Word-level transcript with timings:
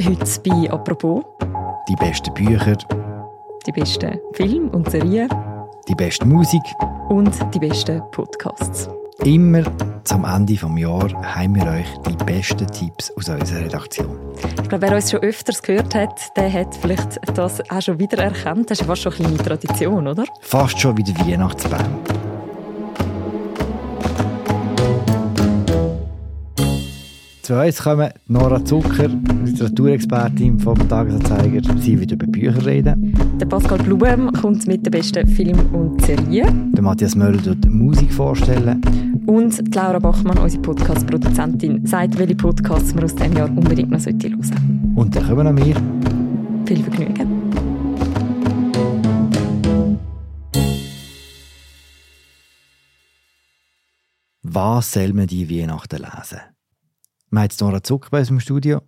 Heute 0.00 0.40
bei 0.44 0.70
«Apropos» 0.70 1.24
die 1.88 1.96
besten 1.96 2.32
Bücher, 2.34 2.76
die 3.66 3.72
besten 3.72 4.18
Filme 4.34 4.70
und 4.70 4.90
Serien 4.90 5.28
die 5.88 5.94
beste 5.94 6.26
Musik 6.26 6.62
und 7.08 7.34
die 7.54 7.58
besten 7.58 8.02
Podcasts. 8.12 8.88
Immer 9.24 9.64
zum 10.04 10.24
Ende 10.24 10.54
des 10.54 10.62
Jahres 10.76 11.12
haben 11.14 11.56
wir 11.56 11.66
euch 11.66 11.88
die 12.06 12.24
besten 12.24 12.66
Tipps 12.68 13.10
aus 13.16 13.28
unserer 13.28 13.64
Redaktion. 13.64 14.16
Ich 14.62 14.68
glaube, 14.68 14.82
wer 14.82 14.94
uns 14.94 15.10
schon 15.10 15.20
öfters 15.20 15.62
gehört 15.62 15.94
hat, 15.94 16.36
der 16.36 16.52
hat 16.52 16.76
vielleicht 16.76 17.18
das 17.36 17.60
auch 17.68 17.82
schon 17.82 17.98
wieder 17.98 18.22
erkannt. 18.22 18.70
Das 18.70 18.80
ist 18.80 18.86
fast 18.86 19.02
schon 19.02 19.12
eine 19.14 19.22
kleine 19.22 19.38
Tradition, 19.38 20.06
oder? 20.06 20.24
Fast 20.42 20.78
schon 20.78 20.96
wie 20.96 21.02
der 21.02 21.18
Weihnachtsbaum. 21.26 22.17
Zu 27.48 27.58
uns 27.58 27.82
kommen 27.82 28.10
Nora 28.26 28.62
Zucker, 28.62 29.08
Literaturexpertin 29.42 30.60
vom 30.60 30.86
Tagesanzeiger. 30.86 31.62
Sie 31.80 31.98
wird 31.98 32.12
über 32.12 32.26
Bücher 32.26 32.66
reden. 32.66 33.14
Der 33.40 33.46
Pascal 33.46 33.78
Blum 33.78 34.30
kommt 34.34 34.66
mit 34.66 34.84
den 34.84 34.90
besten 34.90 35.26
Filmen 35.26 35.66
und 35.70 35.98
Serien. 36.04 36.74
Der 36.74 36.82
Matthias 36.82 37.14
Möller 37.14 37.42
wird 37.42 37.64
Musik 37.64 38.12
vorstellen. 38.12 38.82
Und 39.24 39.74
Laura 39.74 39.98
Bachmann, 39.98 40.36
unsere 40.36 40.60
Podcast-Produzentin, 40.60 41.86
sagt, 41.86 42.18
welche 42.18 42.34
Podcasts 42.34 42.94
wir 42.94 43.04
aus 43.04 43.14
diesem 43.14 43.32
Jahr 43.34 43.48
unbedingt 43.48 43.92
noch 43.92 44.04
hören 44.04 44.20
sollten. 44.20 44.92
Und 44.94 45.16
dann 45.16 45.26
kommen 45.26 45.56
noch 45.56 45.64
wir. 45.64 45.76
Viel 46.66 46.82
Vergnügen. 46.82 47.50
Was 54.42 54.92
soll 54.92 55.14
man 55.14 55.26
die 55.26 55.48
Weihnachten 55.48 55.96
lesen? 55.96 56.40
Wir 57.30 57.40
haben 57.40 57.44
jetzt 57.44 57.60
Nora 57.60 57.82
Zucker 57.82 58.08
bei 58.10 58.20
uns 58.20 58.30
im 58.30 58.40
Studio. 58.40 58.80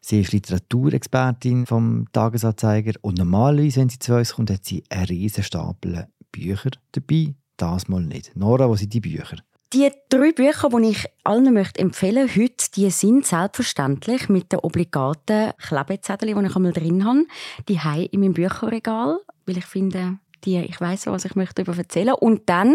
Sie 0.00 0.20
ist 0.20 0.32
Literaturexpertin 0.32 1.66
vom 1.66 2.06
Tagesanzeiger 2.12 2.92
und 3.00 3.18
normalerweise, 3.18 3.80
wenn 3.80 3.88
sie 3.88 3.98
zu 3.98 4.14
uns 4.14 4.34
kommt, 4.34 4.50
hat 4.50 4.64
sie 4.64 4.84
einen 4.88 5.06
riesen 5.06 5.42
Stapel 5.42 6.06
Bücher 6.30 6.70
dabei. 6.92 7.34
Das 7.56 7.88
mal 7.88 8.02
nicht. 8.02 8.36
Nora, 8.36 8.68
wo 8.68 8.76
sind 8.76 8.94
die 8.94 9.00
Bücher? 9.00 9.38
Die 9.72 9.90
drei 10.08 10.30
Bücher, 10.30 10.68
die 10.68 10.90
ich 10.90 11.06
allen 11.24 11.52
möchte 11.52 11.80
empfehlen 11.80 12.28
heute, 12.28 12.70
die 12.76 12.90
sind 12.90 13.26
selbstverständlich 13.26 14.28
mit 14.28 14.52
den 14.52 14.60
obligaten 14.60 15.52
Klebezetteln, 15.58 16.38
die 16.38 16.46
ich 16.46 16.56
einmal 16.56 16.72
drin 16.72 17.04
habe, 17.04 17.24
die 17.68 17.80
haben 17.80 18.06
in 18.06 18.20
meinem 18.20 18.34
Bücherregal, 18.34 19.18
weil 19.46 19.58
ich 19.58 19.66
finde, 19.66 20.18
die, 20.44 20.58
ich 20.58 20.80
weiß 20.80 21.06
was 21.06 21.24
ich 21.24 21.34
möchte 21.34 21.62
darüber 21.62 21.78
erzählen. 21.78 22.14
Und 22.14 22.48
dann 22.48 22.74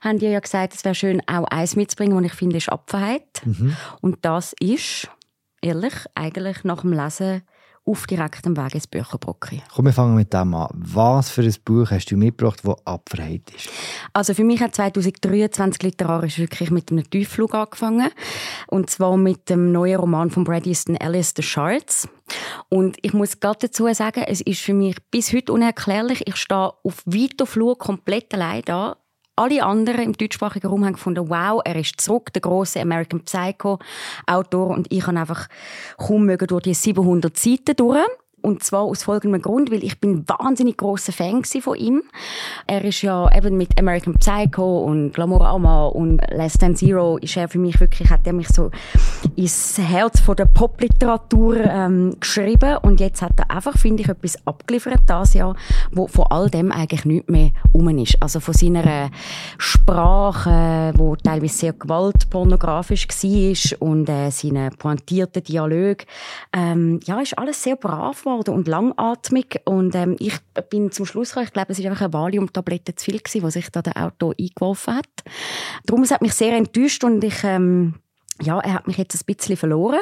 haben 0.00 0.18
die 0.18 0.26
ja 0.26 0.40
gesagt, 0.40 0.74
es 0.74 0.84
wäre 0.84 0.94
schön, 0.94 1.22
auch 1.26 1.44
eins 1.44 1.76
mitzubringen, 1.76 2.16
was 2.16 2.24
ich 2.24 2.34
finde, 2.34 2.56
ist 2.56 2.70
Apfenheit. 2.70 3.42
Mhm. 3.44 3.76
Und 4.00 4.18
das 4.22 4.54
ist, 4.60 5.08
ehrlich, 5.62 5.94
eigentlich 6.14 6.64
nach 6.64 6.82
dem 6.82 6.92
Lesen 6.92 7.42
auf 7.88 8.06
direktem 8.06 8.56
Weg 8.56 8.74
ins 8.74 8.86
Bücherbrocki. 8.86 9.62
Komm, 9.74 9.86
wir 9.86 9.92
fangen 9.92 10.14
mit 10.14 10.32
dem 10.32 10.54
an. 10.54 10.68
Was 10.74 11.30
für 11.30 11.42
ein 11.42 11.54
Buch 11.64 11.90
hast 11.90 12.06
du 12.10 12.16
mitgebracht, 12.16 12.60
das 12.62 12.86
Abfreiheit 12.86 13.50
ist? 13.56 13.70
Also 14.12 14.34
für 14.34 14.44
mich 14.44 14.60
hat 14.60 14.74
2023 14.74 15.82
literarisch 15.82 16.38
wirklich 16.38 16.70
mit 16.70 16.92
einem 16.92 17.08
Tiefflug 17.08 17.54
angefangen. 17.54 18.10
Und 18.66 18.90
zwar 18.90 19.16
mit 19.16 19.48
dem 19.48 19.72
neuen 19.72 19.98
Roman 19.98 20.30
von 20.30 20.44
Brad 20.44 20.66
Easton 20.66 20.96
Ellis, 20.96 21.32
«The 21.34 21.42
Shards». 21.42 22.08
Und 22.68 22.96
ich 23.02 23.12
muss 23.12 23.40
gerade 23.40 23.58
dazu 23.62 23.92
sagen, 23.92 24.24
es 24.26 24.40
ist 24.40 24.60
für 24.60 24.74
mich 24.74 24.96
bis 25.10 25.32
heute 25.32 25.52
unerklärlich. 25.52 26.22
Ich 26.26 26.36
stehe 26.36 26.72
auf 26.82 27.02
weiter 27.06 27.46
Flur 27.46 27.78
komplett 27.78 28.32
allein 28.34 28.62
da 28.64 28.96
alle 29.38 29.62
anderen 29.62 30.00
im 30.00 30.12
deutschsprachigen 30.14 30.66
Raum 30.66 30.84
haben 30.84 30.94
gefunden, 30.94 31.30
wow, 31.30 31.62
er 31.64 31.76
ist 31.76 32.00
zurück, 32.00 32.32
der 32.32 32.42
große 32.42 32.80
American 32.80 33.22
Psycho 33.22 33.78
Autor 34.26 34.70
und 34.70 34.88
ich 34.90 35.06
habe 35.06 35.18
einfach 35.18 35.46
kaum 35.96 36.26
mögen 36.26 36.48
durch 36.48 36.64
die 36.64 36.74
700 36.74 37.36
Seiten 37.36 37.76
durch. 37.76 38.04
Und 38.40 38.62
zwar 38.62 38.82
aus 38.82 39.02
folgendem 39.02 39.42
Grund, 39.42 39.70
weil 39.70 39.82
ich 39.82 40.00
bin 40.00 40.24
wahnsinnig 40.28 40.76
großer 40.76 41.12
Fan 41.12 41.42
von 41.44 41.76
ihm. 41.76 42.02
Er 42.66 42.84
ist 42.84 43.02
ja 43.02 43.28
eben 43.36 43.56
mit 43.56 43.78
American 43.78 44.14
Psycho 44.14 44.84
und 44.84 45.12
Glamorama 45.12 45.86
und 45.86 46.20
Less 46.30 46.54
Than 46.54 46.76
Zero 46.76 47.18
ist 47.18 47.36
er 47.36 47.48
für 47.48 47.58
mich 47.58 47.80
wirklich, 47.80 48.10
hat 48.10 48.26
er 48.26 48.32
mich 48.32 48.48
so 48.48 48.70
ins 49.36 49.78
Herz 49.78 50.20
von 50.20 50.36
der 50.36 50.46
Popliteratur 50.46 51.56
ähm, 51.58 52.16
geschrieben 52.20 52.76
und 52.82 53.00
jetzt 53.00 53.22
hat 53.22 53.32
er 53.38 53.50
einfach, 53.50 53.76
finde 53.76 54.02
ich, 54.02 54.08
etwas 54.08 54.46
abgeliefert 54.46 55.02
das 55.06 55.34
Jahr, 55.34 55.56
wo 55.92 56.06
von 56.06 56.26
all 56.30 56.48
dem 56.48 56.70
eigentlich 56.70 57.04
nichts 57.04 57.28
mehr 57.28 57.50
um 57.72 57.88
ist. 57.98 58.22
Also 58.22 58.40
von 58.40 58.54
seiner 58.54 59.10
Sprache, 59.56 60.92
wo 60.96 61.16
teilweise 61.16 61.54
sehr 61.54 61.72
gewaltpornografisch 61.72 63.08
war 63.08 63.88
und 63.88 64.08
äh, 64.08 64.30
seine 64.30 64.70
pointierten 64.70 65.42
Dialoge. 65.42 66.04
Ähm, 66.52 67.00
ja, 67.04 67.20
ist 67.20 67.36
alles 67.38 67.62
sehr 67.62 67.76
brav 67.76 68.27
geworden 68.28 68.54
und 68.54 68.68
langatmig. 68.68 69.60
Und 69.64 69.94
ähm, 69.94 70.16
ich 70.18 70.34
bin 70.70 70.90
zum 70.92 71.06
Schluss 71.06 71.30
gekommen, 71.30 71.46
ich 71.46 71.52
glaube, 71.52 71.72
es 71.72 71.82
war 71.82 71.90
einfach 71.90 72.04
eine 72.04 72.12
Valium-Tablette 72.12 72.94
zu 72.94 73.06
viel 73.06 73.20
die 73.20 73.50
sich 73.50 73.70
da 73.70 73.82
der 73.82 73.96
Auto 73.96 74.32
eingeworfen 74.38 74.96
hat. 74.96 75.06
Darum 75.84 76.02
es 76.02 76.10
hat 76.10 76.22
mich 76.22 76.34
sehr 76.34 76.56
enttäuscht 76.56 77.04
und 77.04 77.22
ich 77.24 77.42
ähm, 77.44 77.94
ja, 78.40 78.58
er 78.60 78.74
hat 78.74 78.86
mich 78.86 78.96
jetzt 78.96 79.14
ein 79.14 79.34
bisschen 79.34 79.56
verloren, 79.56 80.00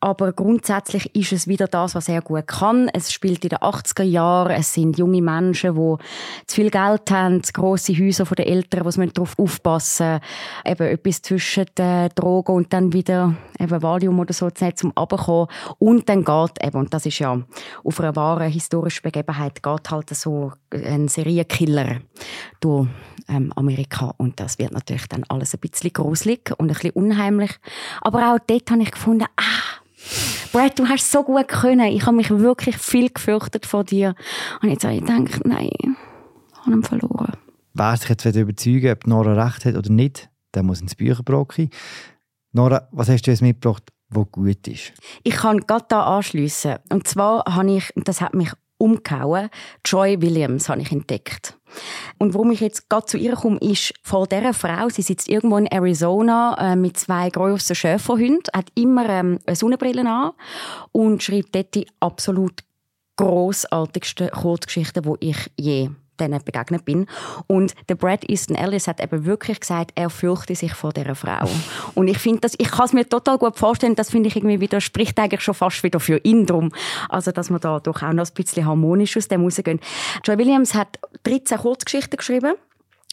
aber 0.00 0.32
grundsätzlich 0.32 1.14
ist 1.14 1.32
es 1.32 1.46
wieder 1.46 1.66
das, 1.66 1.94
was 1.94 2.08
er 2.08 2.22
gut 2.22 2.46
kann. 2.46 2.88
Es 2.92 3.12
spielt 3.12 3.44
in 3.44 3.50
den 3.50 3.58
80er 3.58 4.02
Jahren, 4.02 4.52
es 4.52 4.72
sind 4.72 4.98
junge 4.98 5.22
Menschen, 5.22 5.74
die 5.74 5.96
zu 6.46 6.56
viel 6.56 6.70
Geld 6.70 7.10
haben, 7.10 7.42
grosse 7.52 7.92
Häuser 7.92 8.26
von 8.26 8.36
den 8.36 8.46
Eltern, 8.46 8.84
wo 8.84 8.90
sie 8.90 9.06
darauf 9.08 9.38
aufpassen 9.38 10.14
müssen, 10.14 10.20
eben 10.64 10.86
etwas 10.88 11.22
zwischen 11.22 11.66
den 11.76 12.08
Drogen 12.14 12.54
und 12.54 12.72
dann 12.72 12.92
wieder 12.92 13.34
eben 13.58 13.82
Valium 13.82 14.18
oder 14.18 14.32
so 14.32 14.50
zum 14.50 14.96
Abkommen. 14.96 15.48
Und 15.78 16.08
dann 16.08 16.24
geht 16.24 16.64
eben, 16.64 16.78
und 16.78 16.92
das 16.92 17.06
ist 17.06 17.18
ja 17.18 17.40
auf 17.84 18.00
einer 18.00 18.16
wahren 18.16 18.50
historischen 18.50 19.02
Begebenheit, 19.02 19.62
geht 19.62 19.90
halt 19.90 20.10
so 20.10 20.52
ein 20.70 21.08
Serienkiller 21.08 22.00
durch 22.60 22.88
ähm, 23.28 23.52
Amerika 23.56 24.14
und 24.16 24.40
das 24.40 24.58
wird 24.58 24.72
natürlich 24.72 25.06
dann 25.08 25.24
alles 25.28 25.54
ein 25.54 25.60
bisschen 25.60 25.92
gruselig 25.92 26.50
und 26.58 26.70
ein 26.70 26.74
bisschen 26.74 26.90
unheimlich. 26.92 27.58
Aber 28.00 28.32
auch 28.32 28.38
dort 28.46 28.70
habe 28.70 28.82
ich 28.82 28.90
gefunden, 28.90 29.26
ah, 29.36 29.78
Brad, 30.52 30.78
du 30.78 30.88
hast 30.88 31.10
so 31.10 31.22
gut 31.22 31.48
können. 31.48 31.86
Ich 31.92 32.06
habe 32.06 32.16
mich 32.16 32.30
wirklich 32.30 32.78
viel 32.78 33.10
gefürchtet 33.10 33.66
vor 33.66 33.84
dir. 33.84 34.14
Und 34.62 34.70
jetzt 34.70 34.84
habe 34.84 34.94
ich 34.94 35.00
gedacht, 35.04 35.44
nein, 35.44 35.70
ich 35.72 36.58
habe 36.60 36.72
ihn 36.72 36.82
verloren. 36.82 37.32
Wer 37.74 37.96
sich 37.96 38.08
jetzt 38.08 38.24
überzeugen 38.24 38.92
ob 38.92 39.06
Nora 39.06 39.44
recht 39.44 39.64
hat 39.64 39.76
oder 39.76 39.90
nicht, 39.90 40.30
der 40.54 40.62
muss 40.62 40.80
ins 40.80 40.94
Bücherbrocken. 40.94 41.70
Nora, 42.52 42.88
was 42.92 43.08
hast 43.08 43.26
du 43.26 43.30
jetzt 43.30 43.42
mitgebracht, 43.42 43.84
was 44.08 44.26
gut 44.32 44.66
ist? 44.66 44.92
Ich 45.22 45.36
kann 45.36 45.58
gerade 45.60 45.84
da 45.88 46.16
anschliessen. 46.16 46.76
Und 46.88 47.06
zwar 47.06 47.44
habe 47.44 47.76
ich, 47.76 47.92
das 47.96 48.20
hat 48.20 48.34
mich 48.34 48.50
umgehauen, 48.78 49.50
Joy 49.84 50.20
Williams 50.22 50.68
habe 50.68 50.80
ich 50.80 50.90
entdeckt. 50.90 51.57
Und 52.18 52.34
warum 52.34 52.50
ich 52.50 52.60
jetzt 52.60 52.88
gerade 52.88 53.06
zu 53.06 53.16
ihr 53.16 53.34
komme, 53.34 53.58
ist 53.58 53.94
vor 54.02 54.26
dieser 54.26 54.54
Frau, 54.54 54.88
sie 54.88 55.02
sitzt 55.02 55.28
irgendwo 55.28 55.56
in 55.56 55.66
Arizona 55.66 56.56
äh, 56.72 56.76
mit 56.76 56.96
zwei 56.96 57.30
grossen 57.30 57.76
Schäferhunden, 57.76 58.42
hat 58.54 58.66
immer 58.74 59.08
ähm, 59.08 59.38
eine 59.46 59.56
Sonnenbrille 59.56 60.08
an 60.08 60.32
und 60.92 61.22
schreibt 61.22 61.54
dort 61.54 61.74
die 61.74 61.86
absolut 62.00 62.62
grossartigsten 63.16 64.30
Kurzgeschichten, 64.30 65.02
die 65.02 65.30
ich 65.30 65.50
je 65.56 65.90
denen 66.20 66.42
begegnet 66.44 66.84
bin. 66.84 67.06
Und 67.46 67.74
der 67.88 67.94
Brad 67.94 68.28
Easton 68.28 68.56
Ellis 68.56 68.86
hat 68.86 69.02
eben 69.02 69.24
wirklich 69.24 69.60
gesagt, 69.60 69.92
er 69.94 70.10
fürchte 70.10 70.54
sich 70.54 70.74
vor 70.74 70.92
dieser 70.92 71.14
Frau. 71.14 71.48
Und 71.94 72.08
ich 72.08 72.18
finde 72.18 72.40
das, 72.40 72.54
ich 72.58 72.70
kann 72.70 72.86
es 72.86 72.92
mir 72.92 73.08
total 73.08 73.38
gut 73.38 73.56
vorstellen, 73.56 73.94
das 73.94 74.10
finde 74.10 74.28
ich 74.28 74.36
irgendwie 74.36 74.60
widerspricht 74.60 75.18
eigentlich 75.18 75.40
schon 75.40 75.54
fast 75.54 75.82
wieder 75.82 76.00
für 76.00 76.18
ihn 76.18 76.46
drum. 76.46 76.72
Also, 77.08 77.32
dass 77.32 77.50
wir 77.50 77.58
da 77.58 77.80
doch 77.80 78.02
auch 78.02 78.12
noch 78.12 78.26
ein 78.26 78.34
bisschen 78.34 78.66
harmonisch 78.66 79.16
aus 79.16 79.28
dem 79.28 79.42
rausgehen. 79.42 79.80
Joy 80.24 80.38
Williams 80.38 80.74
hat 80.74 80.98
13 81.24 81.58
Kurzgeschichten 81.58 82.16
geschrieben 82.16 82.54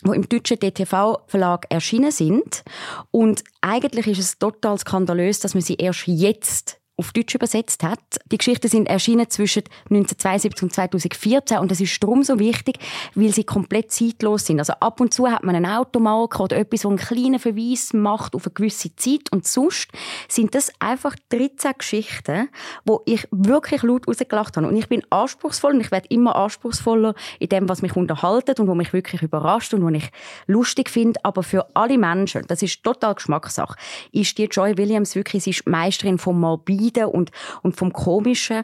die 0.04 0.16
im 0.16 0.28
deutschen 0.28 0.60
DTV-Verlag 0.60 1.66
erschienen 1.70 2.12
sind. 2.12 2.64
Und 3.12 3.44
eigentlich 3.62 4.08
ist 4.08 4.20
es 4.20 4.38
total 4.38 4.78
skandalös, 4.78 5.40
dass 5.40 5.54
man 5.54 5.62
sie 5.62 5.76
erst 5.76 6.08
jetzt 6.08 6.80
auf 6.98 7.12
Deutsch 7.12 7.36
übersetzt 7.36 7.84
hat. 7.84 8.00
Die 8.32 8.38
Geschichten 8.38 8.70
sind 8.70 8.88
erschienen 8.88 9.30
zwischen 9.30 9.64
1972 9.90 10.64
und 10.64 10.74
2014 10.74 11.58
und 11.58 11.70
das 11.70 11.82
ist 11.82 12.02
darum 12.02 12.24
so 12.24 12.40
wichtig, 12.40 12.78
weil 13.16 13.34
sie 13.34 13.44
komplett 13.44 13.92
zeitlos 13.92 14.46
sind. 14.46 14.60
Also 14.60 14.74
ab 14.80 15.02
und 15.02 15.14
zu 15.14 15.30
hat 15.30 15.44
man 15.44 15.56
einen 15.56 15.66
Automarker 15.66 16.46
oder 16.46 16.58
etwas, 16.58 16.82
so 16.82 16.90
einen 16.90 16.98
kleinen 16.98 17.40
Verweis 17.40 17.92
macht 17.94 18.34
auf 18.34 18.46
eine 18.46 18.54
gewisse 18.54 18.96
Zeit 18.96 19.32
und 19.32 19.46
sonst 19.46 19.90
sind 20.30 20.56
das 20.56 20.72
einfach 20.80 21.16
13 21.30 21.74
Geschichten, 21.78 22.50
wo 22.86 23.02
ich 23.06 23.28
wirklich 23.32 23.84
laut 23.84 24.08
rausgelacht 24.08 24.56
habe. 24.56 24.68
Und 24.68 24.78
ich 24.78 24.88
bin 24.88 25.04
anspruchsvoll 25.10 25.74
und 25.74 25.82
ich 25.82 25.92
werde 25.92 26.08
immer 26.10 26.36
anspruchsvoller 26.36 27.14
in 27.40 27.50
dem, 27.50 27.68
was 27.68 27.82
mich 27.82 27.96
unterhaltet 27.96 28.60
und 28.60 28.68
wo 28.68 28.76
mich 28.76 28.94
wirklich 28.94 29.22
überrascht 29.22 29.74
und 29.74 29.84
wo 29.84 29.90
ich 29.90 30.10
lustig 30.48 30.90
finde. 30.90 31.20
Aber 31.24 31.44
für 31.44 31.68
alle 31.74 31.98
Menschen, 31.98 32.44
das 32.48 32.62
ist 32.62 32.84
total 32.84 33.16
Geschmackssache, 33.16 33.78
ist 34.14 34.38
die 34.38 34.46
Joy 34.46 34.78
Williams 34.78 35.16
wirklich, 35.16 35.44
sie 35.44 35.50
ist 35.50 35.68
Meisterin 35.68 36.18
vom 36.18 36.40
Morbid 36.40 36.85
Morbiden 36.86 37.06
und, 37.06 37.32
und 37.64 37.76
vom 37.76 37.92
Komischen. 37.94 38.64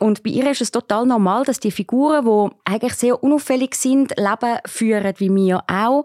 Und 0.00 0.22
bei 0.22 0.30
ihr 0.30 0.50
ist 0.50 0.60
es 0.60 0.70
total 0.70 1.06
normal, 1.06 1.44
dass 1.44 1.60
die 1.60 1.70
Figuren, 1.70 2.24
die 2.24 2.70
eigentlich 2.70 2.94
sehr 2.94 3.22
unauffällig 3.22 3.74
sind, 3.74 4.14
Leben 4.16 4.58
führen 4.66 5.14
wie 5.18 5.34
wir 5.34 5.62
auch, 5.66 6.04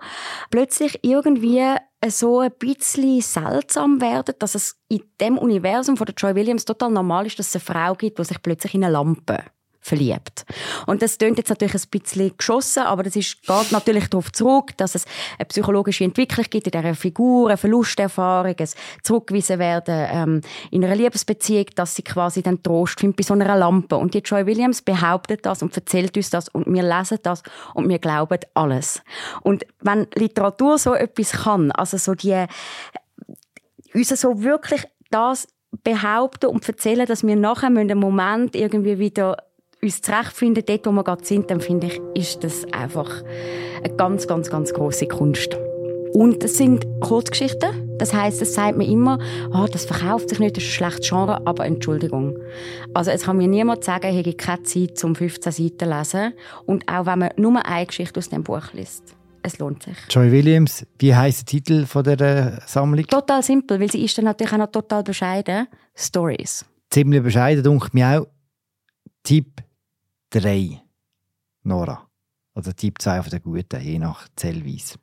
plötzlich 0.49 0.99
irgendwie 1.03 1.75
so 2.07 2.39
ein 2.39 2.51
bisschen 2.59 3.21
seltsam 3.21 4.01
werden, 4.01 4.35
dass 4.39 4.55
es 4.55 4.79
in 4.87 5.01
dem 5.19 5.37
Universum 5.37 5.97
von 5.97 6.05
der 6.05 6.15
Joy 6.15 6.35
Williams 6.35 6.65
total 6.65 6.91
normal 6.91 7.25
ist, 7.25 7.39
dass 7.39 7.47
es 7.47 7.55
eine 7.55 7.63
Frau 7.63 7.95
gibt, 7.95 8.19
die 8.19 8.23
sich 8.23 8.41
plötzlich 8.41 8.75
in 8.75 8.83
eine 8.83 8.93
Lampe 8.93 9.43
verliebt. 9.87 10.45
Und 10.85 11.01
das 11.01 11.17
klingt 11.17 11.37
jetzt 11.37 11.49
natürlich 11.49 11.75
ein 11.75 11.89
bisschen 11.89 12.37
geschossen, 12.37 12.83
aber 12.83 13.03
das 13.03 13.15
ist, 13.15 13.41
geht 13.43 13.71
natürlich 13.71 14.07
darauf 14.09 14.31
zurück, 14.31 14.75
dass 14.77 14.95
es 14.95 15.05
eine 15.37 15.45
psychologische 15.45 16.03
Entwicklung 16.03 16.45
gibt 16.49 16.67
in 16.67 16.71
dieser 16.71 16.95
Figur, 16.95 17.47
eine 17.49 17.57
Verlusterfahrung, 17.57 18.55
ein 18.57 18.69
Zurückgewiesen 19.03 19.59
werden 19.59 20.07
ähm, 20.11 20.41
in 20.71 20.83
einer 20.83 20.95
Liebesbeziehung, 20.95 21.65
dass 21.75 21.95
sie 21.95 22.03
quasi 22.03 22.41
dann 22.41 22.61
Trost 22.61 22.99
findet 22.99 23.17
bei 23.17 23.23
so 23.23 23.33
einer 23.33 23.57
Lampe. 23.57 23.95
Und 23.95 24.13
die 24.13 24.19
Joy 24.19 24.45
Williams 24.45 24.81
behauptet 24.81 25.45
das 25.45 25.61
und 25.61 25.75
erzählt 25.75 26.15
uns 26.17 26.29
das 26.29 26.49
und 26.49 26.71
wir 26.71 26.83
lesen 26.83 27.19
das 27.23 27.43
und 27.73 27.89
wir 27.89 27.99
glauben 27.99 28.39
alles. 28.53 29.01
Und 29.41 29.65
wenn 29.81 30.07
Literatur 30.15 30.77
so 30.77 30.93
etwas 30.93 31.31
kann, 31.31 31.71
also 31.71 31.97
so 31.97 32.13
die, 32.13 32.45
uns 33.93 34.09
so 34.09 34.41
wirklich 34.43 34.83
das 35.09 35.47
behaupten 35.83 36.47
und 36.47 36.67
erzählen, 36.67 37.05
dass 37.05 37.25
wir 37.25 37.35
nachher 37.35 37.67
einen 37.67 37.97
Moment 37.97 38.55
irgendwie 38.55 38.99
wieder 38.99 39.37
uns 39.81 40.01
zurechtfinden, 40.01 40.63
dort, 40.65 40.85
wo 40.85 40.91
wir 40.91 41.03
gerade 41.03 41.25
sind, 41.25 41.49
dann 41.51 41.61
finde 41.61 41.87
ich, 41.87 42.01
ist 42.15 42.43
das 42.43 42.65
einfach 42.71 43.23
eine 43.83 43.95
ganz, 43.95 44.27
ganz, 44.27 44.49
ganz 44.49 44.73
große 44.73 45.07
Kunst. 45.07 45.57
Und 46.13 46.43
es 46.43 46.57
sind 46.57 46.85
Kurzgeschichten. 47.01 47.97
Das 47.97 48.13
heißt, 48.13 48.41
es 48.41 48.53
sagt 48.53 48.77
mir 48.77 48.87
immer, 48.87 49.19
oh, 49.53 49.67
das 49.71 49.85
verkauft 49.85 50.29
sich 50.29 50.39
nicht, 50.39 50.57
das 50.57 50.63
ist 50.63 50.69
ein 50.69 50.73
schlechtes 50.73 51.09
Genre, 51.09 51.45
aber 51.45 51.65
Entschuldigung. 51.65 52.37
Also 52.93 53.11
es 53.11 53.23
kann 53.23 53.37
mir 53.37 53.47
niemand 53.47 53.83
sagen, 53.83 54.07
ich 54.07 54.25
habe 54.25 54.33
keine 54.33 54.63
Zeit, 54.63 55.03
um 55.03 55.15
15 55.15 55.51
Seiten 55.51 55.79
zu 55.79 55.85
lesen. 55.85 56.33
Und 56.65 56.87
auch 56.87 57.05
wenn 57.05 57.19
man 57.19 57.29
nur 57.37 57.63
eine 57.65 57.85
Geschichte 57.85 58.19
aus 58.19 58.29
dem 58.29 58.43
Buch 58.43 58.73
liest. 58.73 59.15
Es 59.43 59.59
lohnt 59.59 59.83
sich. 59.83 59.97
Joy 60.09 60.31
Williams, 60.31 60.85
wie 60.99 61.15
heißt 61.15 61.41
der 61.41 61.45
Titel 61.45 61.85
von 61.85 62.03
der 62.03 62.19
äh, 62.19 62.59
Sammlung? 62.65 63.05
Total 63.05 63.43
simpel, 63.43 63.79
weil 63.79 63.91
sie 63.91 64.03
ist 64.03 64.17
dann 64.17 64.25
natürlich 64.25 64.53
auch 64.53 64.57
noch 64.57 64.71
total 64.71 65.03
bescheiden. 65.03 65.67
Stories. 65.95 66.65
Ziemlich 66.89 67.23
bescheiden, 67.23 67.63
denke 67.63 67.89
mir 67.93 68.19
auch. 68.19 68.27
Tipp 69.23 69.66
3, 70.29 70.81
Nora. 71.63 72.07
Also 72.53 72.71
Typ 72.71 73.01
2 73.01 73.21
von 73.21 73.29
der 73.29 73.39
Guten, 73.39 73.81
je 73.81 73.99
nach 73.99 74.27
Zellweise. 74.35 74.95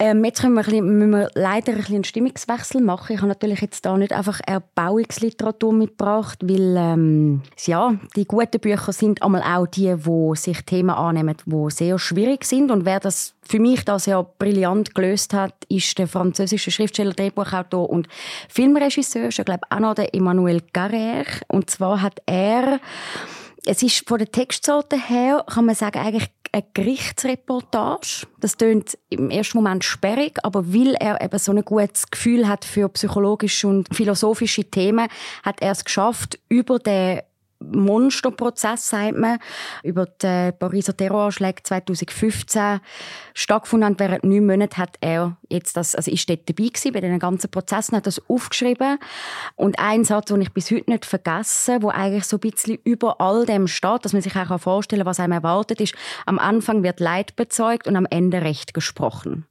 Ähm, 0.00 0.24
jetzt 0.24 0.44
wir 0.44 0.50
bisschen, 0.54 0.98
müssen 0.98 1.10
wir 1.10 1.28
leider 1.34 1.72
ein 1.72 1.84
einen 1.84 2.04
Stimmungswechsel 2.04 2.80
machen. 2.80 3.14
Ich 3.14 3.18
habe 3.18 3.26
natürlich 3.26 3.60
jetzt 3.60 3.84
da 3.84 3.96
nicht 3.96 4.12
einfach 4.12 4.40
Erbauungsliteratur 4.46 5.72
mitgebracht, 5.72 6.38
weil 6.44 6.76
ähm, 6.76 7.42
ja, 7.66 7.96
die 8.14 8.24
guten 8.24 8.60
Bücher 8.60 8.92
sind 8.92 9.20
einmal 9.24 9.42
auch 9.42 9.66
die, 9.66 10.06
wo 10.06 10.36
sich 10.36 10.62
Themen 10.64 10.90
annehmen, 10.90 11.34
wo 11.46 11.68
sehr 11.68 11.98
schwierig 11.98 12.44
sind. 12.44 12.70
Und 12.70 12.84
wer 12.84 13.00
das 13.00 13.34
für 13.42 13.58
mich 13.58 13.84
das 13.84 14.06
ja 14.06 14.22
brillant 14.22 14.94
gelöst 14.94 15.34
hat, 15.34 15.54
ist 15.68 15.98
der 15.98 16.06
französische 16.06 16.70
Schriftsteller, 16.70 17.12
Drehbuchautor 17.12 17.90
und 17.90 18.06
Filmregisseur, 18.48 19.30
ich 19.30 19.44
glaube 19.44 19.66
auch 19.68 19.80
noch 19.80 19.94
der 19.94 20.14
Emmanuel 20.14 20.62
Carrère. 20.72 21.42
Und 21.48 21.70
zwar 21.70 22.02
hat 22.02 22.22
er 22.26 22.78
es 23.68 23.82
ist 23.82 24.08
von 24.08 24.18
der 24.18 24.32
Textsorte 24.32 24.96
her, 24.96 25.44
kann 25.46 25.66
man 25.66 25.74
sagen, 25.74 25.98
eigentlich 25.98 26.30
eine 26.52 26.64
Gerichtsreportage. 26.72 28.26
Das 28.40 28.56
klingt 28.56 28.96
im 29.10 29.28
ersten 29.30 29.58
Moment 29.58 29.84
sperrig, 29.84 30.38
aber 30.42 30.72
weil 30.72 30.94
er 30.94 31.20
eben 31.20 31.38
so 31.38 31.52
ein 31.52 31.62
gutes 31.62 32.10
Gefühl 32.10 32.48
hat 32.48 32.64
für 32.64 32.88
psychologische 32.88 33.68
und 33.68 33.94
philosophische 33.94 34.64
Themen, 34.64 35.08
hat 35.42 35.60
er 35.60 35.72
es 35.72 35.84
geschafft, 35.84 36.38
über 36.48 36.78
den 36.78 37.20
Monsterprozess, 37.60 38.88
sagt 38.88 39.16
man, 39.16 39.38
über 39.82 40.06
die 40.06 40.52
Pariser 40.52 40.96
Terroranschläge 40.96 41.62
2015 41.62 42.80
stattgefunden 43.34 43.86
haben. 43.86 43.98
Während 43.98 44.24
neun 44.24 44.46
Monaten 44.46 44.76
hat 44.76 44.96
er 45.00 45.36
jetzt 45.48 45.76
das, 45.76 45.94
also 45.94 46.10
ist 46.10 46.28
dort 46.28 46.48
dabei 46.48 46.68
gewesen, 46.68 46.92
bei 46.92 47.00
den 47.00 47.18
ganzen 47.18 47.50
Prozessen, 47.50 47.96
hat 47.96 48.06
das 48.06 48.22
aufgeschrieben. 48.28 48.98
Und 49.56 49.78
ein 49.78 50.04
Satz, 50.04 50.26
den 50.26 50.40
ich 50.40 50.52
bis 50.52 50.70
heute 50.70 50.90
nicht 50.90 51.04
vergesse, 51.04 51.82
wo 51.82 51.88
eigentlich 51.88 52.24
so 52.24 52.36
ein 52.36 52.40
bisschen 52.40 52.78
über 52.84 53.20
all 53.20 53.44
dem 53.44 53.66
steht, 53.66 54.04
dass 54.04 54.12
man 54.12 54.22
sich 54.22 54.36
auch 54.36 54.60
vorstellen 54.60 55.00
kann, 55.00 55.06
was 55.06 55.20
einem 55.20 55.32
erwartet 55.32 55.80
ist. 55.80 55.94
Am 56.26 56.38
Anfang 56.38 56.82
wird 56.82 57.00
Leid 57.00 57.34
bezeugt 57.36 57.88
und 57.88 57.96
am 57.96 58.06
Ende 58.06 58.42
Recht 58.42 58.72
gesprochen. 58.72 59.46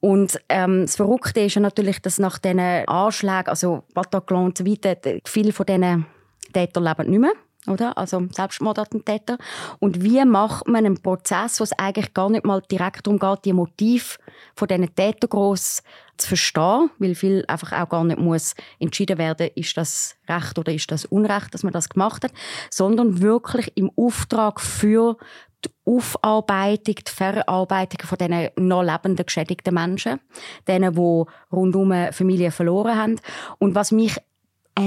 Und 0.00 0.40
ähm, 0.48 0.82
das 0.82 0.96
Verrückte 0.96 1.40
ist 1.40 1.54
ja 1.54 1.60
natürlich, 1.60 2.00
dass 2.02 2.18
nach 2.18 2.38
diesen 2.38 2.60
Anschlägen, 2.60 3.48
also 3.48 3.84
Bataclan 3.94 4.44
und 4.46 4.58
so 4.58 4.66
weiter, 4.66 4.96
viele 5.24 5.52
von 5.52 5.66
diesen 5.66 6.06
Täter 6.52 6.80
leben 6.80 7.10
nicht 7.10 7.20
mehr 7.20 7.32
oder? 7.68 7.96
Also 7.98 8.26
Selbstmordattentäter. 8.30 9.38
Und 9.78 10.02
wie 10.02 10.24
macht 10.24 10.66
man 10.66 10.84
einen 10.84 11.02
Prozess, 11.02 11.60
wo 11.60 11.64
es 11.64 11.72
eigentlich 11.72 12.14
gar 12.14 12.30
nicht 12.30 12.44
mal 12.44 12.62
direkt 12.70 13.06
darum 13.06 13.18
geht, 13.18 13.44
die 13.44 13.52
Motive 13.52 14.18
von 14.54 14.68
diesen 14.68 14.94
Tätern 14.94 15.30
gross 15.30 15.82
zu 16.16 16.28
verstehen, 16.28 16.90
weil 16.98 17.14
viel 17.14 17.44
einfach 17.46 17.72
auch 17.72 17.88
gar 17.88 18.04
nicht 18.04 18.18
muss 18.18 18.54
entschieden 18.80 19.18
werden, 19.18 19.50
ist 19.54 19.76
das 19.76 20.16
Recht 20.28 20.58
oder 20.58 20.72
ist 20.72 20.90
das 20.90 21.04
Unrecht, 21.04 21.54
dass 21.54 21.62
man 21.62 21.72
das 21.72 21.88
gemacht 21.88 22.24
hat, 22.24 22.32
sondern 22.70 23.20
wirklich 23.20 23.72
im 23.76 23.90
Auftrag 23.96 24.60
für 24.60 25.16
die 25.64 25.70
Aufarbeitung, 25.84 26.94
die 26.96 27.10
Verarbeitung 27.10 28.06
von 28.06 28.18
diesen 28.18 28.50
noch 28.56 28.82
lebenden, 28.82 29.24
geschädigten 29.24 29.74
Menschen, 29.74 30.20
denen, 30.66 30.94
die 30.94 31.24
rundum 31.52 32.12
Familie 32.12 32.50
verloren 32.52 32.96
haben. 32.96 33.20
Und 33.58 33.74
was 33.74 33.90
mich 33.90 34.16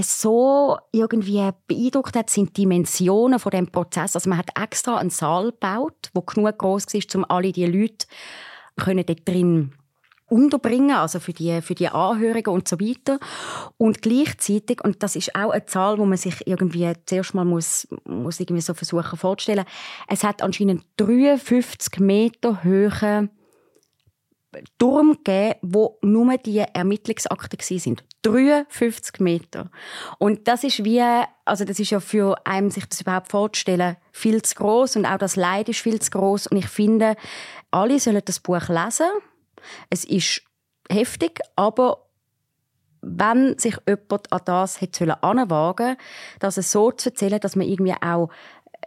so 0.03 0.77
irgendwie 0.91 1.49
beeindruckt 1.67 2.15
hat, 2.15 2.29
sind 2.29 2.55
die 2.55 2.61
Dimensionen 2.61 3.39
von 3.39 3.51
dem 3.51 3.67
Prozess. 3.67 4.15
Also 4.15 4.29
man 4.29 4.37
hat 4.37 4.49
extra 4.59 4.97
einen 4.97 5.09
Saal 5.09 5.51
gebaut, 5.51 6.09
wo 6.13 6.21
genug 6.21 6.57
groß 6.57 6.85
ist, 6.93 7.15
um 7.15 7.25
alle 7.27 7.51
die 7.51 7.65
Leute 7.65 8.05
können 8.77 9.05
dort 9.05 9.27
drin 9.27 9.73
unterbringen, 10.31 10.95
also 10.95 11.19
für 11.19 11.33
die, 11.33 11.61
für 11.61 11.75
die 11.75 11.89
Anhörigen 11.89 12.53
und 12.53 12.67
so 12.67 12.79
weiter. 12.79 13.19
Und 13.77 14.01
gleichzeitig, 14.01 14.81
und 14.81 15.03
das 15.03 15.17
ist 15.17 15.35
auch 15.35 15.51
eine 15.51 15.65
Zahl, 15.65 15.97
wo 15.97 16.05
man 16.05 16.17
sich 16.17 16.47
irgendwie 16.47 16.93
zuerst 17.05 17.33
mal 17.33 17.43
muss, 17.43 17.87
muss 18.05 18.39
irgendwie 18.39 18.61
so 18.61 18.73
versuchen 18.73 19.17
vorzustellen, 19.17 19.65
es 20.07 20.23
hat 20.23 20.41
anscheinend 20.41 20.85
53 20.97 21.99
Meter 21.99 22.63
Höhe 22.63 23.29
Turm 24.77 25.17
gegeben, 25.23 25.59
wo 25.61 25.97
nur 26.01 26.37
die 26.37 26.59
Ermittlungsakte 26.59 27.57
sind. 27.79 28.03
53 28.23 29.19
Meter. 29.19 29.71
Und 30.19 30.47
das 30.47 30.63
ist 30.63 30.83
wie, 30.83 31.01
also 31.45 31.65
das 31.65 31.79
ist 31.79 31.91
ja 31.91 31.99
für 31.99 32.35
einen, 32.45 32.69
sich 32.69 32.85
das 32.85 33.01
überhaupt 33.01 33.29
vorzustellen, 33.29 33.97
viel 34.11 34.41
zu 34.41 34.55
groß 34.55 34.97
und 34.97 35.05
auch 35.05 35.17
das 35.17 35.35
Leid 35.35 35.69
ist 35.69 35.79
viel 35.79 35.99
zu 35.99 36.11
groß. 36.11 36.47
Und 36.47 36.57
ich 36.57 36.67
finde, 36.67 37.15
alle 37.71 37.99
sollen 37.99 38.21
das 38.23 38.39
Buch 38.39 38.67
lesen. 38.67 39.07
Es 39.89 40.03
ist 40.03 40.41
heftig, 40.89 41.39
aber 41.55 42.05
wenn 43.01 43.57
sich 43.57 43.77
jemand 43.87 44.31
an 44.31 44.41
das 44.45 44.79
hätte 44.79 45.23
anwagen 45.23 45.97
dass 46.39 46.57
es 46.57 46.71
so 46.71 46.91
zu 46.91 47.09
erzählen, 47.09 47.39
dass 47.39 47.55
man 47.55 47.67
irgendwie 47.67 47.95
auch 47.99 48.29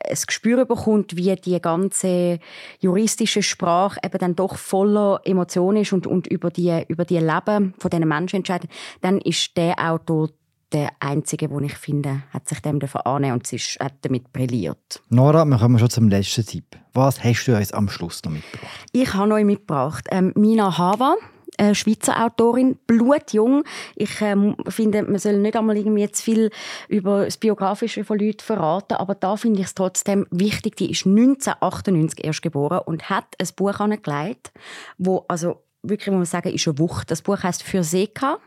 ein 0.02 0.18
Gespür 0.26 0.64
bekommt, 0.64 1.16
wie 1.16 1.34
die 1.36 1.60
ganze 1.60 2.38
juristische 2.80 3.42
Sprache 3.42 4.00
eben 4.04 4.18
dann 4.18 4.36
doch 4.36 4.56
voller 4.56 5.20
Emotionen 5.24 5.82
ist 5.82 5.92
und, 5.92 6.06
und 6.06 6.26
über 6.26 6.50
die, 6.50 6.84
über 6.88 7.04
die 7.04 7.18
Leben 7.18 7.74
von 7.78 7.90
diesen 7.90 8.08
Menschen 8.08 8.36
entscheidet, 8.36 8.70
dann 9.00 9.18
ist 9.20 9.56
der 9.56 9.78
Autor 9.78 10.30
der 10.72 10.90
einzige, 10.98 11.50
wo 11.50 11.60
ich 11.60 11.74
finde, 11.74 12.22
hat 12.30 12.48
sich 12.48 12.60
dem 12.60 12.80
davon 12.80 13.02
annehmen 13.02 13.34
und 13.34 13.52
ist, 13.52 13.78
hat 13.80 13.94
damit 14.02 14.32
brilliert. 14.32 15.02
Nora, 15.08 15.44
wir 15.44 15.58
kommen 15.58 15.78
schon 15.78 15.90
zum 15.90 16.08
letzten 16.08 16.44
Tipp. 16.44 16.64
Was 16.92 17.22
hast 17.22 17.46
du 17.46 17.56
uns 17.56 17.72
am 17.72 17.88
Schluss 17.88 18.22
noch 18.24 18.32
mitgebracht? 18.32 18.86
Ich 18.92 19.14
habe 19.14 19.34
euch 19.34 19.44
mitgebracht 19.44 20.08
ähm, 20.10 20.32
Mina 20.34 20.76
Hava 20.76 21.14
äh, 21.58 21.74
Schweizer 21.74 22.24
Autorin, 22.24 22.78
blutjung. 22.86 23.64
Ich 23.96 24.20
ähm, 24.20 24.56
finde, 24.68 25.02
man 25.02 25.18
soll 25.18 25.38
nicht 25.38 25.56
einmal 25.56 25.76
irgendwie 25.76 26.10
zu 26.10 26.22
viel 26.22 26.50
über 26.88 27.24
das 27.24 27.36
Biografische 27.36 28.04
von 28.04 28.18
Leuten 28.18 28.40
verraten, 28.40 28.94
aber 28.94 29.14
da 29.14 29.36
finde 29.36 29.60
ich 29.60 29.66
es 29.66 29.74
trotzdem 29.74 30.26
wichtig. 30.30 30.76
Die 30.76 30.90
ist 30.90 31.06
1998 31.06 32.24
erst 32.24 32.42
geboren 32.42 32.80
und 32.86 33.08
hat 33.10 33.26
ein 33.40 33.48
Buch 33.56 33.78
angelegt, 33.80 34.52
wo 34.98 35.24
also 35.28 35.62
wirklich 35.82 36.08
muss 36.08 36.16
man 36.16 36.24
sagen, 36.24 36.54
ist 36.54 36.66
eine 36.66 36.78
Wucht. 36.78 37.10
Das 37.10 37.22
Buch 37.22 37.42
heißt 37.42 37.62
für 37.62 37.84
Seka 37.84 38.38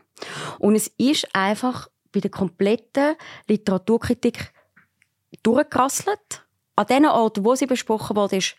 und 0.58 0.74
es 0.74 0.88
ist 0.98 1.28
einfach 1.32 1.88
bei 2.12 2.20
der 2.20 2.30
kompletten 2.30 3.14
Literaturkritik 3.46 4.52
durchgerasselt. 5.42 6.44
An 6.76 6.86
den 6.86 7.06
Orten, 7.06 7.44
wo 7.44 7.54
sie 7.54 7.66
besprochen 7.66 8.16
wurde, 8.16 8.36
ist 8.36 8.56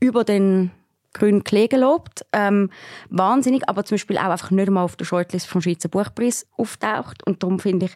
über 0.00 0.24
den 0.24 0.70
grün 1.12 1.44
Klee 1.44 1.68
gelobt. 1.68 2.24
Ähm, 2.32 2.70
wahnsinnig, 3.10 3.68
aber 3.68 3.84
zum 3.84 3.96
Beispiel 3.96 4.18
auch 4.18 4.24
einfach 4.24 4.50
nicht 4.50 4.70
mal 4.70 4.82
auf 4.82 4.96
der 4.96 5.04
Shortlist 5.04 5.46
vom 5.46 5.60
Schweizer 5.60 5.88
Buchpreis 5.88 6.46
auftaucht. 6.56 7.24
Und 7.26 7.42
darum 7.42 7.58
finde 7.58 7.86
ich, 7.86 7.92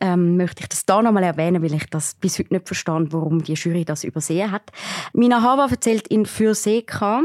ähm, 0.00 0.36
möchte 0.36 0.62
ich 0.62 0.68
das 0.68 0.86
da 0.86 1.02
nochmal 1.02 1.24
erwähnen, 1.24 1.62
weil 1.62 1.74
ich 1.74 1.86
das 1.86 2.14
bis 2.14 2.38
heute 2.38 2.54
nicht 2.54 2.66
verstand, 2.66 3.12
warum 3.12 3.42
die 3.42 3.54
Jury 3.54 3.84
das 3.84 4.04
übersehen 4.04 4.50
hat. 4.50 4.70
Mina 5.12 5.42
Hava 5.42 5.66
erzählt 5.66 6.08
in 6.08 6.26
Für 6.26 6.54
Seka 6.54 7.22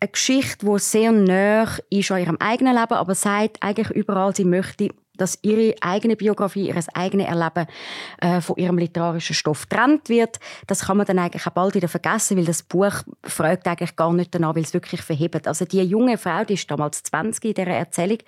eine 0.00 0.10
Geschichte, 0.10 0.66
die 0.66 0.78
sehr 0.78 1.12
näher 1.12 1.68
ist 1.90 2.10
an 2.10 2.20
ihrem 2.20 2.36
eigenen 2.38 2.76
Leben, 2.76 2.94
aber 2.94 3.14
sagt 3.14 3.60
eigentlich 3.60 3.90
überall, 3.90 4.34
sie 4.34 4.44
möchte 4.44 4.90
dass 5.18 5.38
ihre 5.42 5.74
eigene 5.80 6.16
Biografie, 6.16 6.68
ihr 6.68 6.76
eigenes 6.94 7.26
Erleben 7.26 7.66
äh, 8.20 8.40
von 8.40 8.56
ihrem 8.56 8.78
literarischen 8.78 9.34
Stoff 9.34 9.66
trennt 9.66 10.08
wird. 10.08 10.38
Das 10.66 10.86
kann 10.86 10.96
man 10.96 11.06
dann 11.06 11.18
eigentlich 11.18 11.46
auch 11.46 11.52
bald 11.52 11.74
wieder 11.74 11.88
vergessen, 11.88 12.36
weil 12.36 12.44
das 12.44 12.62
Buch 12.62 12.92
fragt 13.24 13.66
eigentlich 13.66 13.96
gar 13.96 14.12
nicht 14.12 14.34
danach, 14.34 14.54
weil 14.54 14.62
es 14.62 14.74
wirklich 14.74 15.02
verhebt. 15.02 15.46
Also 15.46 15.64
die 15.64 15.82
junge 15.82 16.18
Frau, 16.18 16.44
die 16.44 16.54
ist 16.54 16.70
damals 16.70 17.02
20 17.02 17.44
in 17.44 17.54
dieser 17.54 17.68
Erzählung, 17.68 18.18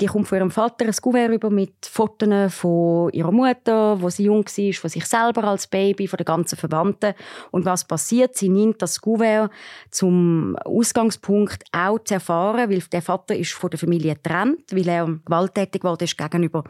die 0.00 0.06
kommt 0.06 0.28
von 0.28 0.38
ihrem 0.38 0.50
Vater 0.50 0.84
ein 0.84 0.92
Kuvert 0.92 1.32
über 1.32 1.50
mit 1.50 1.86
Fotos 1.86 2.54
von 2.54 3.10
ihrer 3.12 3.32
Mutter, 3.32 4.00
wo 4.00 4.08
sie 4.08 4.24
jung 4.24 4.44
war, 4.44 4.72
von 4.72 4.90
sich 4.90 5.04
selber 5.04 5.44
als 5.44 5.66
Baby, 5.66 6.06
von 6.06 6.16
den 6.16 6.24
ganzen 6.24 6.56
Verwandten. 6.56 7.14
Und 7.50 7.64
was 7.64 7.84
passiert? 7.84 8.36
Sie 8.36 8.48
nimmt 8.48 8.82
das 8.82 9.00
Kuvert 9.00 9.50
zum 9.90 10.56
Ausgangspunkt 10.64 11.64
auch 11.72 11.98
zu 12.00 12.14
erfahren, 12.14 12.70
weil 12.70 12.80
der 12.80 13.02
Vater 13.02 13.36
ist 13.36 13.52
von 13.52 13.70
der 13.70 13.78
Familie 13.78 14.14
getrennt, 14.14 14.64
weil 14.72 14.88
er 14.88 15.06
gewalttätig 15.24 15.84
wurde 15.84 16.06
gegenüber. 16.28 16.64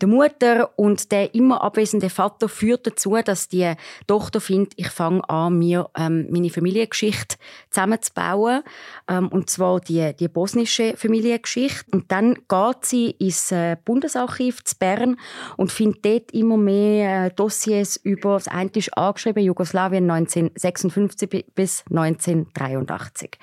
Der 0.00 0.08
Mutter 0.08 0.70
und 0.76 1.12
der 1.12 1.34
immer 1.34 1.62
abwesende 1.62 2.10
Vater 2.10 2.48
führt 2.48 2.86
dazu, 2.86 3.16
dass 3.24 3.48
die 3.48 3.74
Tochter 4.06 4.40
findet, 4.40 4.72
ich 4.76 4.88
fange 4.88 5.28
an, 5.28 5.58
mir 5.58 5.88
ähm, 5.96 6.26
meine 6.30 6.50
Familiengeschichte 6.50 7.36
zusammenzubauen. 7.70 8.62
Ähm, 9.08 9.28
und 9.28 9.50
zwar 9.50 9.80
die, 9.80 10.14
die 10.18 10.28
bosnische 10.28 10.94
Familiengeschichte. 10.96 11.84
Und 11.92 12.10
dann 12.10 12.34
geht 12.34 12.84
sie 12.84 13.10
ins 13.10 13.52
äh, 13.52 13.76
Bundesarchiv 13.84 14.64
zu 14.64 14.76
Bern 14.78 15.16
und 15.56 15.72
findet 15.72 16.04
dort 16.04 16.32
immer 16.32 16.56
mehr 16.56 17.26
äh, 17.26 17.30
Dossiers 17.30 17.96
über, 17.96 18.34
das 18.34 18.48
eine 18.48 18.70
ist 18.74 18.96
angeschrieben, 18.96 19.42
Jugoslawien 19.42 20.10
1956 20.10 21.46
bis 21.54 21.84
1983 21.90 23.38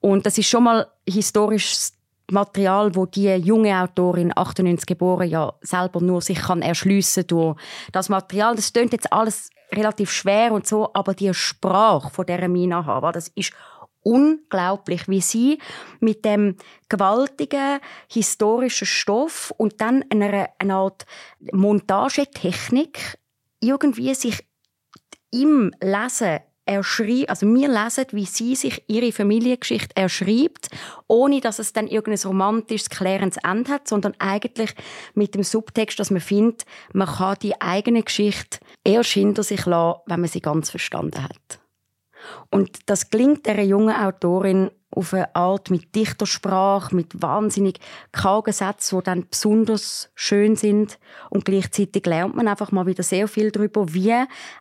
und 0.00 0.26
das 0.26 0.38
ist 0.38 0.48
schon 0.48 0.64
mal 0.64 0.86
historisch 1.08 1.90
Material, 2.30 2.94
wo 2.94 3.06
die 3.06 3.28
junge 3.34 3.80
Autorin 3.80 4.32
98 4.34 4.86
geboren 4.86 5.28
ja 5.28 5.52
selber 5.60 6.00
nur 6.00 6.20
sich 6.20 6.38
kann 6.38 6.62
erschliessen 6.62 7.26
durch 7.26 7.56
das 7.92 8.08
Material. 8.08 8.56
Das 8.56 8.72
klingt 8.72 8.92
jetzt 8.92 9.12
alles 9.12 9.50
relativ 9.72 10.10
schwer 10.10 10.52
und 10.52 10.66
so, 10.66 10.90
aber 10.94 11.14
die 11.14 11.32
Sprache 11.32 12.10
von 12.10 12.26
der 12.26 12.48
Mina 12.48 12.84
Hava, 12.84 13.12
das 13.12 13.28
ist 13.28 13.52
unglaublich, 14.02 15.08
wie 15.08 15.20
sie 15.20 15.58
mit 16.00 16.24
dem 16.24 16.56
gewaltigen 16.88 17.80
historischen 18.08 18.86
Stoff 18.86 19.52
und 19.56 19.80
dann 19.80 20.04
einer, 20.10 20.48
einer 20.58 20.76
Art 20.76 21.06
Montagetechnik 21.52 23.18
irgendwie 23.60 24.14
sich 24.14 24.46
im 25.30 25.72
Lesen 25.80 26.40
erschreibt, 26.70 27.28
also 27.28 27.46
wir 27.46 27.68
lesen, 27.68 28.06
wie 28.12 28.24
sie 28.24 28.54
sich 28.54 28.84
ihre 28.86 29.10
Familiengeschichte 29.12 29.96
erschreibt, 29.96 30.68
ohne 31.08 31.40
dass 31.40 31.58
es 31.58 31.72
dann 31.72 31.88
irgendein 31.88 32.28
romantisches, 32.28 32.88
klärendes 32.88 33.42
Ende 33.42 33.72
hat, 33.72 33.88
sondern 33.88 34.14
eigentlich 34.18 34.70
mit 35.14 35.34
dem 35.34 35.42
Subtext, 35.42 35.98
dass 35.98 36.10
man 36.10 36.20
findet, 36.20 36.64
man 36.92 37.08
kann 37.08 37.36
die 37.42 37.60
eigene 37.60 38.02
Geschichte 38.02 38.60
erst 38.84 39.10
hinter 39.10 39.42
sich 39.42 39.66
lassen, 39.66 40.00
wenn 40.06 40.20
man 40.20 40.28
sie 40.28 40.40
ganz 40.40 40.70
verstanden 40.70 41.24
hat. 41.24 41.60
Und 42.50 42.78
das 42.86 43.10
klingt 43.10 43.46
der 43.46 43.64
jungen 43.64 43.94
Autorin 43.94 44.70
auf 44.90 45.14
eine 45.14 45.34
Art 45.36 45.70
mit 45.70 45.94
Dichtersprache, 45.94 46.94
mit 46.94 47.22
wahnsinnig 47.22 47.78
kargen 48.12 48.52
Sätzen, 48.52 48.98
die 48.98 49.04
dann 49.04 49.28
besonders 49.28 50.10
schön 50.14 50.56
sind. 50.56 50.98
Und 51.30 51.44
gleichzeitig 51.44 52.04
lernt 52.06 52.34
man 52.34 52.48
einfach 52.48 52.72
mal 52.72 52.86
wieder 52.86 53.02
sehr 53.02 53.28
viel 53.28 53.50
darüber, 53.52 53.94
wie 53.94 54.12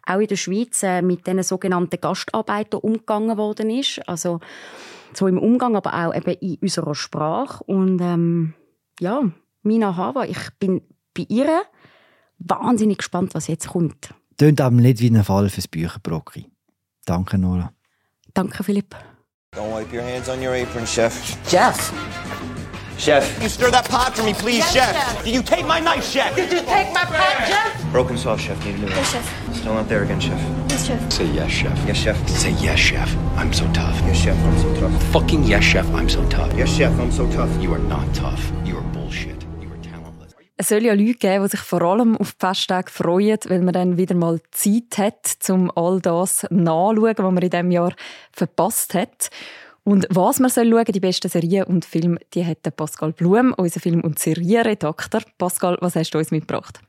auch 0.05 0.19
in 0.19 0.27
der 0.27 0.35
Schweiz 0.35 0.83
äh, 0.83 1.01
mit 1.01 1.25
diesen 1.25 1.43
sogenannten 1.43 1.99
Gastarbeitern 1.99 2.81
umgegangen 2.81 3.37
worden 3.37 3.71
ist. 3.71 4.07
Also 4.07 4.39
so 5.13 5.27
im 5.27 5.39
Umgang, 5.39 5.75
aber 5.75 5.93
auch 5.93 6.15
eben 6.15 6.35
in 6.39 6.57
unserer 6.61 6.93
Sprache. 6.93 7.63
Und 7.63 7.99
ähm, 7.99 8.53
ja, 8.99 9.23
Mina 9.63 9.95
Hava, 9.97 10.25
ich 10.25 10.49
bin 10.59 10.81
bei 11.15 11.25
ihr 11.27 11.63
wahnsinnig 12.37 12.99
gespannt, 12.99 13.33
was 13.33 13.47
jetzt 13.47 13.69
kommt. 13.69 14.13
Tönt 14.37 14.61
aber 14.61 14.75
nicht 14.75 14.99
wie 14.99 15.09
ein 15.09 15.23
Fall 15.23 15.49
fürs 15.49 15.67
Bücherbrocki. 15.67 16.45
Danke, 17.05 17.37
Nora. 17.37 17.71
Danke, 18.33 18.63
Philipp. 18.63 18.95
Don't 19.53 19.71
wipe 19.71 19.91
your 19.91 20.03
hands 20.03 20.29
on 20.29 20.41
your 20.41 20.53
apron, 20.53 20.85
chef. 20.85 21.13
Jeff. 21.49 21.91
Chef. 22.97 23.41
You 23.41 23.47
stir 23.49 23.71
that 23.71 23.87
pot 23.89 24.13
for 24.15 24.23
me, 24.23 24.33
please, 24.33 24.57
Yes, 24.59 24.73
chef. 24.73 24.93
chef. 24.93 25.23
Did 25.23 25.33
you 25.33 25.41
take 25.41 25.65
my 25.65 25.79
knife, 25.79 26.05
chef? 26.05 26.35
Did 26.35 26.51
you 26.51 26.59
take 26.59 26.93
my 26.93 27.05
pot, 27.05 27.47
Chef? 27.47 27.91
Broken 27.93 28.17
saw, 28.17 28.35
chef. 28.35 28.63
Need 28.65 28.75
a 28.75 28.77
new 28.79 28.83
one. 28.87 28.91
Yes, 28.95 29.11
chef. 29.11 29.55
Still 29.55 29.73
not 29.73 29.87
there 29.87 30.03
again, 30.03 30.19
chef. 30.19 30.39
Yes, 30.69 30.85
chef. 30.87 31.11
Say 31.11 31.25
yes, 31.27 31.49
chef. 31.49 31.87
Yes, 31.87 31.97
chef. 31.97 32.29
Say 32.29 32.51
yes, 32.59 32.77
chef. 32.77 33.15
I'm 33.37 33.53
so 33.53 33.65
tough. 33.71 33.95
Yes, 34.05 34.17
chef. 34.17 34.37
I'm 34.37 34.57
so 34.59 34.75
tough. 34.81 35.03
Fucking 35.13 35.43
yes, 35.45 35.63
chef. 35.63 35.87
I'm 35.95 36.09
so 36.09 36.27
tough. 36.29 36.53
Yes, 36.55 36.69
chef. 36.69 36.91
I'm 36.99 37.11
so 37.11 37.25
tough. 37.31 37.49
You 37.61 37.73
are 37.73 37.79
not 37.79 38.13
tough. 38.13 38.51
Es 40.61 40.67
soll 40.67 40.83
ja 40.83 40.93
Leute 40.93 41.13
geben, 41.13 41.43
die 41.45 41.51
sich 41.51 41.61
vor 41.61 41.81
allem 41.83 42.17
auf 42.17 42.33
die 42.33 42.45
Festtage 42.45 42.91
freuen, 42.91 43.39
weil 43.47 43.61
man 43.61 43.73
dann 43.73 43.97
wieder 43.97 44.13
mal 44.13 44.41
Zeit 44.51 44.97
hat, 44.97 45.49
um 45.49 45.71
all 45.73 46.01
das 46.01 46.45
nachzuschauen, 46.49 47.15
was 47.17 47.31
man 47.33 47.37
in 47.37 47.49
diesem 47.49 47.71
Jahr 47.71 47.93
verpasst 48.33 48.93
hat. 48.93 49.29
Und 49.85 50.05
was 50.09 50.41
man 50.41 50.49
soll 50.49 50.69
schauen, 50.69 50.83
die 50.83 50.99
besten 50.99 51.29
Serien 51.29 51.63
und 51.63 51.85
Filme, 51.85 52.19
die 52.33 52.45
hat 52.45 52.75
Pascal 52.75 53.13
Blum, 53.13 53.53
unser 53.55 53.79
Film- 53.79 54.01
und 54.01 54.19
Serienredakteur. 54.19 55.21
Pascal, 55.37 55.77
was 55.79 55.95
hast 55.95 56.11
du 56.11 56.17
uns 56.17 56.31
mitgebracht? 56.31 56.81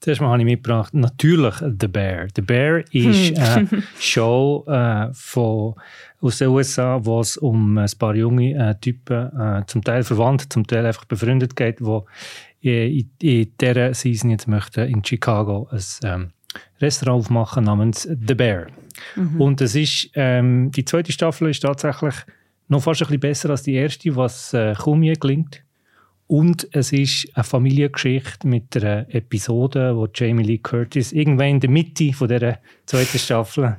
Zuerst 0.00 0.20
mal 0.20 0.28
habe 0.28 0.38
ich 0.38 0.44
mitgebracht, 0.44 0.94
natürlich 0.94 1.56
The 1.56 1.88
Bear. 1.88 2.28
The 2.34 2.42
Bear 2.42 2.84
ist 2.92 3.36
eine 3.36 3.68
Show 3.98 4.64
äh, 4.68 5.08
von, 5.12 5.74
aus 6.20 6.38
den 6.38 6.48
USA, 6.48 7.00
wo 7.02 7.20
es 7.20 7.36
um 7.36 7.78
ein 7.78 7.90
paar 7.98 8.14
junge 8.14 8.54
äh, 8.54 8.74
Typen, 8.80 9.36
äh, 9.36 9.64
zum 9.66 9.82
Teil 9.82 10.04
verwandt, 10.04 10.52
zum 10.52 10.64
Teil 10.64 10.86
einfach 10.86 11.04
befreundet 11.04 11.56
geht, 11.56 11.80
die 11.80 12.00
in, 12.60 13.10
in 13.20 13.52
dieser 13.60 13.94
Season 13.94 14.30
jetzt 14.30 14.48
möchten 14.48 14.88
in 14.88 15.04
Chicago 15.04 15.68
ein 15.70 15.80
ähm, 16.04 16.30
Restaurant 16.80 17.24
aufmachen 17.24 17.64
namens 17.64 18.02
The 18.02 18.34
Bear. 18.34 18.66
Und 19.38 19.60
es 19.60 19.74
ist, 19.74 20.10
ähm, 20.14 20.70
die 20.72 20.84
zweite 20.84 21.12
Staffel 21.12 21.50
ist 21.50 21.60
tatsächlich 21.60 22.14
noch 22.68 22.82
fast 22.82 23.02
ein 23.02 23.06
bisschen 23.06 23.20
besser 23.20 23.50
als 23.50 23.62
die 23.62 23.74
erste, 23.74 24.14
was 24.16 24.52
äh, 24.54 24.74
kaum 24.74 25.02
je 25.02 25.14
gelingt. 25.14 25.62
Und 26.26 26.68
es 26.72 26.92
ist 26.92 27.30
eine 27.34 27.44
Familiengeschichte 27.44 28.46
mit 28.46 28.76
einer 28.76 29.06
Episode, 29.14 29.96
wo 29.96 30.06
Jamie 30.12 30.44
Lee 30.44 30.58
Curtis 30.58 31.12
irgendwann 31.12 31.48
in 31.48 31.60
der 31.60 31.70
Mitte 31.70 32.12
von 32.12 32.28
der 32.28 32.58
zweiten 32.84 33.18
Staffel 33.18 33.76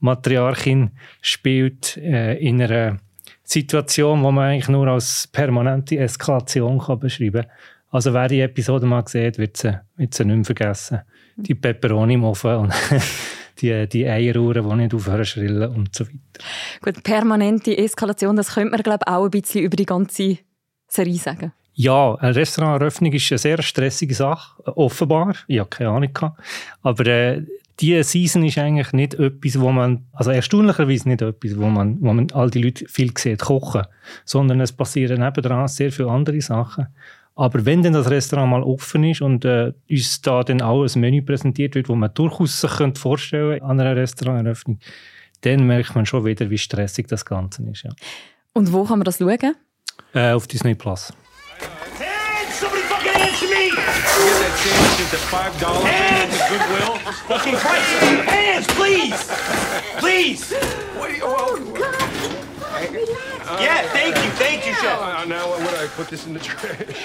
Matriarchin 0.00 0.90
spielt 1.20 1.96
äh, 1.98 2.34
in 2.38 2.60
einer 2.60 2.98
Situation, 3.44 4.22
wo 4.22 4.32
man 4.32 4.50
eigentlich 4.50 4.68
nur 4.68 4.88
als 4.88 5.28
permanente 5.28 5.96
Eskalation 5.98 6.80
kann 6.80 6.98
beschreiben 6.98 7.42
kann. 7.42 7.50
Also 7.92 8.14
wer 8.14 8.26
die 8.26 8.40
Episode 8.40 8.86
mal 8.86 9.06
sieht, 9.06 9.36
wird 9.36 9.58
sie, 9.58 9.78
wird 9.96 10.14
sie 10.14 10.24
nicht 10.24 10.36
mehr 10.36 10.44
vergessen. 10.46 11.02
Die 11.36 11.54
Peperoni 11.54 12.14
im 12.14 12.24
Ofen 12.24 12.56
und 12.56 12.72
die, 13.60 13.86
die 13.86 14.08
Eieruhren, 14.08 14.66
die 14.66 14.76
nicht 14.76 14.94
aufhören 14.94 15.24
zu 15.24 15.32
schrillen 15.32 15.70
und 15.70 15.94
so 15.94 16.06
weiter. 16.06 16.44
Gut, 16.80 17.04
permanente 17.04 17.76
Eskalation, 17.76 18.34
das 18.34 18.54
könnte 18.54 18.70
man 18.70 18.82
glaube 18.82 19.06
auch 19.06 19.24
ein 19.24 19.30
bisschen 19.30 19.64
über 19.64 19.76
die 19.76 19.84
ganze 19.84 20.38
Serie 20.88 21.18
sagen. 21.18 21.52
Ja, 21.74 22.14
eine 22.14 22.34
Restauranteröffnung 22.34 23.12
ist 23.12 23.30
eine 23.30 23.38
sehr 23.38 23.62
stressige 23.62 24.14
Sache, 24.14 24.66
offenbar. 24.76 25.36
Ich 25.46 25.58
habe 25.58 25.68
keine 25.68 25.90
Ahnung. 25.90 26.18
Aber 26.82 27.06
äh, 27.06 27.42
diese 27.78 28.04
Season 28.04 28.44
ist 28.44 28.58
eigentlich 28.58 28.92
nicht 28.92 29.14
etwas, 29.14 29.60
wo 29.60 29.70
man, 29.70 30.06
also 30.12 30.30
erstaunlicherweise 30.30 31.08
nicht 31.08 31.22
etwas, 31.22 31.58
wo 31.58 31.66
man, 31.66 32.00
wo 32.00 32.12
man 32.12 32.30
all 32.32 32.50
die 32.50 32.62
Leute 32.62 32.86
viel 32.88 33.12
sieht, 33.16 33.40
kochen, 33.40 33.84
sondern 34.24 34.60
es 34.60 34.72
passieren 34.72 35.20
nebendran 35.20 35.68
sehr 35.68 35.92
viele 35.92 36.10
andere 36.10 36.40
Sachen. 36.40 36.88
Aber 37.34 37.64
wenn 37.64 37.82
dann 37.82 37.94
das 37.94 38.10
Restaurant 38.10 38.50
mal 38.50 38.62
offen 38.62 39.04
ist 39.04 39.22
und 39.22 39.44
äh, 39.44 39.72
uns 39.88 40.20
da 40.20 40.42
dann 40.42 40.60
auch 40.60 40.84
ein 40.84 41.00
Menü 41.00 41.22
präsentiert 41.22 41.74
wird, 41.74 41.88
wo 41.88 41.94
man 41.94 42.12
durchaus 42.12 42.60
sich 42.60 42.70
könnte 42.70 43.00
vorstellen 43.00 43.62
an 43.62 43.80
einer 43.80 43.96
Restauranteröffnung, 43.96 44.78
dann 45.40 45.66
merkt 45.66 45.94
man 45.94 46.06
schon 46.06 46.24
wieder, 46.24 46.50
wie 46.50 46.58
stressig 46.58 47.08
das 47.08 47.24
Ganze 47.24 47.62
ist. 47.70 47.84
Ja. 47.84 47.90
Und 48.52 48.72
wo 48.72 48.84
kann 48.84 48.98
man 48.98 49.04
das 49.04 49.18
schauen? 49.18 49.56
Äh, 50.14 50.32
auf 50.32 50.46
Disney 50.46 50.74
Plus. 50.74 51.12
Hands! 58.26 58.66
Please! 58.76 59.30
Please! 59.98 60.54
What 60.96 61.08
do 61.08 61.14
you, 61.16 61.22
oh, 61.24 61.58
Yeah, 63.60 63.82
thank 63.92 64.16
you, 64.16 64.30
thank 64.38 64.66
you, 64.66 64.74
chef. 64.74 64.98
uh, 65.00 65.28
now 65.28 65.48
what 65.48 65.60
would 65.60 65.74
I 65.74 65.86
put 65.96 66.08
this 66.08 66.26
in 66.26 66.34
the 66.34 66.40
trash? 66.40 66.96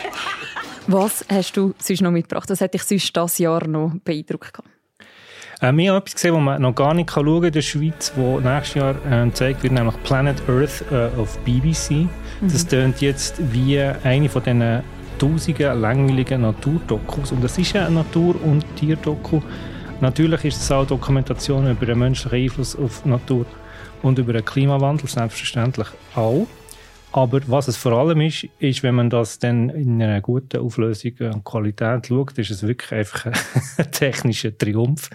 Was 0.87 1.25
hast 1.29 1.57
du 1.57 1.73
sonst 1.79 2.01
noch 2.01 2.11
mitgebracht? 2.11 2.49
Was 2.49 2.61
hat 2.61 2.73
dich 2.73 2.83
sonst 2.83 3.15
dieses 3.15 3.37
Jahr 3.39 3.67
noch 3.67 3.93
beeindruckt? 4.03 4.53
gehabt? 4.53 4.69
Äh, 5.59 5.73
wir 5.73 5.91
haben 5.91 5.97
etwas 5.97 6.13
gesehen, 6.13 6.33
das 6.33 6.43
man 6.43 6.61
noch 6.61 6.75
gar 6.75 6.93
nicht 6.93 7.11
schauen 7.11 7.25
kann 7.25 7.43
in 7.43 7.51
der 7.51 7.61
Schweiz, 7.61 8.13
wo 8.15 8.39
nächstes 8.39 8.75
Jahr 8.75 8.95
äh, 9.09 9.25
gezeigt 9.25 9.63
wird, 9.63 9.73
nämlich 9.73 9.95
Planet 10.03 10.41
Earth 10.47 10.83
äh, 10.91 11.19
auf 11.19 11.37
BBC. 11.39 12.07
Das 12.41 12.67
tönt 12.67 13.01
jetzt 13.01 13.35
wie 13.51 13.79
eine 13.79 14.29
von 14.29 14.43
diesen 14.43 14.83
tausenden 15.17 15.81
langweiligen 15.81 16.41
Naturdokus. 16.41 17.31
Und 17.31 17.43
das 17.43 17.57
ist 17.57 17.73
ja 17.73 17.87
ein 17.87 17.95
Natur- 17.95 18.39
und 18.43 18.63
Tierdoku. 18.75 19.41
Natürlich 19.99 20.45
ist 20.45 20.61
es 20.61 20.71
auch 20.71 20.85
Dokumentation 20.85 21.67
über 21.69 21.87
den 21.87 21.97
menschlichen 21.97 22.43
Einfluss 22.43 22.75
auf 22.75 23.01
die 23.03 23.09
Natur 23.09 23.47
und 24.03 24.19
über 24.19 24.33
den 24.33 24.45
Klimawandel, 24.45 25.07
selbstverständlich 25.07 25.87
auch. 26.15 26.47
Aber 27.13 27.41
was 27.47 27.67
es 27.67 27.77
vor 27.77 27.93
allem 27.93 28.21
ist, 28.21 28.47
ist, 28.59 28.83
wenn 28.83 28.95
man 28.95 29.09
das 29.09 29.39
dann 29.39 29.69
in 29.69 30.01
einer 30.01 30.21
guten 30.21 30.59
Auflösung 30.59 31.13
und 31.19 31.43
Qualität 31.43 32.07
schaut, 32.07 32.37
ist 32.37 32.51
es 32.51 32.63
wirklich 32.63 32.91
einfach 32.91 33.25
ein 33.77 33.91
technischer 33.91 34.55
Triumph. 34.55 35.09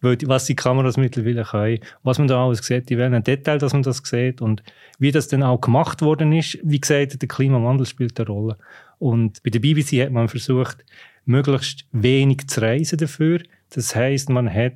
Weil 0.00 0.18
was 0.24 0.46
die 0.46 0.56
Kameras 0.56 0.96
mittlerweile 0.96 1.44
können, 1.44 1.78
was 2.02 2.18
man 2.18 2.26
da 2.26 2.44
alles 2.44 2.58
sieht, 2.58 2.90
in 2.90 2.98
welchen 2.98 3.22
Detail, 3.22 3.58
dass 3.58 3.72
man 3.72 3.84
das 3.84 4.02
sieht 4.04 4.42
und 4.42 4.62
wie 4.98 5.12
das 5.12 5.28
dann 5.28 5.42
auch 5.42 5.60
gemacht 5.60 6.02
worden 6.02 6.32
ist. 6.32 6.58
Wie 6.62 6.80
gesagt, 6.80 7.22
der 7.22 7.28
Klimawandel 7.28 7.86
spielt 7.86 8.18
eine 8.18 8.28
Rolle. 8.28 8.58
Und 8.98 9.42
bei 9.42 9.50
der 9.50 9.60
BBC 9.60 10.02
hat 10.04 10.10
man 10.10 10.28
versucht, 10.28 10.84
möglichst 11.26 11.86
wenig 11.92 12.48
zu 12.48 12.60
reisen 12.60 12.98
dafür. 12.98 13.40
Das 13.70 13.94
heißt, 13.94 14.30
man 14.30 14.52
hat 14.52 14.74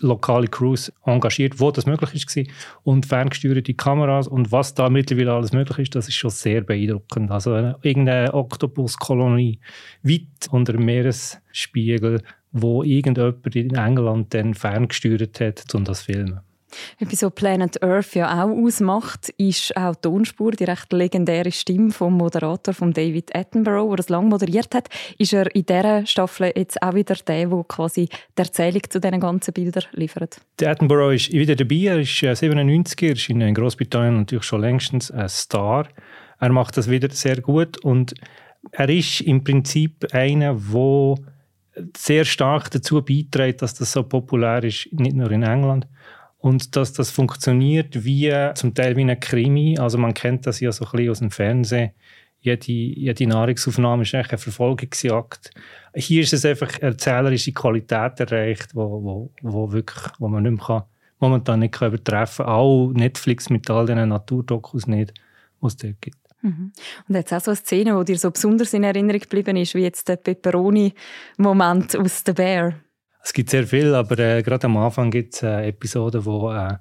lokale 0.00 0.48
Crews 0.48 0.92
engagiert, 1.04 1.60
wo 1.60 1.70
das 1.70 1.86
möglich 1.86 2.14
ist 2.14 2.50
und 2.82 3.06
ferngesteuerte 3.06 3.74
Kameras 3.74 4.26
und 4.26 4.50
was 4.50 4.74
da 4.74 4.88
mittlerweile 4.88 5.32
alles 5.32 5.52
möglich 5.52 5.78
ist, 5.78 5.94
das 5.94 6.08
ist 6.08 6.14
schon 6.14 6.30
sehr 6.30 6.62
beeindruckend. 6.62 7.30
Also 7.30 7.52
eine, 7.52 7.76
irgendeine 7.82 8.32
Oktopuskolonie 8.34 9.60
weit 10.02 10.48
unter 10.50 10.72
dem 10.72 10.84
Meeresspiegel, 10.84 12.22
wo 12.52 12.82
irgendjemand 12.82 13.54
in 13.54 13.74
England 13.74 14.34
dann 14.34 14.54
ferngesteuert 14.54 15.40
hat, 15.40 15.74
um 15.74 15.84
das 15.84 16.00
zu 16.00 16.12
filmen. 16.12 16.40
Etwas, 16.98 17.22
was 17.22 17.34
Planet 17.34 17.82
Earth 17.82 18.14
ja 18.14 18.44
auch 18.44 18.50
ausmacht, 18.50 19.30
ist 19.38 19.76
auch 19.76 19.94
die 19.94 20.02
Tonspur, 20.02 20.52
die 20.52 20.64
recht 20.64 20.92
legendäre 20.92 21.52
Stimme 21.52 21.90
vom 21.90 22.14
Moderator 22.14 22.74
von 22.74 22.92
David 22.92 23.34
Attenborough, 23.34 23.90
der 23.90 23.96
das 23.96 24.08
lange 24.08 24.28
moderiert 24.28 24.74
hat. 24.74 24.88
Ist 25.18 25.32
er 25.32 25.54
in 25.54 25.66
dieser 25.66 26.06
Staffel 26.06 26.52
jetzt 26.54 26.82
auch 26.82 26.94
wieder 26.94 27.14
der, 27.14 27.46
der 27.46 27.64
quasi 27.68 28.08
die 28.36 28.42
Erzählung 28.42 28.82
zu 28.88 29.00
diesen 29.00 29.20
ganzen 29.20 29.52
Bildern 29.52 29.84
liefert? 29.92 30.40
Der 30.60 30.70
Attenborough 30.70 31.14
ist 31.14 31.32
wieder 31.32 31.56
dabei. 31.56 31.76
Er 31.76 32.00
ist 32.00 32.22
äh, 32.22 32.34
97 32.34 33.02
er 33.02 33.12
ist 33.12 33.28
in 33.28 33.54
Großbritannien 33.54 34.18
natürlich 34.18 34.44
schon 34.44 34.60
längstens 34.60 35.10
ein 35.10 35.28
Star. 35.28 35.88
Er 36.38 36.50
macht 36.50 36.76
das 36.76 36.90
wieder 36.90 37.10
sehr 37.10 37.40
gut 37.40 37.78
und 37.84 38.14
er 38.70 38.88
ist 38.88 39.20
im 39.20 39.44
Prinzip 39.44 40.06
einer, 40.12 40.54
der 40.54 41.14
sehr 41.96 42.24
stark 42.24 42.70
dazu 42.70 43.02
beiträgt, 43.02 43.62
dass 43.62 43.74
das 43.74 43.92
so 43.92 44.02
populär 44.02 44.62
ist, 44.64 44.88
nicht 44.92 45.16
nur 45.16 45.30
in 45.30 45.42
England. 45.42 45.86
Und 46.42 46.74
dass 46.74 46.92
das 46.92 47.12
funktioniert 47.12 48.04
wie 48.04 48.34
zum 48.56 48.74
Teil 48.74 48.96
wie 48.96 49.08
ein 49.08 49.20
Krimi. 49.20 49.78
Also 49.78 49.96
man 49.96 50.12
kennt 50.12 50.44
das 50.44 50.58
ja 50.58 50.72
so 50.72 50.84
ein 50.84 50.90
bisschen 50.90 51.10
aus 51.10 51.18
dem 51.20 51.30
Fernsehen. 51.30 51.92
Jede, 52.40 52.72
jede 52.72 53.26
Nahrungsaufnahme 53.28 54.02
ist 54.02 54.12
eigentlich 54.12 54.32
eine 54.32 54.38
Verfolgungsjagd. 54.38 55.52
Hier 55.94 56.22
ist 56.22 56.32
es 56.32 56.44
einfach 56.44 56.80
erzählerische 56.80 57.52
Qualität 57.52 58.18
erreicht, 58.18 58.74
wo, 58.74 59.04
wo, 59.04 59.30
wo, 59.42 59.70
wirklich, 59.70 60.02
wo 60.18 60.26
man 60.26 60.42
nicht 60.42 60.56
mehr 60.56 60.66
kann, 60.66 60.82
momentan 61.20 61.60
nicht 61.60 61.74
kann 61.74 61.88
übertreffen 61.90 62.44
kann. 62.44 62.54
Auch 62.54 62.92
Netflix 62.92 63.48
mit 63.48 63.70
all 63.70 63.86
diesen 63.86 64.08
Naturdokus 64.08 64.88
nicht, 64.88 65.14
was 65.60 65.74
es 65.74 65.76
dort 65.76 66.00
gibt. 66.00 66.18
Mhm. 66.40 66.72
Und 67.06 67.14
jetzt 67.14 67.32
auch 67.32 67.40
so 67.40 67.52
eine 67.52 67.56
Szene, 67.56 67.96
die 68.00 68.12
dir 68.12 68.18
so 68.18 68.32
besonders 68.32 68.74
in 68.74 68.82
Erinnerung 68.82 69.20
geblieben 69.20 69.56
ist, 69.56 69.76
wie 69.76 69.82
jetzt 69.82 70.08
der 70.08 70.16
Pepperoni-Moment 70.16 71.94
aus 71.94 72.24
«The 72.26 72.32
Bear». 72.32 72.74
Es 73.22 73.32
gibt 73.32 73.50
sehr 73.50 73.66
viel, 73.66 73.94
aber 73.94 74.18
äh, 74.18 74.42
gerade 74.42 74.66
am 74.66 74.76
Anfang 74.76 75.10
gibt 75.10 75.34
es 75.34 75.42
äh, 75.42 75.68
Episoden, 75.68 76.24
wo 76.24 76.50
äh, 76.52 76.76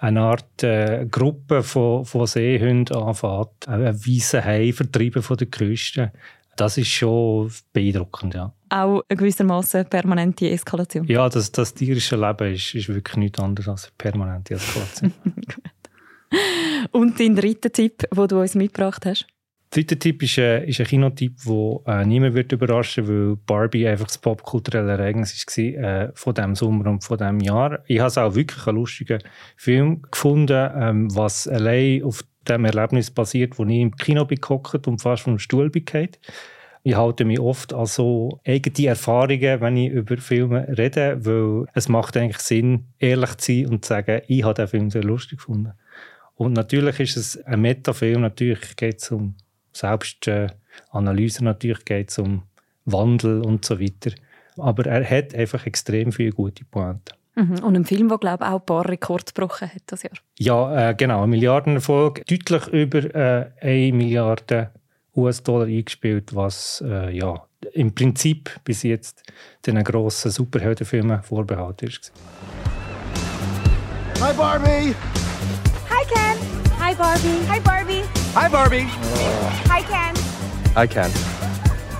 eine 0.00 0.20
Art 0.20 0.62
äh, 0.62 1.06
Gruppe 1.10 1.62
von, 1.62 2.04
von 2.04 2.26
Seehunden 2.26 2.96
anfängt, 2.96 3.66
äh, 3.68 3.72
ein 3.72 3.94
weißen 3.94 4.44
Hai 4.44 4.72
vertreiben 4.72 5.22
von 5.22 5.36
der 5.36 5.46
Küste. 5.48 6.12
Das 6.56 6.76
ist 6.76 6.88
schon 6.88 7.50
beeindruckend, 7.72 8.34
ja. 8.34 8.52
Auch 8.68 9.02
eine 9.08 9.16
gewissermaßen 9.16 9.86
permanente 9.86 10.50
Eskalation. 10.50 11.06
Ja, 11.06 11.28
das, 11.28 11.52
das 11.52 11.72
tierische 11.74 12.16
Leben 12.16 12.54
ist, 12.54 12.74
ist 12.74 12.88
wirklich 12.88 13.16
nichts 13.16 13.38
anderes 13.38 13.68
als 13.68 13.92
permanente 13.96 14.54
Eskalation. 14.54 15.12
Und 16.90 17.20
dein 17.20 17.36
dritter 17.36 17.70
Tipp, 17.70 18.04
den 18.10 18.28
du 18.28 18.40
uns 18.40 18.54
mitgebracht 18.54 19.06
hast? 19.06 19.26
Dritte 19.72 19.98
Tipp 19.98 20.22
ist, 20.22 20.36
äh, 20.36 20.66
ist 20.66 20.80
ein 20.80 20.86
Kinotipp, 20.86 21.38
der 21.46 21.80
äh, 21.86 22.04
niemand 22.04 22.34
wird 22.34 22.52
überraschen 22.52 23.08
weil 23.08 23.36
Barbie 23.36 23.88
einfach 23.88 24.06
das 24.06 24.18
popkulturelle 24.18 24.92
Ereignis 24.92 25.46
war 25.46 25.64
äh, 25.64 26.10
von 26.14 26.34
diesem 26.34 26.54
Sommer 26.54 26.90
und 26.90 27.02
von 27.02 27.16
diesem 27.16 27.40
Jahr. 27.40 27.78
Ich 27.86 27.98
habe 27.98 28.08
es 28.08 28.18
auch 28.18 28.34
wirklich 28.34 28.66
einen 28.66 28.76
lustigen 28.76 29.22
Film 29.56 30.02
gefunden, 30.02 30.70
ähm, 30.76 31.16
was 31.16 31.48
allein 31.48 32.02
auf 32.02 32.22
dem 32.46 32.66
Erlebnis 32.66 33.10
basiert, 33.10 33.58
wo 33.58 33.64
ich 33.64 33.80
im 33.80 33.96
Kino 33.96 34.26
gehockt 34.26 34.86
und 34.86 35.00
fast 35.00 35.22
vom 35.22 35.38
Stuhl 35.38 35.70
bin. 35.70 35.86
Ich 36.82 36.94
halte 36.94 37.24
mich 37.24 37.40
oft 37.40 37.72
an 37.72 37.86
so 37.86 38.40
eigene 38.46 38.88
Erfahrungen, 38.88 39.62
wenn 39.62 39.76
ich 39.78 39.90
über 39.90 40.18
Filme 40.18 40.68
rede, 40.76 41.24
weil 41.24 41.64
es 41.72 41.88
macht 41.88 42.18
eigentlich 42.18 42.40
Sinn, 42.40 42.88
ehrlich 42.98 43.36
zu 43.36 43.52
sein 43.52 43.66
und 43.68 43.86
zu 43.86 43.88
sagen, 43.88 44.20
ich 44.26 44.44
habe 44.44 44.52
den 44.52 44.68
Film 44.68 44.90
sehr 44.90 45.04
lustig 45.04 45.38
gefunden. 45.38 45.72
Und 46.34 46.52
natürlich 46.52 47.00
ist 47.00 47.16
es 47.16 47.42
ein 47.44 47.62
Metafilm, 47.62 48.20
natürlich 48.20 48.76
geht 48.76 49.00
es 49.00 49.10
um 49.10 49.34
Selbstanalyse, 49.72 51.44
natürlich 51.44 51.84
geht 51.84 52.10
es 52.10 52.18
um 52.18 52.42
Wandel 52.84 53.42
und 53.42 53.64
so 53.64 53.80
weiter. 53.80 54.12
Aber 54.56 54.86
er 54.86 55.08
hat 55.08 55.34
einfach 55.34 55.66
extrem 55.66 56.12
viele 56.12 56.32
gute 56.32 56.64
Pointen. 56.64 57.14
Mhm. 57.34 57.64
Und 57.64 57.76
ein 57.76 57.84
Film, 57.84 58.08
der 58.08 58.18
glaube 58.18 58.44
ich, 58.44 58.50
auch 58.50 58.60
ein 58.60 58.66
paar 58.66 58.88
Rekorde 58.88 59.24
gebrochen 59.32 59.68
hat 59.72 59.82
das 59.86 60.02
Jahr. 60.02 60.12
Ja, 60.38 60.90
äh, 60.90 60.94
genau. 60.94 61.22
Ein 61.22 61.30
Milliardenerfolg. 61.30 62.26
Deutlich 62.26 62.66
über 62.68 63.14
äh, 63.14 63.50
1 63.60 63.96
Milliarde 63.96 64.70
US-Dollar 65.16 65.66
eingespielt, 65.66 66.34
was 66.34 66.82
äh, 66.86 67.10
ja, 67.16 67.42
im 67.72 67.94
Prinzip 67.94 68.50
bis 68.64 68.82
jetzt 68.82 69.22
den 69.66 69.82
grossen 69.82 70.30
Superheldenfilmen 70.30 71.22
vorbehalten 71.22 71.88
ist. 71.88 72.12
Hi, 74.20 74.32
Barbie. 74.34 74.94
Hi, 75.90 76.04
Ken. 76.06 76.38
Hi, 76.80 76.94
Barbie. 76.94 77.48
Hi, 77.48 77.60
Barbie. 77.60 78.21
Hi, 78.34 78.48
Barbie. 78.48 78.86
Hi, 79.68 79.82
Ken. 79.82 80.16
I 80.74 80.86
can. 80.86 81.10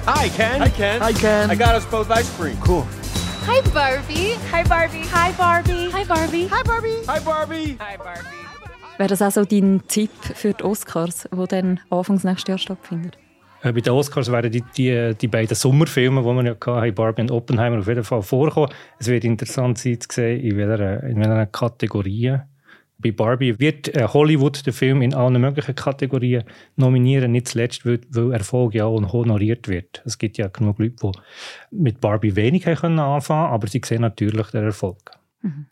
Hi, 0.06 0.28
Ken. 0.30 0.60
Hi, 0.62 0.70
Ken. 0.70 1.00
Hi, 1.02 1.12
Ken. 1.12 1.50
I 1.50 1.54
got 1.54 1.74
us 1.74 1.84
both 1.84 2.10
ice 2.10 2.30
cream. 2.38 2.56
Cool. 2.66 2.86
Hi, 3.44 3.60
Barbie. 3.74 4.38
Hi, 4.50 4.64
Barbie. 4.64 5.04
Hi, 5.12 5.32
Barbie. 5.32 5.90
Hi, 5.90 6.04
Barbie. 6.04 6.48
Hi, 6.48 6.62
Barbie. 6.62 7.04
Hi, 7.06 7.20
Barbie. 7.20 7.76
Hi, 7.78 7.96
Barbie. 7.98 8.28
Wäre 8.96 9.08
das 9.10 9.20
auch 9.20 9.30
so 9.30 9.44
dein 9.44 9.82
Tipp 9.88 10.10
für 10.34 10.54
die 10.54 10.64
Oscars, 10.64 11.28
die 11.30 11.46
dann 11.48 11.80
Anfangs 11.90 12.24
nächstes 12.24 12.48
Jahr 12.48 12.58
stattfinden? 12.58 13.10
Äh, 13.62 13.72
bei 13.72 13.82
den 13.82 13.92
Oscars 13.92 14.32
werden 14.32 14.50
die, 14.50 14.62
die, 14.74 15.14
die 15.14 15.28
beiden 15.28 15.54
Sommerfilme, 15.54 16.22
die 16.22 16.26
wir 16.26 16.44
ja 16.44 16.52
hatten, 16.52 16.94
Barbie 16.94 17.22
und 17.22 17.30
Oppenheimer, 17.30 17.80
auf 17.80 17.88
jeden 17.88 18.04
Fall 18.04 18.22
vorkommen. 18.22 18.72
Es 18.98 19.06
wird 19.06 19.24
interessant 19.24 19.76
sein 19.76 20.00
zu 20.00 20.08
sehen, 20.10 20.40
in 20.40 20.56
welcher, 20.56 21.02
in 21.02 21.20
welcher 21.20 21.44
Kategorie. 21.44 22.38
Bei 23.02 23.12
Barbie 23.12 23.58
wird 23.58 23.94
äh, 23.94 24.06
Hollywood 24.06 24.64
den 24.66 24.72
Film 24.72 25.02
in 25.02 25.14
allen 25.14 25.40
möglichen 25.40 25.74
Kategorien 25.74 26.44
nominieren, 26.76 27.32
nicht 27.32 27.48
zuletzt, 27.48 27.84
weil, 27.84 28.00
weil 28.10 28.32
Erfolg 28.32 28.74
ja 28.74 28.86
auch 28.86 29.12
honoriert 29.12 29.68
wird. 29.68 30.02
Es 30.04 30.18
gibt 30.18 30.38
ja 30.38 30.48
genug 30.48 30.78
Leute, 30.78 30.96
die 31.02 31.12
mit 31.70 32.00
Barbie 32.00 32.36
wenig 32.36 32.66
haben 32.66 32.76
können 32.76 32.98
anfangen 32.98 33.52
aber 33.52 33.66
sie 33.66 33.80
sehen 33.84 34.02
natürlich 34.02 34.46
den 34.48 34.64
Erfolg. 34.64 35.12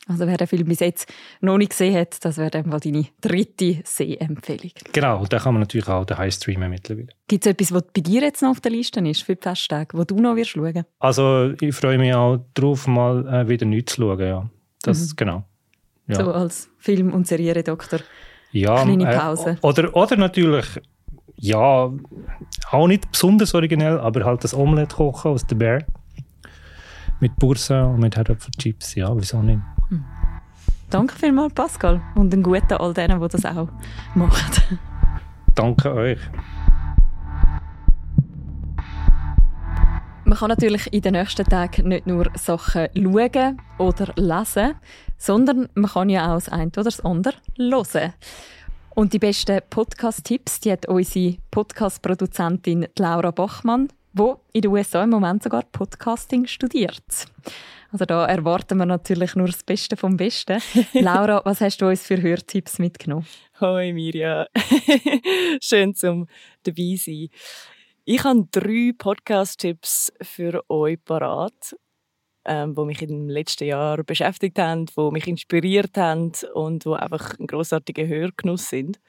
Also 0.08 0.26
wer 0.26 0.36
den 0.36 0.46
Film 0.48 0.66
bis 0.66 0.80
jetzt 0.80 1.12
noch 1.40 1.56
nicht 1.56 1.70
gesehen 1.70 1.94
hat, 1.94 2.24
das 2.24 2.38
wäre 2.38 2.50
dann 2.50 2.68
mal 2.68 2.80
deine 2.80 3.06
dritte 3.20 3.80
Sehempfehlung. 3.84 4.72
Genau, 4.92 5.20
und 5.20 5.32
da 5.32 5.38
kann 5.38 5.54
man 5.54 5.60
natürlich 5.60 5.88
auch 5.88 6.04
daheim 6.04 6.30
streamen 6.30 6.70
mittlerweile. 6.70 7.08
Gibt 7.28 7.46
es 7.46 7.52
etwas, 7.52 7.72
was 7.72 7.84
bei 7.94 8.00
dir 8.00 8.22
jetzt 8.22 8.42
noch 8.42 8.50
auf 8.50 8.60
der 8.60 8.72
Liste 8.72 9.00
ist 9.00 9.22
für 9.22 9.36
die 9.36 9.42
Festtage, 9.42 9.96
wo 9.96 10.02
du 10.02 10.16
noch 10.16 10.34
wirst 10.34 10.50
schauen? 10.50 10.84
Also 10.98 11.52
ich 11.60 11.74
freue 11.74 11.98
mich 11.98 12.12
auch 12.12 12.44
darauf, 12.54 12.88
mal 12.88 13.26
äh, 13.28 13.48
wieder 13.48 13.66
nichts 13.66 13.94
zu 13.94 14.02
schauen. 14.02 14.20
Ja. 14.20 14.50
Das, 14.82 15.14
Genau. 15.14 15.44
Ja. 16.10 16.24
So 16.24 16.32
als 16.32 16.68
Film- 16.78 17.12
und 17.12 17.26
Serienredakteur. 17.26 18.00
Ja, 18.52 18.82
Kleine 18.82 19.06
Pause. 19.06 19.50
Äh, 19.62 19.66
oder, 19.66 19.96
oder 19.96 20.16
natürlich, 20.16 20.66
ja, 21.36 21.90
auch 22.70 22.86
nicht 22.86 23.10
besonders 23.10 23.54
originell, 23.54 23.98
aber 23.98 24.24
halt 24.24 24.44
das 24.44 24.54
Omelette 24.54 24.96
kochen 24.96 25.32
aus 25.32 25.46
der 25.46 25.56
Bear. 25.56 25.82
Mit 27.20 27.36
Bursa 27.36 27.84
und 27.84 28.00
mit 28.00 28.16
Herdöpfelchips, 28.16 28.94
ja, 28.94 29.14
wieso 29.14 29.42
nicht? 29.42 29.60
Danke 30.90 31.14
vielmals, 31.14 31.54
Pascal. 31.54 32.00
Und 32.16 32.32
einen 32.32 32.42
guten 32.42 32.74
all 32.74 32.92
denen, 32.92 33.20
die 33.20 33.28
das 33.28 33.44
auch 33.44 33.68
machen. 34.14 34.78
Danke 35.54 35.94
euch. 35.94 36.18
Man 40.24 40.38
kann 40.38 40.48
natürlich 40.48 40.92
in 40.92 41.02
den 41.02 41.12
nächsten 41.12 41.44
Tagen 41.44 41.88
nicht 41.88 42.06
nur 42.06 42.26
Sachen 42.34 42.88
schauen 42.94 43.60
oder 43.78 44.12
lesen, 44.16 44.74
sondern 45.20 45.68
man 45.74 45.90
kann 45.90 46.08
ja 46.08 46.30
auch 46.30 46.36
das 46.36 46.48
eine 46.48 46.68
oder 46.68 46.84
das 46.84 47.00
andere 47.00 47.36
hören. 47.56 48.14
Und 48.94 49.12
die 49.12 49.18
besten 49.18 49.60
Podcast-Tipps, 49.68 50.60
die 50.60 50.72
hat 50.72 50.88
unsere 50.88 51.36
Podcast-Produzentin 51.50 52.88
Laura 52.98 53.30
Bachmann, 53.30 53.88
die 54.14 54.32
in 54.52 54.62
den 54.62 54.70
USA 54.72 55.04
im 55.04 55.10
Moment 55.10 55.42
sogar 55.42 55.62
Podcasting 55.70 56.46
studiert. 56.46 57.26
Also 57.92 58.04
da 58.04 58.26
erwarten 58.26 58.78
wir 58.78 58.86
natürlich 58.86 59.36
nur 59.36 59.46
das 59.46 59.62
Beste 59.62 59.96
vom 59.96 60.16
Besten. 60.16 60.60
Laura, 60.94 61.42
was 61.44 61.60
hast 61.60 61.82
du 61.82 61.88
uns 61.88 62.02
für 62.02 62.20
Hörtipps 62.20 62.78
mitgenommen? 62.78 63.26
Hoi 63.60 63.92
Mirja, 63.92 64.46
schön 65.62 65.94
zum 65.94 66.28
dabei 66.62 66.96
sein. 66.96 67.28
Ich 68.04 68.24
habe 68.24 68.48
drei 68.50 68.92
Podcast-Tipps 68.96 70.12
für 70.22 70.64
euch 70.70 71.04
parat, 71.04 71.76
ähm, 72.44 72.74
die 72.74 72.84
mich 72.84 73.02
im 73.02 73.28
letzten 73.28 73.64
Jahr 73.64 74.02
beschäftigt 74.02 74.58
haben, 74.58 74.86
die 74.86 75.10
mich 75.10 75.26
inspiriert 75.26 75.96
haben 75.96 76.32
und 76.54 76.84
die 76.84 76.90
einfach 76.90 77.38
ein 77.38 77.46
großartiger 77.46 78.06
Hörgenuss 78.06 78.68
sind. 78.68 79.00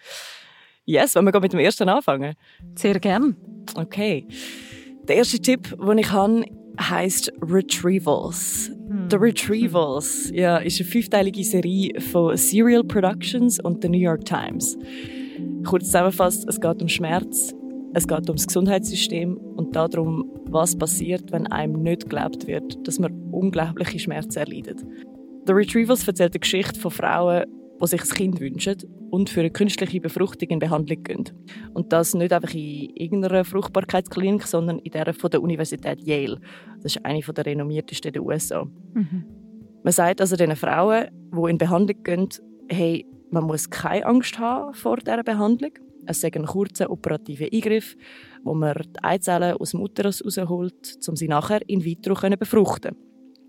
Yes, 0.85 1.15
wollen 1.15 1.31
wir 1.31 1.39
mit 1.39 1.53
dem 1.53 1.59
ersten 1.59 1.89
anfangen? 1.89 2.35
Sehr 2.75 2.99
gern. 2.99 3.35
Okay. 3.75 4.27
Der 5.07 5.17
erste 5.17 5.39
Tipp, 5.39 5.75
den 5.77 5.97
ich 5.97 6.11
habe, 6.11 6.43
heisst 6.79 7.31
Retrievals. 7.41 8.71
The 9.09 9.17
Retrievals 9.17 10.31
ja, 10.33 10.57
ist 10.57 10.79
eine 10.79 10.89
fünfteilige 10.89 11.43
Serie 11.43 11.99
von 11.99 12.35
Serial 12.35 12.83
Productions 12.83 13.59
und 13.59 13.81
The 13.81 13.89
New 13.89 13.99
York 13.99 14.25
Times. 14.25 14.77
Kurz 15.65 15.85
zusammengefasst, 15.85 16.47
es 16.47 16.59
geht 16.59 16.81
um 16.81 16.87
Schmerz, 16.87 17.53
es 17.93 18.07
geht 18.07 18.27
ums 18.27 18.47
Gesundheitssystem 18.47 19.37
und 19.37 19.75
darum, 19.75 20.29
was 20.51 20.77
passiert, 20.77 21.31
wenn 21.31 21.47
einem 21.47 21.81
nicht 21.81 22.03
geglaubt 22.03 22.47
wird, 22.47 22.87
dass 22.87 22.99
man 22.99 23.11
unglaubliche 23.31 23.99
Schmerzen 23.99 24.39
erleidet. 24.39 24.83
The 25.47 25.53
Retrievals 25.53 26.07
erzählt 26.07 26.35
die 26.35 26.39
Geschichte 26.39 26.79
von 26.79 26.91
Frauen, 26.91 27.45
die 27.81 27.87
sich 27.87 28.01
ein 28.01 28.09
Kind 28.09 28.39
wünschen 28.39 28.77
und 29.09 29.29
für 29.29 29.39
eine 29.39 29.49
künstliche 29.49 29.99
Befruchtung 29.99 30.49
in 30.49 30.59
Behandlung 30.59 31.03
gehen. 31.03 31.23
Und 31.73 31.91
das 31.91 32.13
nicht 32.13 32.31
einfach 32.31 32.53
in 32.53 32.89
irgendeiner 32.95 33.43
Fruchtbarkeitsklinik, 33.43 34.43
sondern 34.43 34.79
in 34.79 34.91
der 34.91 35.13
von 35.13 35.31
der 35.31 35.41
Universität 35.41 36.01
Yale. 36.01 36.39
Das 36.81 36.95
ist 36.95 37.05
eine 37.05 37.21
der 37.21 37.45
renommiertesten 37.45 38.13
der 38.13 38.23
USA. 38.23 38.65
Mhm. 38.93 39.25
Man 39.83 39.93
sagt 39.93 40.21
also 40.21 40.35
den 40.35 40.55
Frauen, 40.55 41.07
die 41.35 41.49
in 41.49 41.57
Behandlung 41.57 42.03
gehen, 42.03 42.29
hey, 42.69 43.05
man 43.31 43.45
muss 43.45 43.69
keine 43.69 44.05
Angst 44.05 44.37
haben 44.37 44.73
vor 44.73 44.97
dieser 44.97 45.23
Behandlung. 45.23 45.71
Es 46.05 46.23
ist 46.23 46.35
ein 46.35 46.45
kurzer 46.45 46.89
operativer 46.89 47.47
Eingriff, 47.51 47.95
wo 48.43 48.53
man 48.53 48.73
die 48.75 49.03
Eizellen 49.03 49.57
aus 49.57 49.71
dem 49.71 49.81
Uterus 49.81 50.23
rausholt, 50.25 50.99
um 51.07 51.15
sie 51.15 51.27
nachher 51.27 51.61
in 51.67 51.83
vitro 51.83 52.15
zu 52.15 52.29
befruchten. 52.37 52.95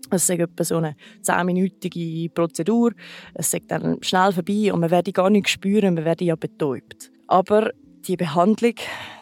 Es 0.09 0.29
ist 0.29 0.39
etwa 0.39 0.63
so 0.63 0.77
eine 0.77 0.95
zehnminütige 1.21 2.29
Prozedur. 2.29 2.91
Es 3.33 3.53
ist 3.53 3.71
dann 3.71 4.01
schnell 4.03 4.31
vorbei 4.31 4.71
und 4.71 4.81
man 4.81 4.91
werde 4.91 5.11
gar 5.11 5.29
nicht 5.29 5.49
spüren, 5.49 5.95
man 5.95 6.05
werde 6.05 6.25
ja 6.25 6.35
betäubt. 6.35 7.11
Aber 7.27 7.71
die 8.07 8.17
Behandlung, 8.17 8.75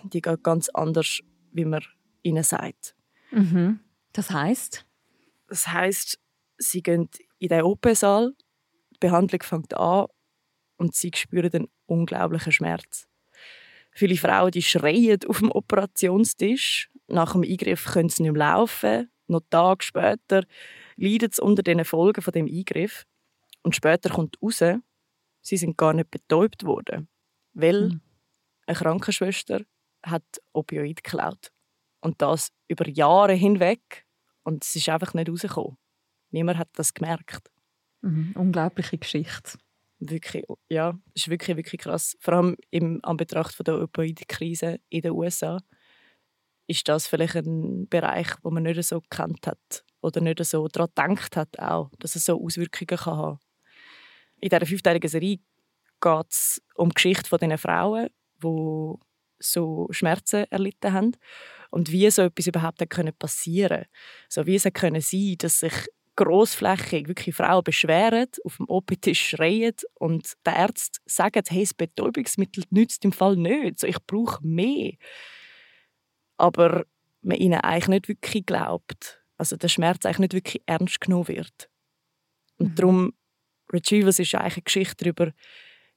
die 0.04 0.22
geht 0.22 0.44
ganz 0.44 0.70
anders, 0.70 1.20
wie 1.52 1.66
man 1.66 1.84
ihnen 2.24 2.44
sagt. 2.44 2.96
Mhm. 3.32 3.80
Das 4.14 4.32
heißt? 4.32 4.86
Das 5.48 5.68
heißt, 5.68 6.20
sie 6.58 6.82
gehen 6.82 7.10
in 7.40 7.50
den 7.50 7.62
OP-Saal, 7.62 8.34
die 8.94 9.00
Behandlung 9.00 9.42
fängt 9.44 9.76
an 9.76 10.08
und 10.78 10.96
sie 10.96 11.12
spüren 11.16 11.52
einen 11.54 11.68
unglaublichen 11.86 12.52
Schmerz. 12.52 13.08
Viele 13.92 14.16
Frauen 14.18 14.52
die 14.52 14.62
schreien 14.62 15.20
auf 15.28 15.40
dem 15.40 15.52
Operationstisch. 15.52 16.90
Nach 17.08 17.34
dem 17.34 17.44
Eingriff 17.44 17.86
können 17.86 18.10
sie 18.10 18.24
nicht 18.24 18.32
mehr 18.34 18.40
laufen. 18.40 19.12
Noch 19.28 19.42
Tage 19.50 19.84
später 19.84 20.44
leiden 20.96 21.30
sie 21.32 21.42
unter 21.42 21.64
den 21.64 21.84
Folgen 21.86 22.22
von 22.22 22.32
dem 22.34 22.48
Eingriff. 22.48 23.06
Und 23.64 23.76
später 23.76 24.10
kommt 24.10 24.38
raus, 24.42 24.64
sie 25.42 25.58
sind 25.58 25.78
gar 25.78 25.94
nicht 25.94 26.12
betäubt 26.12 26.64
worden, 26.66 27.08
weil 27.54 27.90
Mhm. 27.90 28.02
eine 28.68 28.78
Krankenschwester 28.78 29.62
hat 30.04 30.24
Opioid 30.54 31.04
geklaut. 31.04 31.52
Und 32.02 32.22
das 32.22 32.50
über 32.68 32.88
Jahre 32.90 33.34
hinweg. 33.34 34.06
Und 34.44 34.64
es 34.66 34.76
ist 34.76 34.90
einfach 34.90 35.14
nicht 35.14 35.30
rausgekommen. 35.30 35.78
Niemand 36.32 36.58
hat 36.58 36.70
das 36.74 36.94
gemerkt. 36.94 37.52
Mhm. 38.02 38.32
Unglaubliche 38.36 38.98
Geschichte. 38.98 39.60
Wirklich, 40.04 40.44
ja, 40.68 40.98
ist 41.14 41.30
wirklich, 41.30 41.58
wirklich 41.58 41.82
krass. 41.82 42.18
Vor 42.20 42.34
allem 42.34 42.58
im 42.72 43.00
Anbetracht 43.04 43.54
von 43.54 43.64
der 43.64 43.80
Opioidkrise 43.80 44.80
in 44.90 45.02
den 45.02 45.12
USA 45.12 45.60
ist 46.66 46.88
das 46.88 47.06
vielleicht 47.06 47.36
ein 47.36 47.88
Bereich, 47.88 48.30
wo 48.42 48.50
man 48.50 48.64
nicht 48.64 48.84
so 48.84 49.00
gekannt 49.02 49.46
hat 49.46 49.86
oder 50.02 50.20
nicht 50.20 50.44
so 50.44 50.68
daran 50.68 50.90
gedacht 50.96 51.38
hat, 51.38 51.60
auch, 51.60 51.92
dass 52.00 52.16
es 52.16 52.26
so 52.26 52.44
Auswirkungen 52.44 52.98
kann 52.98 53.16
haben 53.16 53.40
In 54.40 54.50
dieser 54.50 54.66
fünfteiligen 54.66 55.08
Serie 55.08 55.38
geht 56.02 56.32
es 56.32 56.64
um 56.74 56.90
die 56.90 56.96
Geschichte 56.96 57.30
von 57.30 57.38
diesen 57.38 57.60
Frauen, 57.60 58.10
die 58.44 58.94
so 59.38 59.88
Schmerzen 59.92 60.46
erlitten 60.50 60.94
haben 60.94 61.12
und 61.70 61.92
wie 61.92 62.10
so 62.10 62.24
etwas 62.24 62.48
überhaupt 62.48 62.82
hat 62.82 62.90
können 62.90 63.14
passieren 63.14 63.86
so 64.30 64.46
wie 64.46 64.56
es 64.56 64.66
hat 64.66 64.76
können 64.76 65.02
sein 65.02 65.36
dass 65.40 65.60
sich 65.60 65.74
grossflächig 66.16 67.08
wirklich 67.08 67.36
Frauen 67.36 67.64
beschweren, 67.64 68.28
auf 68.44 68.58
dem 68.58 68.70
OP-Tisch 68.70 69.30
schreien 69.30 69.76
und 69.96 70.34
der 70.46 70.58
Arzt 70.58 71.02
sagt, 71.06 71.50
hey, 71.50 71.62
das 71.62 71.74
Betäubungsmittel 71.74 72.64
nützt 72.70 73.06
im 73.06 73.12
Fall 73.12 73.36
nicht, 73.36 73.80
so, 73.80 73.88
ich 73.88 73.98
brauche 74.06 74.46
mehr. 74.46 74.94
Aber 76.38 76.86
man 77.22 77.38
ihnen 77.38 77.62
eigentlich 77.62 77.88
nicht 77.88 78.08
wirklich 78.08 78.46
glaubt. 78.46 79.24
Also 79.38 79.56
der 79.56 79.70
Schmerz 79.70 80.06
eigentlich 80.06 80.20
nicht 80.20 80.34
wirklich 80.34 80.64
ernst 80.66 81.02
genommen 81.02 81.28
wird. 81.28 81.70
Und 82.58 82.78
darum, 82.78 83.14
Retrievals 83.72 84.20
ist 84.20 84.36
eigentlich 84.36 84.56
eine 84.56 84.64
Geschichte 84.64 85.04
darüber, 85.04 85.34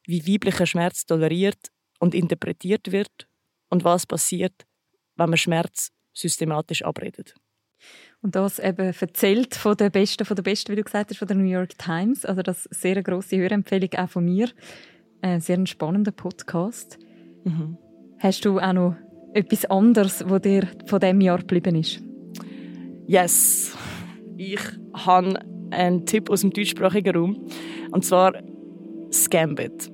wie 0.07 0.27
weiblicher 0.27 0.66
Schmerz 0.66 1.07
toleriert 1.07 1.70
und 1.98 2.14
interpretiert 2.14 2.92
wird 2.92 3.29
und 3.68 3.85
was 3.85 4.07
passiert, 4.07 4.66
wenn 5.16 5.31
man 5.31 5.38
Schmerz 5.38 5.90
systematisch 6.12 6.83
abredet. 6.83 7.35
Und 8.23 8.37
das 8.37 8.59
eben 8.59 8.94
erzählt 8.99 9.55
von 9.55 9.77
der 9.77 9.90
Besten, 9.90 10.25
von 10.25 10.35
der 10.35 10.42
Besten, 10.42 10.73
wie 10.73 10.77
du 10.77 10.83
gesagt 10.83 11.11
hast, 11.11 11.18
von 11.18 11.29
der 11.29 11.37
New 11.37 11.44
York 11.44 11.79
Times. 11.79 12.25
Also 12.25 12.42
das 12.42 12.64
ist 12.66 12.81
sehr 12.81 12.92
eine 12.92 13.03
grosse 13.03 13.37
Hörempfehlung 13.37 13.90
auch 13.99 14.09
von 14.09 14.25
mir. 14.25 14.49
Ein 15.20 15.40
sehr 15.40 15.59
ein 15.59 15.66
spannender 15.66 16.12
Podcast. 16.12 16.99
Mhm. 17.44 17.77
Hast 18.18 18.44
du 18.47 18.59
auch 18.59 18.73
noch 18.73 18.97
etwas 19.35 19.66
anderes, 19.66 20.25
was 20.27 20.40
dir 20.40 20.66
von 20.87 21.01
diesem 21.01 21.20
Jahr 21.20 21.38
geblieben 21.38 21.77
ist? 21.77 22.01
Yes. 23.07 23.77
Ich 24.38 24.61
habe 24.94 25.38
einen 25.70 26.07
Tipp 26.07 26.31
aus 26.31 26.40
dem 26.40 26.51
deutschsprachigen 26.51 27.14
Raum. 27.14 27.47
Und 27.90 28.05
zwar 28.05 28.33
Scambit. 29.12 29.93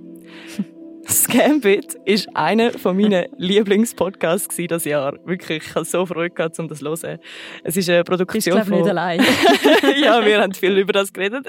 Scambit 1.10 1.94
ist 2.04 2.28
einer 2.36 2.72
von 2.72 2.96
meinen 2.96 3.26
Lieblingspodcasts 3.36 4.54
dieses 4.54 4.84
Jahr. 4.84 5.14
Wirklich, 5.26 5.64
ich 5.66 5.74
hatte 5.74 5.84
so 5.84 6.06
Freude 6.06 6.34
gehabt, 6.34 6.58
um 6.58 6.68
das 6.68 6.78
zu 6.78 6.86
hören. 6.86 7.18
Es 7.64 7.76
ist 7.76 7.90
eine 7.90 8.04
Produktion 8.04 8.36
Bist 8.36 8.46
du, 8.46 8.50
glaub, 8.52 8.66
von... 8.66 8.78
nicht 8.78 8.88
allein. 8.88 9.20
ja, 10.00 10.24
wir 10.24 10.40
haben 10.40 10.54
viel 10.54 10.78
über 10.78 10.92
das 10.92 11.12
geredet. 11.12 11.46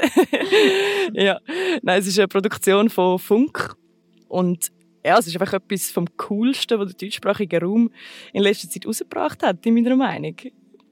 ja, 1.13 1.39
nein, 1.81 1.99
es 1.99 2.07
ist 2.07 2.17
eine 2.17 2.27
Produktion 2.27 2.89
von 2.89 3.19
Funk 3.19 3.75
und 4.27 4.71
ja, 5.05 5.17
es 5.17 5.27
ist 5.27 5.39
einfach 5.39 5.53
etwas 5.53 5.91
vom 5.91 6.05
Coolsten, 6.17 6.79
was 6.79 6.95
der 6.95 7.07
deutschsprachige 7.07 7.61
Raum 7.61 7.91
in 8.33 8.43
letzter 8.43 8.69
Zeit 8.69 8.85
rausgebracht 8.85 9.43
hat, 9.43 9.65
in 9.65 9.73
meiner 9.73 9.95
Meinung. 9.95 10.35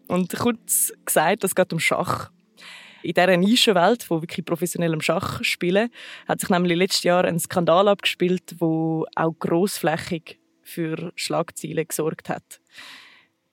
Und 0.08 0.36
kurz 0.38 0.92
gesagt, 1.06 1.44
es 1.44 1.54
geht 1.54 1.72
um 1.74 1.80
Schach. 1.80 2.32
In 3.02 3.14
dieser 3.14 3.38
Nischenwelt, 3.38 4.10
wo 4.10 4.22
wirklich 4.22 4.46
professionellem 4.46 5.02
Schach 5.02 5.44
spielen, 5.44 5.90
hat 6.28 6.40
sich 6.42 6.50
nämlich 6.50 6.78
letztes 6.78 7.04
Jahr 7.04 7.26
ein 7.26 7.40
Skandal 7.40 7.88
abgespielt, 7.88 8.56
wo 8.60 9.06
auch 9.16 9.34
grossflächig 9.40 10.40
für 10.62 11.12
Schlagzeilen 11.16 11.88
gesorgt 11.88 12.30
hat. 12.30 12.62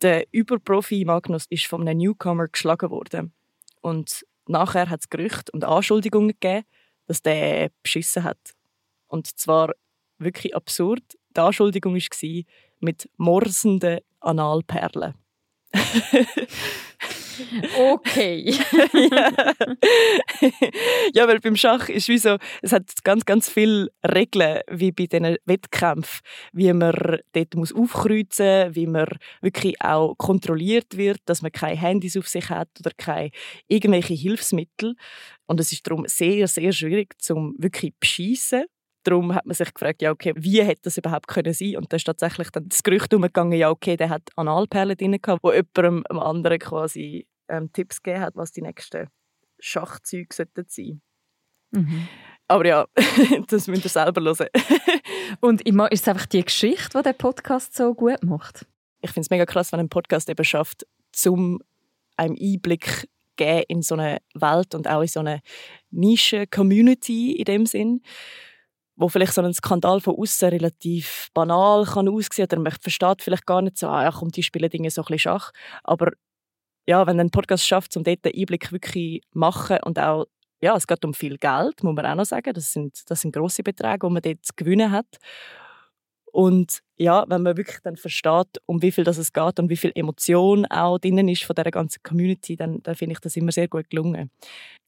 Der 0.02 0.26
Überprofi 0.32 1.04
Magnus 1.04 1.46
ist 1.48 1.66
von 1.66 1.80
einem 1.82 1.98
Newcomer 1.98 2.48
geschlagen 2.48 2.90
worden. 2.90 3.32
Und 3.80 4.26
nachher 4.46 4.90
hat 4.90 5.00
es 5.00 5.08
Gerüchte 5.08 5.52
und 5.52 5.64
Anschuldigungen 5.64 6.30
gegeben, 6.38 6.64
dass 7.06 7.22
der 7.22 7.70
beschissen 7.82 8.24
hat. 8.24 8.54
Und 9.06 9.26
zwar 9.38 9.72
wirklich 10.18 10.54
absurd. 10.54 11.02
Die 11.36 11.40
Anschuldigung 11.40 11.94
war 11.94 12.42
mit 12.80 13.08
morsenden 13.16 14.00
Analperlen. 14.20 15.14
Okay. 17.78 18.50
ja. 18.92 19.32
ja, 21.14 21.28
weil 21.28 21.40
beim 21.40 21.56
Schach 21.56 21.88
ist 21.88 22.08
wie 22.08 22.18
so, 22.18 22.36
es 22.62 22.72
hat 22.72 23.04
ganz, 23.04 23.24
ganz 23.24 23.48
viele 23.48 23.90
Regeln, 24.02 24.60
wie 24.70 24.92
bei 24.92 25.06
diesen 25.06 25.36
Wettkämpfen, 25.44 26.20
wie 26.52 26.72
man 26.72 27.18
dort 27.32 27.54
muss 27.54 27.74
aufkreuzen 27.74 28.74
wie 28.74 28.86
man 28.86 29.06
wirklich 29.40 29.80
auch 29.80 30.14
kontrolliert 30.16 30.96
wird, 30.96 31.18
dass 31.26 31.42
man 31.42 31.52
keine 31.52 31.76
Handys 31.76 32.16
auf 32.16 32.28
sich 32.28 32.48
hat 32.48 32.68
oder 32.80 32.90
keine 32.96 33.30
irgendwelche 33.68 34.14
Hilfsmittel. 34.14 34.94
Und 35.46 35.60
es 35.60 35.72
ist 35.72 35.86
darum 35.86 36.06
sehr, 36.06 36.48
sehr 36.48 36.72
schwierig, 36.72 37.14
zum 37.20 37.54
wirklich 37.58 37.92
beschissen. 38.00 38.64
Darum 39.06 39.32
hat 39.32 39.46
man 39.46 39.54
sich 39.54 39.72
gefragt, 39.72 40.02
ja, 40.02 40.10
okay, 40.10 40.32
wie 40.36 40.62
hätte 40.64 40.82
das 40.82 40.98
überhaupt 40.98 41.28
können 41.28 41.52
sein? 41.52 41.76
Und 41.76 41.92
da 41.92 41.96
ist 41.96 42.04
tatsächlich 42.04 42.50
dann 42.50 42.68
das 42.68 42.82
Gerücht 42.82 43.14
umgegangen, 43.14 43.56
ja, 43.56 43.70
okay, 43.70 43.96
der 43.96 44.08
hat 44.08 44.30
Analperlen 44.34 44.96
drin 44.96 45.16
gehabt, 45.22 45.44
wo 45.44 45.52
jemandem 45.52 46.02
einem 46.10 46.18
anderen 46.18 46.58
quasi 46.58 47.28
ähm, 47.48 47.72
Tipps 47.72 48.02
gegeben 48.02 48.22
hat, 48.22 48.34
was 48.34 48.50
die 48.50 48.62
nächsten 48.62 49.08
Schachzeuge 49.60 50.34
sollten 50.34 50.64
sein. 50.66 51.00
Mhm. 51.70 52.08
Aber 52.48 52.66
ja, 52.66 52.86
das 53.48 53.68
müsst 53.68 53.84
ihr 53.84 53.90
selber 53.90 54.20
hören. 54.22 54.48
Und 55.40 55.62
immer 55.62 55.90
ist 55.92 56.02
es 56.02 56.08
einfach 56.08 56.26
die 56.26 56.44
Geschichte, 56.44 56.98
die 56.98 57.02
der 57.04 57.12
Podcast 57.12 57.76
so 57.76 57.94
gut 57.94 58.24
macht? 58.24 58.66
Ich 59.02 59.10
finde 59.10 59.26
es 59.26 59.30
mega 59.30 59.46
krass, 59.46 59.70
wenn 59.70 59.80
ein 59.80 59.88
Podcast 59.88 60.28
eben 60.28 60.44
schafft, 60.44 60.84
zum 61.12 61.60
einem 62.16 62.36
Einblick 62.40 63.08
geben 63.36 63.64
in 63.68 63.82
so 63.82 63.94
eine 63.94 64.18
Welt 64.34 64.74
und 64.74 64.88
auch 64.88 65.02
in 65.02 65.08
so 65.08 65.20
eine 65.20 65.42
Nische-Community 65.90 67.32
in 67.32 67.44
dem 67.44 67.66
Sinn 67.66 68.02
wo 68.96 69.08
vielleicht 69.08 69.34
so 69.34 69.42
ein 69.42 69.54
Skandal 69.54 70.00
von 70.00 70.16
außen 70.16 70.48
relativ 70.48 71.28
banal 71.34 71.84
kann 71.84 72.08
aussehen 72.08 72.46
oder 72.46 72.60
man 72.60 72.72
versteht 72.72 73.22
vielleicht 73.22 73.46
gar 73.46 73.62
nicht 73.62 73.78
so, 73.78 73.88
ah, 73.88 74.04
ja, 74.04 74.10
komm, 74.10 74.30
die 74.30 74.42
spielen 74.42 74.70
Dinge 74.70 74.90
so 74.90 75.02
ein 75.02 75.04
bisschen 75.04 75.18
Schach. 75.18 75.52
Aber 75.84 76.12
ja, 76.86 77.06
wenn 77.06 77.20
ein 77.20 77.30
Podcast 77.30 77.66
schafft, 77.66 77.96
um 77.96 78.04
dort 78.04 78.24
den 78.24 78.32
Einblick 78.34 78.72
wirklich 78.72 79.22
zu 79.22 79.38
machen 79.38 79.78
und 79.84 79.98
auch, 79.98 80.26
ja, 80.62 80.74
es 80.76 80.86
geht 80.86 81.04
um 81.04 81.12
viel 81.12 81.36
Geld, 81.36 81.82
muss 81.82 81.94
man 81.94 82.06
auch 82.06 82.14
noch 82.14 82.24
sagen, 82.24 82.54
das 82.54 82.72
sind, 82.72 83.02
das 83.10 83.20
sind 83.20 83.34
grosse 83.34 83.62
Beträge, 83.62 84.06
die 84.06 84.12
man 84.12 84.22
dort 84.22 84.56
gewinnen 84.56 84.90
hat. 84.90 85.18
Und 86.32 86.80
ja, 86.96 87.24
wenn 87.28 87.42
man 87.42 87.56
wirklich 87.56 87.78
dann 87.82 87.96
versteht, 87.96 88.58
um 88.66 88.80
wie 88.82 88.92
viel 88.92 89.04
das 89.04 89.18
es 89.18 89.32
geht 89.32 89.58
und 89.58 89.68
wie 89.68 89.76
viel 89.76 89.92
Emotion 89.94 90.64
auch 90.66 90.98
drinnen 90.98 91.28
ist 91.28 91.44
von 91.44 91.54
dieser 91.54 91.70
ganzen 91.70 92.02
Community, 92.02 92.56
dann, 92.56 92.82
dann 92.82 92.94
finde 92.94 93.14
ich 93.14 93.20
das 93.20 93.36
immer 93.36 93.52
sehr 93.52 93.68
gut 93.68 93.90
gelungen. 93.90 94.30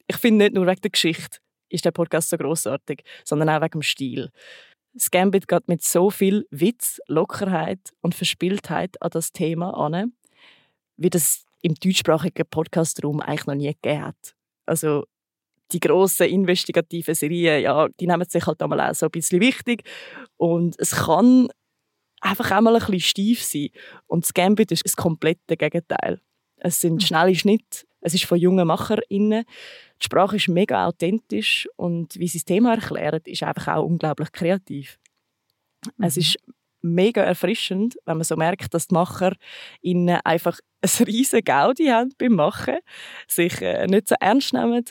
Ich 0.07 0.17
finde 0.17 0.45
nicht 0.45 0.55
nur 0.55 0.67
wegen 0.67 0.81
der 0.81 0.91
Geschichte 0.91 1.39
ist 1.69 1.85
der 1.85 1.91
Podcast 1.91 2.31
so 2.31 2.37
großartig, 2.37 3.03
sondern 3.25 3.49
auch 3.49 3.61
wegen 3.61 3.81
dem 3.81 3.83
Stil. 3.83 4.31
Das 4.95 5.11
Gambit 5.11 5.49
geht 5.49 5.69
mit 5.69 5.83
so 5.83 6.11
viel 6.11 6.47
Witz, 6.51 7.01
Lockerheit 7.07 7.93
und 8.01 8.15
Verspieltheit 8.15 9.01
an 9.01 9.11
das 9.11 9.33
Thema 9.33 9.71
an, 9.71 10.13
wie 10.97 11.11
das 11.11 11.45
im 11.63 11.75
deutschsprachigen 11.75 12.47
Podcastraum 12.49 13.21
eigentlich 13.21 13.47
noch 13.47 13.55
nie 13.55 13.73
gegeben 13.75 14.07
hat. 14.07 14.35
Also 14.67 15.05
die 15.73 15.81
grossen 15.81 16.29
investigativen 16.29 17.15
Serien, 17.15 17.63
ja, 17.63 17.89
die 18.01 18.07
nehmen 18.07 18.29
sich 18.29 18.47
halt 18.47 18.63
einmal 18.63 18.81
auch 18.81 18.95
so 18.95 19.07
ein 19.07 19.11
bisschen 19.11 19.41
wichtig 19.41 19.83
und 20.37 20.77
es 20.79 20.93
kann 20.93 21.49
einfach 22.21 22.51
auch 22.51 22.61
mal 22.61 22.75
ein 22.75 22.81
bisschen 22.81 23.01
steif 23.01 23.43
sein. 23.43 23.69
Und 24.07 24.25
das 24.25 24.35
Gambit 24.35 24.73
ist 24.73 24.85
das 24.85 24.97
komplette 24.97 25.57
Gegenteil. 25.57 26.21
Es 26.57 26.81
sind 26.81 27.03
schnelle 27.03 27.35
Schnitte, 27.35 27.87
es 28.01 28.15
ist 28.15 28.25
von 28.25 28.39
jungen 28.39 28.67
MacherInnen. 28.67 29.45
Die 30.01 30.05
Sprache 30.05 30.37
ist 30.37 30.49
mega 30.49 30.87
authentisch 30.87 31.69
und 31.77 32.17
wie 32.19 32.29
sie 32.29 32.39
das 32.39 32.45
Thema 32.45 32.75
erklären, 32.75 33.21
ist 33.25 33.43
einfach 33.43 33.77
auch 33.77 33.85
unglaublich 33.85 34.33
kreativ. 34.33 34.99
Mhm. 35.97 36.05
Es 36.05 36.17
ist 36.17 36.39
mega 36.81 37.23
erfrischend, 37.23 37.97
wenn 38.05 38.19
man 38.19 38.25
so 38.25 38.37
merkt, 38.37 38.73
dass 38.73 38.89
die 38.89 38.95
MacherInnen 38.95 40.21
einfach 40.25 40.59
ein 40.81 41.05
riesen 41.05 41.43
Gaudi 41.43 41.87
haben 41.87 42.13
beim 42.19 42.35
Machen, 42.35 42.79
sich 43.27 43.61
äh, 43.63 43.87
nicht 43.87 44.09
so 44.09 44.15
ernst 44.21 44.53
nehmen 44.53 44.85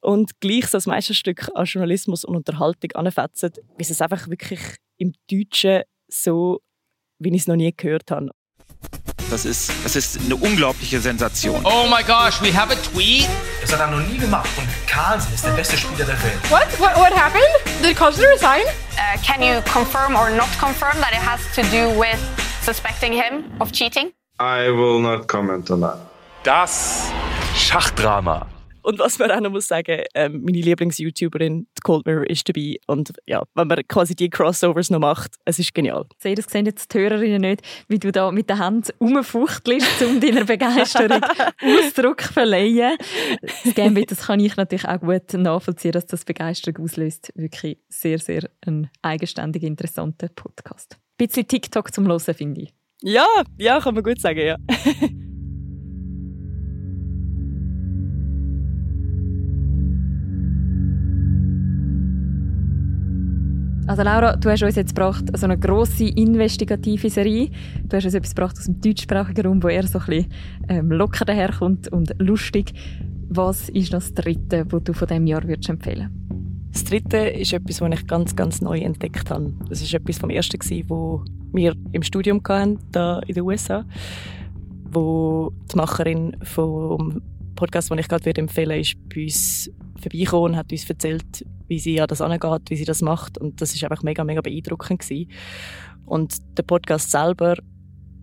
und 0.00 0.40
gleich 0.40 0.66
so 0.66 0.78
das 0.78 0.86
Meisterstück 0.86 1.50
an 1.54 1.64
Journalismus 1.66 2.24
und 2.24 2.36
Unterhaltung 2.36 2.92
anfetzen, 2.92 3.52
wie 3.76 3.82
es 3.82 4.00
einfach 4.00 4.28
wirklich 4.28 4.60
im 4.98 5.12
Deutschen 5.30 5.82
so, 6.08 6.60
wie 7.18 7.30
ich 7.30 7.42
es 7.42 7.46
noch 7.46 7.56
nie 7.56 7.74
gehört 7.76 8.10
habe. 8.10 8.30
Das 9.30 9.44
ist, 9.44 9.72
das 9.82 9.96
ist 9.96 10.20
eine 10.20 10.36
unglaubliche 10.36 11.00
Sensation. 11.00 11.60
Oh 11.64 11.86
my 11.88 12.02
gosh, 12.04 12.40
we 12.40 12.52
have 12.56 12.72
a 12.72 12.76
tweet? 12.76 13.28
Das 13.60 13.72
hat 13.72 13.80
er 13.80 13.88
noch 13.88 14.06
nie 14.06 14.18
gemacht 14.18 14.48
und 14.56 14.68
Carlsen 14.86 15.34
ist 15.34 15.44
der 15.44 15.50
beste 15.50 15.76
Spieler 15.76 16.04
der 16.04 16.22
Welt. 16.22 16.50
What? 16.50 16.66
What, 16.78 16.96
what 16.96 17.12
happened? 17.12 17.44
Did 17.82 17.96
Carlsen 17.96 18.24
resign? 18.32 18.62
Uh, 18.96 19.18
can 19.24 19.42
you 19.42 19.60
confirm 19.72 20.14
or 20.14 20.30
not 20.30 20.48
confirm 20.60 21.00
that 21.00 21.12
it 21.12 21.18
has 21.18 21.40
to 21.56 21.62
do 21.70 21.98
with 21.98 22.18
suspecting 22.62 23.12
him 23.12 23.44
of 23.60 23.72
cheating? 23.72 24.12
I 24.38 24.68
will 24.70 25.00
not 25.00 25.26
comment 25.26 25.70
on 25.70 25.80
that. 25.80 25.98
Das 26.44 27.10
Schachdrama. 27.56 28.46
Und 28.86 29.00
was 29.00 29.18
man 29.18 29.32
auch 29.32 29.40
noch 29.40 29.50
muss 29.50 29.66
sagen, 29.66 30.02
ähm, 30.14 30.42
meine 30.44 30.60
Lieblings-YouTuberin, 30.60 31.66
Cold 31.82 32.06
Mirror, 32.06 32.30
ist 32.30 32.48
dabei. 32.48 32.76
Und 32.86 33.12
ja, 33.26 33.42
wenn 33.56 33.66
man 33.66 33.80
quasi 33.88 34.14
die 34.14 34.30
Crossovers 34.30 34.90
noch 34.90 35.00
macht, 35.00 35.34
es 35.44 35.58
ist 35.58 35.74
genial. 35.74 36.06
Sehe, 36.20 36.36
das 36.36 36.44
sehen 36.44 36.66
jetzt 36.66 36.94
die 36.94 37.00
Hörerinnen 37.00 37.40
nicht, 37.40 37.62
wie 37.88 37.98
du 37.98 38.12
da 38.12 38.30
mit 38.30 38.48
der 38.48 38.58
Hand 38.58 38.94
rumfuchtelst, 39.00 40.02
um 40.02 40.20
deiner 40.20 40.44
Begeisterung 40.44 41.20
Ausdruck 41.62 42.20
zu 42.20 42.32
verleihen. 42.32 42.96
Das 43.64 43.74
Gambit, 43.74 44.12
das 44.12 44.26
kann 44.28 44.38
ich 44.38 44.56
natürlich 44.56 44.86
auch 44.86 45.00
gut 45.00 45.34
nachvollziehen, 45.34 45.90
dass 45.90 46.06
das 46.06 46.24
Begeisterung 46.24 46.84
auslöst. 46.84 47.32
Wirklich 47.34 47.78
sehr, 47.88 48.20
sehr 48.20 48.48
ein 48.64 48.88
eigenständig 49.02 49.64
interessanter 49.64 50.28
Podcast. 50.28 50.94
Ein 51.18 51.26
bisschen 51.26 51.48
TikTok 51.48 51.92
zum 51.92 52.06
Hören, 52.06 52.20
finde 52.20 52.60
ich. 52.60 52.74
Ja, 53.02 53.26
ja, 53.58 53.80
kann 53.80 53.94
man 53.96 54.04
gut 54.04 54.20
sagen, 54.20 54.46
ja. 54.46 54.56
Also 63.96 64.10
Laura, 64.10 64.36
du 64.36 64.50
hast 64.50 64.62
uns 64.62 64.76
jetzt 64.76 64.94
gebracht, 64.94 65.24
so 65.38 65.46
eine 65.46 65.56
grosse 65.56 66.04
investigative 66.06 67.08
Serie. 67.08 67.48
Du 67.82 67.96
hast 67.96 68.04
uns 68.04 68.12
etwas 68.12 68.34
gebracht 68.34 68.58
aus 68.58 68.66
dem 68.66 68.78
deutschsprachigen 68.78 69.46
Raum, 69.46 69.62
wo 69.62 69.68
eher 69.68 69.86
so 69.86 69.98
ein 69.98 70.04
bisschen 70.04 70.32
ähm, 70.68 70.90
locker 70.90 71.24
daherkommt 71.24 71.88
und 71.88 72.14
lustig. 72.18 72.74
Was 73.30 73.70
ist 73.70 73.94
das 73.94 74.12
Dritte, 74.12 74.66
was 74.68 74.84
du 74.84 74.92
von 74.92 75.08
diesem 75.08 75.26
Jahr 75.26 75.48
würdest 75.48 75.70
empfehlen 75.70 76.10
Das 76.74 76.84
Dritte 76.84 77.16
ist 77.16 77.54
etwas, 77.54 77.80
was 77.80 77.98
ich 77.98 78.06
ganz, 78.06 78.36
ganz 78.36 78.60
neu 78.60 78.80
entdeckt 78.80 79.30
habe. 79.30 79.54
Das 79.70 79.80
ist 79.80 79.94
etwas 79.94 80.18
vom 80.18 80.28
Ersten, 80.28 80.60
was 80.60 81.30
wir 81.54 81.74
im 81.92 82.02
Studium 82.02 82.42
hatten, 82.46 82.78
hier 82.92 83.22
in 83.28 83.34
den 83.34 83.44
USA, 83.44 83.82
wo 84.92 85.54
die 85.72 85.76
Macherin 85.78 86.36
vom 86.42 87.22
Podcast, 87.56 87.90
den 87.90 87.98
ich 87.98 88.08
gerade 88.08 88.30
empfehlen 88.36 88.68
würde, 88.68 88.80
ist 88.80 88.96
bei 89.08 89.22
uns 89.24 89.70
vorbeigekommen 90.00 90.52
und 90.52 90.56
hat 90.56 90.70
uns 90.70 90.88
erzählt, 90.88 91.44
wie 91.66 91.78
sie 91.78 92.00
an 92.00 92.06
das 92.06 92.20
angeht, 92.20 92.70
wie 92.70 92.76
sie 92.76 92.84
das 92.84 93.02
macht. 93.02 93.38
Und 93.38 93.60
das 93.60 93.74
ist 93.74 93.82
einfach 93.82 94.02
mega, 94.02 94.22
mega 94.22 94.40
beeindruckend 94.40 95.00
gewesen. 95.00 95.30
Und 96.04 96.36
der 96.56 96.62
Podcast 96.62 97.10
selber 97.10 97.56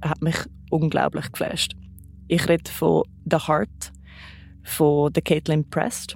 hat 0.02 0.22
mich 0.22 0.38
unglaublich 0.70 1.32
geflasht. 1.32 1.74
Ich 2.28 2.48
rede 2.48 2.72
von 2.72 3.04
The 3.30 3.38
Heart 3.48 3.92
von 4.64 5.12
der 5.12 5.22
Caitlin 5.22 5.70
Prest. 5.70 6.16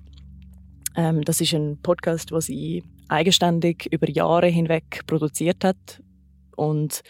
Ähm, 0.96 1.22
das 1.24 1.42
ist 1.42 1.54
ein 1.54 1.78
Podcast, 1.82 2.32
den 2.32 2.42
sie 2.42 2.84
eigenständig 3.10 3.88
über 3.92 4.10
Jahre 4.10 4.48
hinweg 4.48 5.02
produziert 5.06 5.64
hat 5.64 6.02
und 6.56 7.02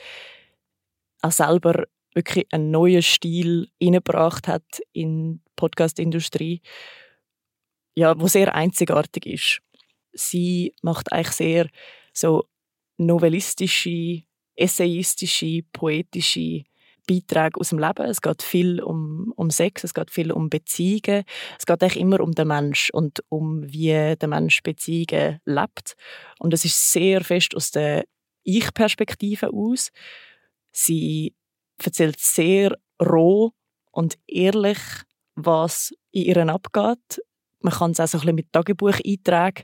auch 1.22 1.32
selber 1.32 1.86
wirklich 2.18 2.48
einen 2.52 2.72
neuen 2.72 3.02
Stil 3.02 3.70
hineingebracht 3.80 4.48
hat 4.48 4.66
in 4.92 5.36
die 5.36 5.52
Podcast-Industrie, 5.56 6.62
ja, 7.96 8.20
wo 8.20 8.28
sehr 8.28 8.54
einzigartig 8.54 9.26
ist. 9.26 9.62
Sie 10.12 10.74
macht 10.82 11.12
eigentlich 11.14 11.36
sehr 11.36 11.70
so 12.12 12.46
novellistische, 12.98 14.24
essayistische, 14.56 15.62
poetische 15.72 16.64
Beiträge 17.08 17.60
aus 17.60 17.70
dem 17.70 17.80
Leben. 17.80 18.06
Es 18.06 18.22
geht 18.22 18.42
viel 18.42 18.82
um, 18.82 19.32
um 19.36 19.50
Sex, 19.50 19.84
es 19.84 19.94
geht 19.94 20.12
viel 20.12 20.32
um 20.32 20.50
Beziehungen. 20.50 21.24
Es 21.58 21.66
geht 21.66 21.82
eigentlich 21.82 22.00
immer 22.00 22.20
um 22.20 22.34
den 22.34 22.48
Mensch 22.48 22.90
und 22.92 23.24
um 23.30 23.64
wie 23.72 24.16
der 24.16 24.28
Mensch 24.28 24.62
Beziehungen 24.64 25.40
lebt. 25.46 25.96
Und 26.40 26.54
es 26.54 26.66
ist 26.66 26.92
sehr 26.92 27.24
fest 27.24 27.56
aus 27.56 27.72
der 27.72 28.06
Ich-Perspektive 28.44 29.54
aus. 29.54 29.92
Sie 30.72 31.34
erzählt 31.84 32.20
sehr 32.20 32.78
roh 33.02 33.52
und 33.92 34.18
ehrlich, 34.28 34.80
was 35.36 35.94
in 36.12 36.24
ihr 36.24 36.50
abgeht. 36.50 37.22
Man 37.60 37.74
kann 37.74 37.92
es 37.92 38.00
auch 38.00 38.08
so 38.08 38.18
ein 38.18 38.22
bisschen 38.22 38.36
mit 38.36 38.54
Tagebucheinträgen 38.54 39.64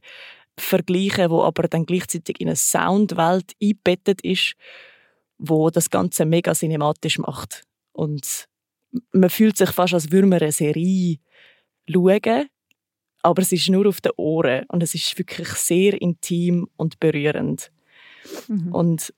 vergleichen, 0.57 1.29
wo 1.29 1.43
aber 1.43 1.67
dann 1.67 1.85
gleichzeitig 1.85 2.39
in 2.39 2.47
eine 2.47 2.55
Soundwelt 2.55 3.53
eingebettet 3.61 4.21
ist, 4.21 4.55
wo 5.37 5.69
das 5.69 5.89
Ganze 5.89 6.25
mega 6.25 6.53
cinematisch 6.53 7.17
macht. 7.17 7.63
Und 7.91 8.47
man 9.11 9.29
fühlt 9.29 9.57
sich 9.57 9.71
fast, 9.71 9.93
als 9.93 10.11
würde 10.11 10.27
man 10.27 10.41
eine 10.41 10.51
Serie 10.51 11.17
schauen, 11.89 12.49
aber 13.23 13.41
es 13.41 13.51
ist 13.51 13.69
nur 13.69 13.87
auf 13.87 14.01
den 14.01 14.11
Ohren 14.17 14.65
und 14.67 14.83
es 14.83 14.93
ist 14.93 15.17
wirklich 15.17 15.47
sehr 15.49 15.99
intim 16.01 16.67
und 16.75 16.99
berührend. 16.99 17.71
Mhm. 18.47 18.73
Und 18.73 19.13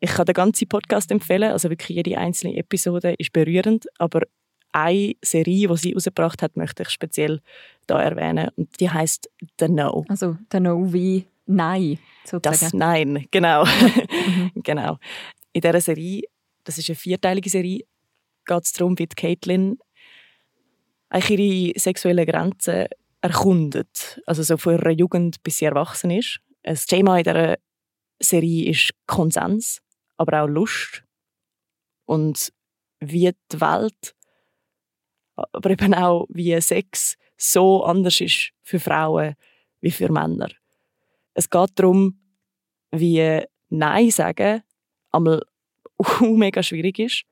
ich 0.00 0.10
kann 0.10 0.26
den 0.26 0.34
ganzen 0.34 0.68
Podcast 0.68 1.10
empfehlen, 1.10 1.50
also 1.52 1.70
wirklich 1.70 1.96
jede 1.96 2.18
einzelne 2.18 2.56
Episode 2.56 3.14
ist 3.18 3.32
berührend, 3.32 3.86
aber 3.98 4.22
eine 4.72 5.14
Serie, 5.22 5.68
die 5.68 5.76
sie 5.76 5.88
herausgebracht 5.90 6.42
hat, 6.42 6.56
möchte 6.56 6.82
ich 6.82 6.90
speziell 6.90 7.40
da 7.86 8.02
erwähnen 8.02 8.50
und 8.56 8.78
die 8.78 8.90
heißt 8.90 9.30
The 9.58 9.68
No. 9.68 10.04
Also 10.08 10.36
The 10.52 10.60
No 10.60 10.92
wie 10.92 11.26
Nein, 11.46 11.98
sozusagen. 12.24 12.60
Das 12.60 12.72
Nein, 12.74 13.26
genau. 13.30 13.64
Mhm. 13.64 14.50
genau. 14.62 14.98
In 15.52 15.60
dieser 15.60 15.80
Serie, 15.80 16.22
das 16.64 16.76
ist 16.76 16.90
eine 16.90 16.96
vierteilige 16.96 17.48
Serie, 17.48 17.84
geht 18.44 18.64
es 18.64 18.72
darum, 18.72 18.98
wie 18.98 19.06
Caitlin 19.06 19.78
eigentlich 21.08 21.70
ihre 21.70 21.78
sexuellen 21.78 22.26
Grenzen 22.26 22.86
erkundet. 23.20 24.20
Also 24.26 24.42
so 24.42 24.56
von 24.56 24.74
ihrer 24.74 24.90
Jugend 24.90 25.42
bis 25.42 25.58
sie 25.58 25.66
erwachsen 25.66 26.10
ist. 26.10 26.40
Das 26.64 26.86
Thema 26.86 27.16
in 27.16 27.24
dieser 27.24 27.56
Serie 28.20 28.70
ist 28.70 28.90
Konsens 29.06 29.80
aber 30.16 30.42
auch 30.42 30.48
Lust 30.48 31.02
und 32.06 32.52
wie 33.00 33.32
die 33.52 33.60
Welt, 33.60 34.14
aber 35.34 35.70
eben 35.70 35.94
auch 35.94 36.26
wie 36.30 36.58
Sex 36.60 37.16
so 37.36 37.84
anders 37.84 38.20
ist 38.20 38.52
für 38.62 38.80
Frauen 38.80 39.34
wie 39.80 39.90
für 39.90 40.10
Männer. 40.10 40.48
Es 41.34 41.50
geht 41.50 41.70
darum, 41.74 42.18
wie 42.90 43.42
Nein 43.68 44.10
sagen 44.10 44.62
einmal 45.12 45.42
mega 46.20 46.62
schwierig 46.62 46.98
ist 46.98 47.24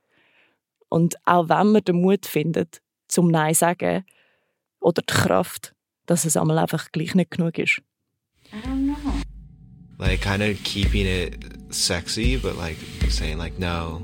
und 0.89 1.17
auch 1.27 1.49
wenn 1.49 1.73
man 1.73 1.85
den 1.85 2.01
Mut 2.01 2.27
findet 2.27 2.83
zum 3.09 3.29
Nein 3.29 3.55
sagen 3.55 4.05
oder 4.81 5.03
die 5.03 5.13
Kraft, 5.13 5.75
dass 6.07 6.25
es 6.25 6.37
einmal 6.37 6.59
einfach 6.59 6.93
gleich 6.93 7.15
nicht 7.15 7.31
genug 7.31 7.59
ist. 7.59 7.81
I 8.53 8.57
don't 8.67 8.85
know. 8.85 8.97
Like 9.99 10.23
kind 10.23 10.43
of 10.43 10.63
keeping 10.65 11.07
it 11.07 11.54
sexy, 11.75 12.37
but 12.37 12.57
like 12.57 12.77
saying 13.09 13.39
like 13.39 13.59
no. 13.59 14.03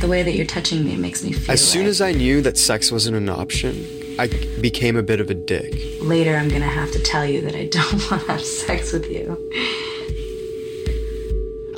The 0.00 0.08
way 0.08 0.22
that 0.22 0.34
you're 0.34 0.46
touching 0.46 0.84
me 0.84 0.96
makes 0.96 1.22
me 1.22 1.32
feel. 1.32 1.50
As 1.50 1.66
soon 1.66 1.82
like... 1.82 1.90
as 1.90 2.00
I 2.00 2.12
knew 2.12 2.40
that 2.42 2.56
sex 2.56 2.90
wasn't 2.90 3.16
an 3.16 3.28
option, 3.28 3.84
I 4.18 4.28
became 4.60 4.96
a 4.96 5.02
bit 5.02 5.20
of 5.20 5.30
a 5.30 5.34
dick. 5.34 5.74
Later, 6.02 6.36
I'm 6.36 6.48
gonna 6.48 6.64
have 6.66 6.90
to 6.92 7.02
tell 7.02 7.26
you 7.26 7.40
that 7.42 7.54
I 7.54 7.66
don't 7.66 7.92
want 8.10 8.22
to 8.22 8.32
have 8.32 8.42
sex 8.42 8.92
with 8.92 9.10
you. 9.10 9.36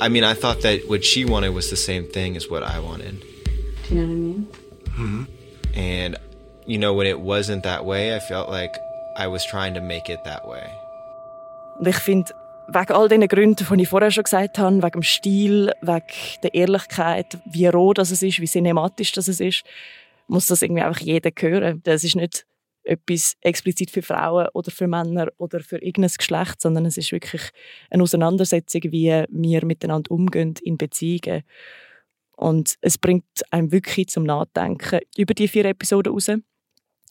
I 0.01 0.09
mean, 0.09 0.23
I 0.23 0.33
thought 0.33 0.61
that 0.61 0.89
what 0.89 1.05
she 1.05 1.23
wanted 1.23 1.49
was 1.49 1.69
the 1.69 1.77
same 1.77 2.07
thing 2.07 2.35
as 2.35 2.49
what 2.49 2.63
I 2.63 2.79
wanted. 2.79 3.23
Do 3.87 3.95
you 3.95 4.01
know 4.01 4.07
what 4.07 4.11
I 4.11 4.15
mean? 4.15 4.47
Mm-hmm. 4.85 5.23
And, 5.75 6.17
you 6.65 6.77
know, 6.77 6.93
when 6.93 7.07
it 7.07 7.19
wasn't 7.19 7.63
that 7.63 7.85
way, 7.85 8.15
I 8.15 8.19
felt 8.19 8.49
like 8.49 8.75
I 9.15 9.27
was 9.27 9.45
trying 9.45 9.75
to 9.75 9.81
make 9.81 10.09
it 10.09 10.23
that 10.25 10.47
way. 10.47 10.69
Und 11.79 11.87
ich 11.87 11.97
finde, 11.99 12.31
wegen 12.67 12.93
all 12.93 13.09
diesen 13.09 13.27
Gründen, 13.27 13.67
die 13.69 13.81
ich 13.81 13.89
vorher 13.89 14.11
schon 14.11 14.23
gesagt 14.23 14.57
habe, 14.57 14.77
wegen 14.77 14.91
dem 14.91 15.03
Stil, 15.03 15.71
wegen 15.81 16.03
der 16.41 16.53
Ehrlichkeit, 16.53 17.37
wie 17.45 17.67
roh 17.67 17.93
das 17.93 18.11
ist, 18.11 18.39
wie 18.39 18.47
cinematisch 18.47 19.11
das 19.11 19.27
ist, 19.27 19.63
muss 20.27 20.47
das 20.47 20.61
irgendwie 20.61 20.83
einfach 20.83 21.01
jeder 21.01 21.31
hören. 21.37 21.81
Das 21.83 22.03
ist 22.03 22.15
nicht 22.15 22.45
etwas 22.83 23.35
explizit 23.41 23.91
für 23.91 24.01
Frauen 24.01 24.47
oder 24.53 24.71
für 24.71 24.87
Männer 24.87 25.29
oder 25.37 25.61
für 25.61 25.81
irgendein 25.81 26.11
Geschlecht, 26.17 26.61
sondern 26.61 26.85
es 26.85 26.97
ist 26.97 27.11
wirklich 27.11 27.49
eine 27.89 28.03
Auseinandersetzung, 28.03 28.81
wie 28.85 29.23
wir 29.29 29.65
miteinander 29.65 30.11
umgehen 30.11 30.55
in 30.63 30.77
Beziehungen. 30.77 31.43
Und 32.35 32.75
es 32.81 32.97
bringt 32.97 33.25
einem 33.51 33.71
wirklich 33.71 34.09
zum 34.09 34.23
Nachdenken 34.23 34.99
über 35.17 35.33
die 35.33 35.47
vier 35.47 35.65
Episoden 35.65 36.11
raus. 36.11 36.29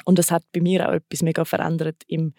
Und 0.04 0.18
es 0.18 0.30
hat 0.30 0.42
bei 0.52 0.60
mir 0.60 0.88
auch 0.88 0.94
etwas 0.94 1.22
mega 1.22 1.44
verändert 1.44 2.02
im 2.06 2.34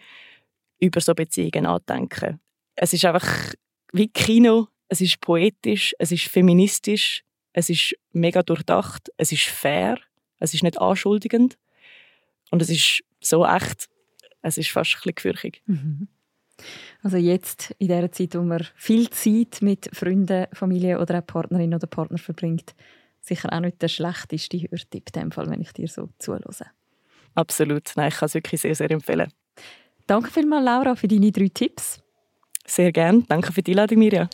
über 0.80 0.99
so 0.99 1.15
Beziehungen 1.15 1.63
nachdenken. 1.63 2.42
Es 2.75 2.93
ist 2.93 3.05
einfach 3.05 3.53
wie 3.91 4.07
Kino, 4.07 4.67
es 4.88 5.01
ist 5.01 5.21
poetisch, 5.21 5.95
es 5.99 6.12
ist 6.12 6.25
feministisch, 6.25 7.23
es 7.53 7.69
ist 7.69 7.95
mega 8.12 8.43
durchdacht, 8.43 9.12
es 9.17 9.31
ist 9.31 9.43
fair, 9.43 9.97
es 10.39 10.53
ist 10.53 10.63
nicht 10.63 10.79
anschuldigend 10.79 11.57
und 12.51 12.62
es 12.62 12.69
ist 12.69 13.03
so 13.21 13.45
echt, 13.45 13.89
es 14.41 14.57
ist 14.57 14.69
fast 14.69 14.91
ein 14.91 14.97
bisschen 14.97 15.15
gefürchtig. 15.15 15.62
Mhm. 15.65 16.07
Also 17.01 17.17
jetzt, 17.17 17.71
in 17.79 17.88
dieser 17.88 18.12
Zeit, 18.12 18.36
wo 18.36 18.41
man 18.41 18.65
viel 18.75 19.09
Zeit 19.09 19.62
mit 19.62 19.89
Freunden, 19.93 20.47
Familie 20.53 20.99
oder 20.99 21.19
auch 21.19 21.25
Partnerin 21.25 21.73
oder 21.73 21.88
Partner 21.88 22.17
verbringt, 22.17 22.75
sicher 23.21 23.51
auch 23.51 23.59
nicht 23.59 23.81
der 23.81 23.88
schlechteste 23.88 24.57
Hörtipp 24.57 25.09
in 25.13 25.21
dem 25.21 25.31
Fall, 25.31 25.49
wenn 25.49 25.62
ich 25.62 25.71
dir 25.73 25.88
so 25.88 26.09
zuhöre. 26.19 26.43
Absolut. 27.36 27.91
Nein, 27.95 28.09
ich 28.09 28.15
kann 28.15 28.27
es 28.27 28.33
wirklich 28.33 28.62
sehr, 28.62 28.75
sehr 28.75 28.91
empfehlen. 28.91 29.31
Danke 30.05 30.29
vielmals, 30.29 30.65
Laura, 30.65 30.95
für 30.95 31.07
deine 31.07 31.31
drei 31.31 31.47
Tipps. 31.47 32.02
Sehr 32.65 32.91
gerne. 32.91 33.23
Danke 33.28 33.52
für 33.52 33.62
die 33.62 33.71
Einladung, 33.71 33.99
Mirja. 33.99 34.30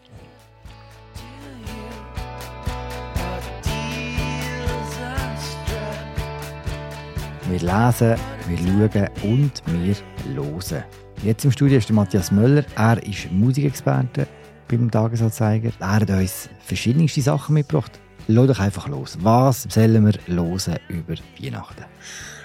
Wir 7.49 7.59
lesen, 7.59 8.15
wir 8.47 8.57
schauen 8.57 9.09
und 9.23 9.63
wir 9.65 9.95
hören. 10.35 10.83
Jetzt 11.23 11.43
im 11.45 11.51
Studio 11.51 11.79
ist 11.79 11.89
der 11.89 11.95
Matthias 11.95 12.31
Möller. 12.31 12.63
Er 12.75 13.01
ist 13.03 13.31
Musikexperte 13.31 14.27
beim 14.67 14.91
Tagesanzeiger. 14.91 15.71
Er 15.79 15.95
hat 15.95 16.09
uns 16.11 16.47
verschiedenste 16.59 17.21
Sachen 17.21 17.55
mitgebracht. 17.55 17.99
Lass 18.27 18.47
doch 18.47 18.59
einfach 18.59 18.87
los. 18.87 19.17
Was 19.21 19.63
sollen 19.63 20.05
wir 20.05 20.13
hören 20.27 20.77
über 20.89 21.15
Weihnachten? 21.41 21.85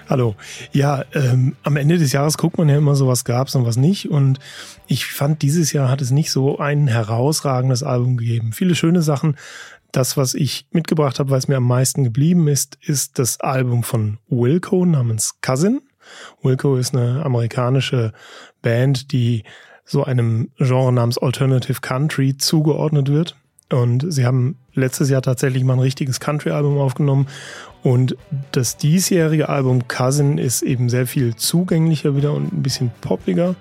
Hallo. 0.07 0.35
Ja, 0.71 1.03
ähm, 1.13 1.55
am 1.63 1.77
Ende 1.77 1.97
des 1.97 2.11
Jahres 2.11 2.37
guckt 2.37 2.59
man 2.59 2.69
ja 2.69 2.77
immer 2.77 2.95
so, 2.95 3.07
was 3.07 3.25
gab's 3.25 3.55
und 3.55 3.65
was 3.65 3.75
nicht. 3.75 4.11
Und 4.11 4.39
ich 4.85 5.07
fand, 5.07 5.41
dieses 5.41 5.73
Jahr 5.73 5.89
hat 5.89 5.99
es 5.99 6.11
nicht 6.11 6.29
so 6.29 6.59
ein 6.59 6.87
herausragendes 6.87 7.81
Album 7.81 8.17
gegeben. 8.17 8.53
Viele 8.53 8.75
schöne 8.75 9.01
Sachen. 9.01 9.35
Das, 9.91 10.15
was 10.15 10.35
ich 10.35 10.67
mitgebracht 10.71 11.17
habe, 11.17 11.35
es 11.35 11.47
mir 11.47 11.57
am 11.57 11.67
meisten 11.67 12.03
geblieben 12.03 12.47
ist, 12.47 12.77
ist 12.81 13.17
das 13.17 13.39
Album 13.39 13.81
von 13.81 14.19
Wilco 14.29 14.85
namens 14.85 15.41
Cousin. 15.41 15.81
Wilco 16.43 16.75
ist 16.75 16.95
eine 16.95 17.25
amerikanische 17.25 18.13
Band, 18.61 19.11
die 19.11 19.43
so 19.85 20.03
einem 20.03 20.51
Genre 20.57 20.93
namens 20.93 21.17
Alternative 21.17 21.81
Country 21.81 22.37
zugeordnet 22.37 23.09
wird. 23.11 23.35
Und 23.71 24.05
sie 24.13 24.25
haben 24.25 24.57
letztes 24.73 25.09
Jahr 25.09 25.21
tatsächlich 25.21 25.63
mal 25.63 25.73
ein 25.73 25.79
richtiges 25.79 26.19
Country-Album 26.19 26.77
aufgenommen. 26.77 27.27
Und 27.81 28.15
das 28.51 28.77
diesjährige 28.77 29.49
Album 29.49 29.87
Cousin 29.87 30.37
ist 30.37 30.61
eben 30.61 30.89
sehr 30.89 31.07
viel 31.07 31.35
zugänglicher 31.35 32.15
wieder 32.15 32.33
und 32.33 32.53
ein 32.53 32.63
bisschen 32.63 32.91
poppiger. 33.01 33.55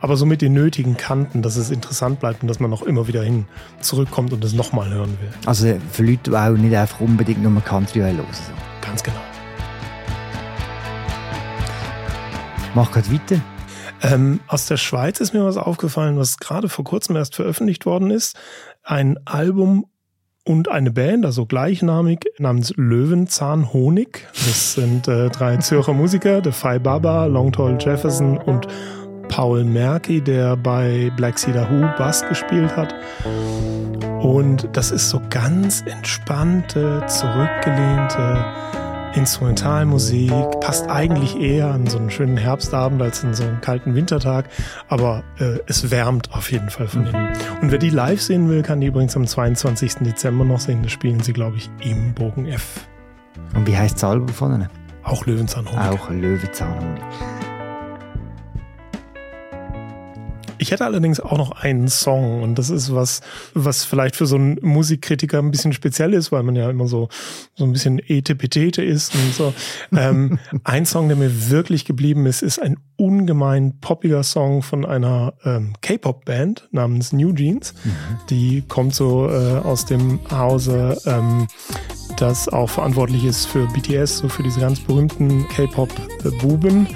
Aber 0.00 0.16
so 0.16 0.24
mit 0.24 0.40
den 0.40 0.54
nötigen 0.54 0.96
Kanten, 0.96 1.42
dass 1.42 1.56
es 1.56 1.70
interessant 1.70 2.20
bleibt 2.20 2.42
und 2.42 2.48
dass 2.48 2.58
man 2.58 2.72
auch 2.72 2.82
immer 2.82 3.06
wieder 3.06 3.22
hin 3.22 3.46
zurückkommt 3.80 4.32
und 4.32 4.42
es 4.44 4.54
nochmal 4.54 4.88
hören 4.88 5.18
will. 5.20 5.28
Also 5.44 5.76
für 5.92 6.04
Leute, 6.04 6.30
die 6.30 6.36
auch 6.36 6.50
nicht 6.50 6.74
einfach 6.74 7.00
unbedingt 7.00 7.42
nur 7.42 7.60
Country 7.62 8.00
hören. 8.00 8.16
So. 8.32 8.52
Ganz 8.80 9.02
genau. 9.02 9.20
Mach 12.74 12.90
gerade 12.92 13.12
weiter. 13.12 13.40
Ähm, 14.02 14.40
aus 14.46 14.66
der 14.66 14.78
Schweiz 14.78 15.20
ist 15.20 15.34
mir 15.34 15.44
was 15.44 15.58
aufgefallen, 15.58 16.16
was 16.16 16.38
gerade 16.38 16.68
vor 16.68 16.84
kurzem 16.84 17.16
erst 17.16 17.34
veröffentlicht 17.34 17.84
worden 17.84 18.10
ist. 18.10 18.36
Ein 18.82 19.18
Album 19.26 19.86
und 20.44 20.68
eine 20.70 20.90
Band, 20.90 21.26
also 21.26 21.46
gleichnamig, 21.46 22.26
namens 22.38 22.72
Löwenzahn 22.76 23.72
Honig. 23.72 24.26
Das 24.32 24.74
sind 24.74 25.06
äh, 25.06 25.28
drei 25.28 25.58
Zürcher 25.58 25.92
Musiker, 25.92 26.40
der 26.40 26.52
Fai 26.52 26.78
Baba, 26.78 27.26
Longtall 27.26 27.76
Jefferson 27.80 28.38
und 28.38 28.66
Paul 29.28 29.64
Merki, 29.64 30.20
der 30.20 30.56
bei 30.56 31.12
Black 31.16 31.38
Cedar 31.38 31.70
Who 31.70 31.86
Bass 31.98 32.26
gespielt 32.28 32.74
hat. 32.76 32.94
Und 34.20 34.68
das 34.72 34.90
ist 34.90 35.08
so 35.08 35.20
ganz 35.30 35.82
entspannte, 35.82 37.04
zurückgelehnte 37.06 38.44
Instrumentalmusik. 39.14 40.30
Passt 40.60 40.88
eigentlich 40.88 41.36
eher 41.36 41.68
an 41.72 41.86
so 41.86 41.98
einen 41.98 42.10
schönen 42.10 42.36
Herbstabend 42.36 43.02
als 43.02 43.24
an 43.24 43.34
so 43.34 43.44
einen 43.44 43.60
kalten 43.60 43.94
Wintertag. 43.94 44.48
Aber 44.88 45.24
äh, 45.38 45.58
es 45.66 45.90
wärmt 45.90 46.32
auf 46.32 46.50
jeden 46.52 46.70
Fall 46.70 46.88
von 46.88 47.06
innen. 47.06 47.28
Und 47.60 47.70
wer 47.70 47.78
die 47.78 47.90
live 47.90 48.20
sehen 48.20 48.48
will, 48.48 48.62
kann 48.62 48.80
die 48.80 48.88
übrigens 48.88 49.16
am 49.16 49.26
22. 49.26 49.96
Dezember 49.96 50.44
noch 50.44 50.60
sehen. 50.60 50.82
Da 50.82 50.88
spielen 50.88 51.20
sie, 51.20 51.32
glaube 51.32 51.56
ich, 51.56 51.70
im 51.80 52.14
Bogen 52.14 52.46
F. 52.46 52.86
Und 53.54 53.66
wie 53.66 53.76
heißt 53.76 53.96
das 53.96 54.04
Album 54.04 54.28
von 54.28 54.54
ihnen? 54.54 54.68
Auch 55.02 55.26
Löwenzahnhonig. 55.26 55.80
Auch 55.80 56.10
Löwenzahnhonig. 56.10 57.02
Ich 60.60 60.70
hätte 60.70 60.84
allerdings 60.84 61.20
auch 61.20 61.38
noch 61.38 61.52
einen 61.52 61.88
Song 61.88 62.42
und 62.42 62.58
das 62.58 62.68
ist 62.68 62.94
was, 62.94 63.22
was 63.54 63.84
vielleicht 63.84 64.14
für 64.14 64.26
so 64.26 64.36
einen 64.36 64.58
Musikkritiker 64.60 65.38
ein 65.38 65.50
bisschen 65.50 65.72
speziell 65.72 66.12
ist, 66.12 66.32
weil 66.32 66.42
man 66.42 66.54
ja 66.54 66.68
immer 66.68 66.86
so, 66.86 67.08
so 67.54 67.64
ein 67.64 67.72
bisschen 67.72 67.98
etepetete 67.98 68.82
ist 68.82 69.14
und 69.14 69.34
so. 69.34 69.54
ähm, 69.96 70.38
ein 70.64 70.84
Song, 70.84 71.08
der 71.08 71.16
mir 71.16 71.50
wirklich 71.50 71.86
geblieben 71.86 72.26
ist, 72.26 72.42
ist 72.42 72.60
ein 72.60 72.76
ungemein 72.96 73.80
poppiger 73.80 74.22
Song 74.22 74.62
von 74.62 74.84
einer 74.84 75.32
ähm, 75.44 75.72
K-Pop-Band 75.80 76.68
namens 76.72 77.14
New 77.14 77.32
Jeans. 77.32 77.72
Mhm. 77.82 77.90
Die 78.28 78.62
kommt 78.68 78.94
so 78.94 79.28
äh, 79.30 79.58
aus 79.58 79.86
dem 79.86 80.20
Hause, 80.30 80.98
ähm, 81.06 81.48
das 82.20 82.48
auch 82.48 82.68
verantwortlich 82.68 83.24
ist 83.24 83.46
für 83.46 83.66
BTS, 83.68 84.18
so 84.18 84.28
für 84.28 84.42
diese 84.42 84.60
ganz 84.60 84.80
berühmten 84.80 85.48
K-Pop-Buben. 85.48 86.86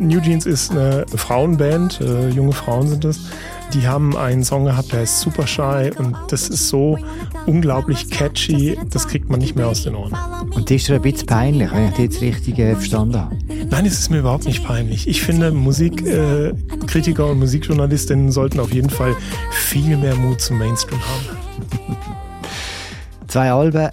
New 0.00 0.20
Jeans 0.20 0.46
ist 0.46 0.72
eine 0.72 1.06
Frauenband, 1.14 2.00
äh, 2.00 2.28
junge 2.30 2.52
Frauen 2.52 2.88
sind 2.88 3.04
es. 3.04 3.20
Die 3.74 3.86
haben 3.86 4.16
einen 4.16 4.44
Song 4.44 4.64
gehabt, 4.66 4.92
der 4.92 5.00
heißt 5.00 5.20
Super 5.20 5.46
Shy 5.46 5.90
und 5.96 6.14
das 6.28 6.48
ist 6.48 6.68
so 6.68 6.98
unglaublich 7.46 8.10
catchy, 8.10 8.78
das 8.90 9.08
kriegt 9.08 9.30
man 9.30 9.40
nicht 9.40 9.56
mehr 9.56 9.68
aus 9.68 9.84
den 9.84 9.94
Ohren. 9.94 10.14
Und 10.50 10.68
das 10.68 10.76
ist 10.76 10.88
dir 10.88 10.96
ein 10.96 11.02
bisschen 11.02 11.26
peinlich, 11.26 11.72
wenn 11.72 11.84
ich 11.84 11.90
das 11.90 12.00
jetzt 12.00 12.20
richtig 12.20 12.58
äh, 12.58 12.74
verstanden 12.74 13.16
habe? 13.16 13.36
Nein, 13.70 13.86
es 13.86 13.98
ist 13.98 14.10
mir 14.10 14.18
überhaupt 14.18 14.44
nicht 14.44 14.64
peinlich. 14.64 15.08
Ich 15.08 15.22
finde, 15.22 15.52
Musikkritiker 15.52 17.26
äh, 17.26 17.30
und 17.30 17.38
Musikjournalistinnen 17.38 18.30
sollten 18.30 18.60
auf 18.60 18.72
jeden 18.74 18.90
Fall 18.90 19.16
viel 19.50 19.96
mehr 19.96 20.16
Mut 20.16 20.40
zum 20.40 20.58
Mainstream 20.58 21.00
haben. 21.00 21.38
Zwei 23.28 23.50
Alben, 23.50 23.88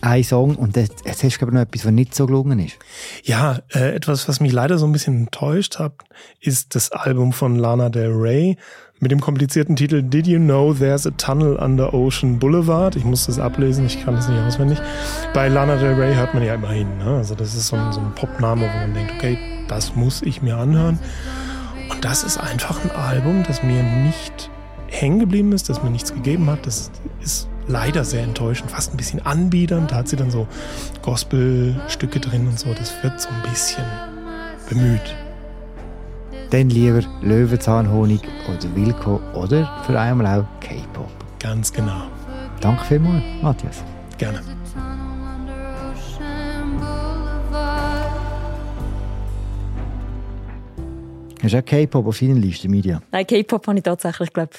ein 0.00 0.24
Song 0.24 0.56
und 0.56 0.76
jetzt 0.76 1.04
hast 1.06 1.38
du 1.38 1.46
aber 1.46 1.52
noch 1.52 1.62
etwas, 1.62 1.84
was 1.84 1.92
nicht 1.92 2.14
so 2.14 2.26
gelungen 2.26 2.58
ist. 2.58 2.78
Ja, 3.22 3.58
äh, 3.74 3.94
etwas, 3.94 4.28
was 4.28 4.40
mich 4.40 4.52
leider 4.52 4.78
so 4.78 4.86
ein 4.86 4.92
bisschen 4.92 5.16
enttäuscht 5.16 5.78
hat, 5.78 5.92
ist 6.40 6.74
das 6.74 6.92
Album 6.92 7.32
von 7.32 7.56
Lana 7.56 7.88
Del 7.88 8.12
Rey 8.12 8.56
mit 8.98 9.10
dem 9.10 9.20
komplizierten 9.20 9.76
Titel 9.76 10.02
Did 10.02 10.26
You 10.26 10.38
Know 10.38 10.74
There's 10.74 11.06
a 11.06 11.10
Tunnel 11.12 11.56
Under 11.56 11.92
Ocean 11.94 12.38
Boulevard? 12.38 12.96
Ich 12.96 13.04
muss 13.04 13.26
das 13.26 13.38
ablesen, 13.38 13.86
ich 13.86 14.02
kann 14.04 14.14
das 14.14 14.28
nicht 14.28 14.40
auswendig. 14.40 14.78
Bei 15.34 15.48
Lana 15.48 15.76
Del 15.76 15.94
Rey 15.94 16.14
hört 16.14 16.34
man 16.34 16.44
ja 16.44 16.54
immerhin. 16.54 16.98
Ne? 16.98 17.16
Also 17.16 17.34
das 17.34 17.54
ist 17.54 17.68
so 17.68 17.76
ein, 17.76 17.92
so 17.92 18.00
ein 18.00 18.14
Popname, 18.14 18.62
wo 18.62 18.78
man 18.78 18.94
denkt, 18.94 19.12
okay, 19.16 19.38
das 19.68 19.96
muss 19.96 20.22
ich 20.22 20.42
mir 20.42 20.56
anhören. 20.56 20.98
Und 21.90 22.04
das 22.04 22.24
ist 22.24 22.38
einfach 22.38 22.82
ein 22.84 22.90
Album, 22.90 23.42
das 23.46 23.62
mir 23.62 23.82
nicht 23.82 24.50
hängen 24.88 25.20
geblieben 25.20 25.52
ist, 25.52 25.68
das 25.68 25.82
mir 25.82 25.90
nichts 25.90 26.12
gegeben 26.12 26.48
hat. 26.50 26.66
Das 26.66 26.90
ist 27.22 27.48
leider 27.70 28.04
sehr 28.04 28.22
enttäuschend, 28.22 28.70
fast 28.70 28.92
ein 28.92 28.96
bisschen 28.96 29.24
anbiedernd. 29.24 29.90
Da 29.90 29.96
hat 29.96 30.08
sie 30.08 30.16
dann 30.16 30.30
so 30.30 30.46
Gospelstücke 31.02 32.20
drin 32.20 32.46
und 32.46 32.58
so. 32.58 32.72
Das 32.74 32.92
wird 33.02 33.20
so 33.20 33.28
ein 33.28 33.50
bisschen 33.50 33.84
bemüht. 34.68 35.14
Dann 36.50 36.68
lieber 36.68 37.02
Löwenzahnhonig 37.22 38.22
oder 38.48 38.74
Wilco 38.74 39.20
oder 39.34 39.82
für 39.86 39.98
einmal 39.98 40.40
auch 40.40 40.60
K-Pop. 40.60 41.10
Ganz 41.38 41.72
genau. 41.72 42.02
Danke 42.60 42.84
vielmals, 42.84 43.22
Matthias. 43.40 43.84
Gerne. 44.18 44.40
Hast 51.42 51.54
du 51.54 51.58
auch 51.58 51.64
K-Pop 51.64 52.06
auf 52.06 52.18
deiner 52.18 52.34
Liste, 52.34 52.68
Media? 52.68 53.00
Nein, 53.12 53.26
K-Pop 53.26 53.66
habe 53.66 53.78
ich 53.78 53.84
tatsächlich, 53.84 54.32
glaube 54.32 54.50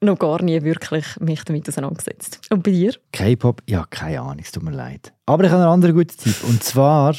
noch 0.00 0.18
gar 0.18 0.42
nie 0.42 0.62
wirklich 0.62 1.04
mich 1.20 1.44
damit 1.44 1.68
auseinandergesetzt. 1.68 2.40
Und 2.50 2.62
bei 2.62 2.70
dir? 2.70 2.94
K-Pop? 3.12 3.62
Ja, 3.66 3.84
keine 3.88 4.20
Ahnung, 4.20 4.40
es 4.40 4.52
tut 4.52 4.62
mir 4.62 4.72
leid. 4.72 5.12
Aber 5.26 5.44
ich 5.44 5.50
habe 5.50 5.62
einen 5.62 5.70
anderen 5.70 5.94
guten 5.94 6.16
Tipp. 6.16 6.36
Und 6.48 6.62
zwar 6.62 7.14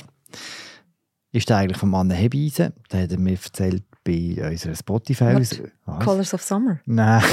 ist 1.31 1.49
der 1.49 1.57
eigentlich 1.57 1.77
von 1.77 1.93
Anne 1.93 2.15
Hebeisen. 2.15 2.73
Der 2.91 3.03
hat 3.03 3.11
er 3.11 3.19
mir 3.19 3.33
erzählt 3.33 3.83
bei 4.03 4.49
unserer 4.49 4.75
spotify 4.75 5.37
Colors 6.03 6.33
of 6.33 6.41
Summer? 6.41 6.79
Nein. 6.85 7.23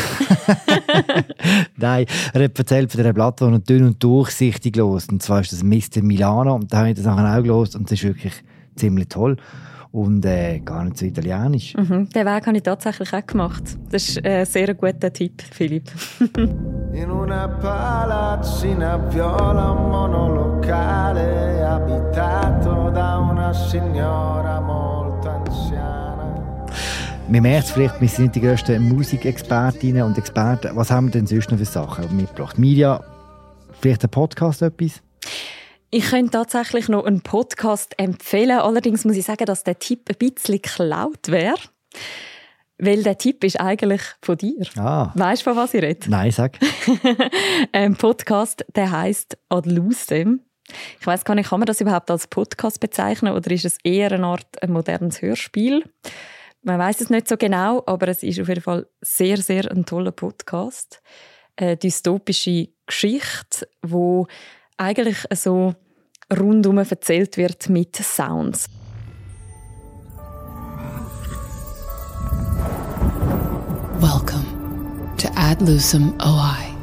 Nein, 1.76 2.06
er 2.34 2.44
hat 2.44 2.58
erzählt 2.58 2.92
von 2.92 2.98
dieser 2.98 3.14
Platte, 3.14 3.46
die 3.46 3.52
er 3.52 3.58
dünn 3.58 3.86
und 3.86 4.02
durchsichtig 4.02 4.76
los. 4.76 5.06
Und 5.08 5.22
zwar 5.22 5.40
ist 5.40 5.52
das 5.52 5.62
Mr. 5.62 6.02
Milano. 6.02 6.54
Und 6.54 6.72
da 6.72 6.78
habe 6.78 6.90
ich 6.90 6.96
das 6.96 7.06
nachher 7.06 7.38
auch 7.38 7.42
gelesen 7.42 7.80
und 7.80 7.90
es 7.90 7.92
ist 7.92 8.04
wirklich 8.04 8.34
ziemlich 8.76 9.08
toll 9.08 9.38
und 9.92 10.24
äh, 10.24 10.60
gar 10.60 10.84
nicht 10.84 10.98
so 10.98 11.06
italienisch. 11.06 11.74
Mhm, 11.74 12.08
den 12.10 12.26
Weg 12.26 12.46
habe 12.46 12.56
ich 12.56 12.62
tatsächlich 12.62 13.12
auch 13.12 13.26
gemacht. 13.26 13.62
Das 13.90 14.08
ist 14.08 14.24
ein 14.24 14.44
sehr 14.44 14.74
guter 14.74 15.12
Tipp, 15.12 15.42
Philipp. 15.50 15.90
In 16.92 17.10
una 17.10 17.48
palazzina 17.48 18.96
viola 19.10 19.74
monolocale 19.74 21.64
abitato 21.64 22.90
da 22.90 23.18
una 23.18 23.52
signora 23.52 24.60
molto 24.60 25.28
anziana. 25.28 26.08
Man 27.28 27.42
merkt 27.42 27.68
vielleicht, 27.68 28.00
wir 28.00 28.08
sind 28.08 28.22
nicht 28.22 28.36
die 28.36 28.40
grössten 28.40 28.88
Musikexpertinnen 28.88 30.02
und 30.02 30.16
Experten. 30.16 30.74
Was 30.74 30.90
haben 30.90 31.08
wir 31.08 31.12
denn 31.12 31.26
sonst 31.26 31.50
noch 31.50 31.58
für 31.58 31.64
Sachen 31.66 32.16
mitgebracht? 32.16 32.58
Mirja, 32.58 33.02
vielleicht 33.80 34.02
ein 34.04 34.10
Podcast 34.10 34.62
etwas? 34.62 35.02
Ich 35.90 36.10
könnte 36.10 36.32
tatsächlich 36.32 36.90
noch 36.90 37.06
einen 37.06 37.22
Podcast 37.22 37.98
empfehlen. 37.98 38.58
Allerdings 38.58 39.06
muss 39.06 39.16
ich 39.16 39.24
sagen, 39.24 39.46
dass 39.46 39.64
der 39.64 39.78
Tipp 39.78 40.10
ein 40.10 40.16
bisschen 40.18 40.60
geklaut 40.60 41.28
wäre. 41.28 41.56
Weil 42.76 43.02
der 43.02 43.16
Tipp 43.16 43.42
ist 43.42 43.58
eigentlich 43.58 44.02
von 44.20 44.36
dir. 44.36 44.66
Ah. 44.76 45.12
Weißt 45.14 45.42
du, 45.42 45.50
von 45.50 45.56
was 45.56 45.72
ich 45.72 45.82
rede? 45.82 46.10
Nein, 46.10 46.30
sag. 46.30 46.58
Ein 47.72 47.96
Podcast, 47.98 48.66
der 48.76 48.90
heißt 48.90 49.38
Ad 49.48 49.68
Lusem. 49.68 50.42
Ich 51.00 51.06
weiß 51.06 51.24
gar 51.24 51.34
nicht, 51.34 51.48
kann 51.48 51.60
man 51.60 51.66
das 51.66 51.80
überhaupt 51.80 52.10
als 52.10 52.26
Podcast 52.26 52.80
bezeichnen 52.80 53.34
oder 53.34 53.50
ist 53.50 53.64
es 53.64 53.78
eher 53.82 54.12
eine 54.12 54.26
Art 54.26 54.62
ein 54.62 54.70
modernes 54.70 55.22
Hörspiel? 55.22 55.84
Man 56.60 56.78
weiß 56.78 57.00
es 57.00 57.08
nicht 57.08 57.28
so 57.28 57.38
genau, 57.38 57.82
aber 57.86 58.08
es 58.08 58.22
ist 58.22 58.38
auf 58.38 58.48
jeden 58.48 58.60
Fall 58.60 58.86
sehr, 59.00 59.38
sehr 59.38 59.70
ein 59.70 59.86
toller 59.86 60.12
Podcast. 60.12 61.00
Eine 61.56 61.78
dystopische 61.78 62.68
Geschichte, 62.86 63.66
wo 63.80 64.26
eigentlich 64.78 65.24
so 65.34 65.74
rundum 66.32 66.78
erzählt 66.78 67.36
wird 67.36 67.68
mit 67.68 67.96
Sounds. 67.96 68.66
Welcome 74.00 74.46
to 75.18 75.28
Ad 75.34 75.64
Lucem 75.64 76.14
OI. 76.20 76.76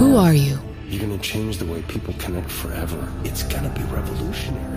Who 0.00 0.16
are 0.16 0.32
you? 0.32 0.56
You're 0.90 1.00
gonna 1.00 1.20
change 1.20 1.58
the 1.58 1.68
way 1.68 1.82
people 1.82 2.14
connect 2.14 2.50
forever. 2.50 2.96
It's 3.24 3.46
gonna 3.48 3.68
be 3.68 3.82
revolutionary. 3.94 4.72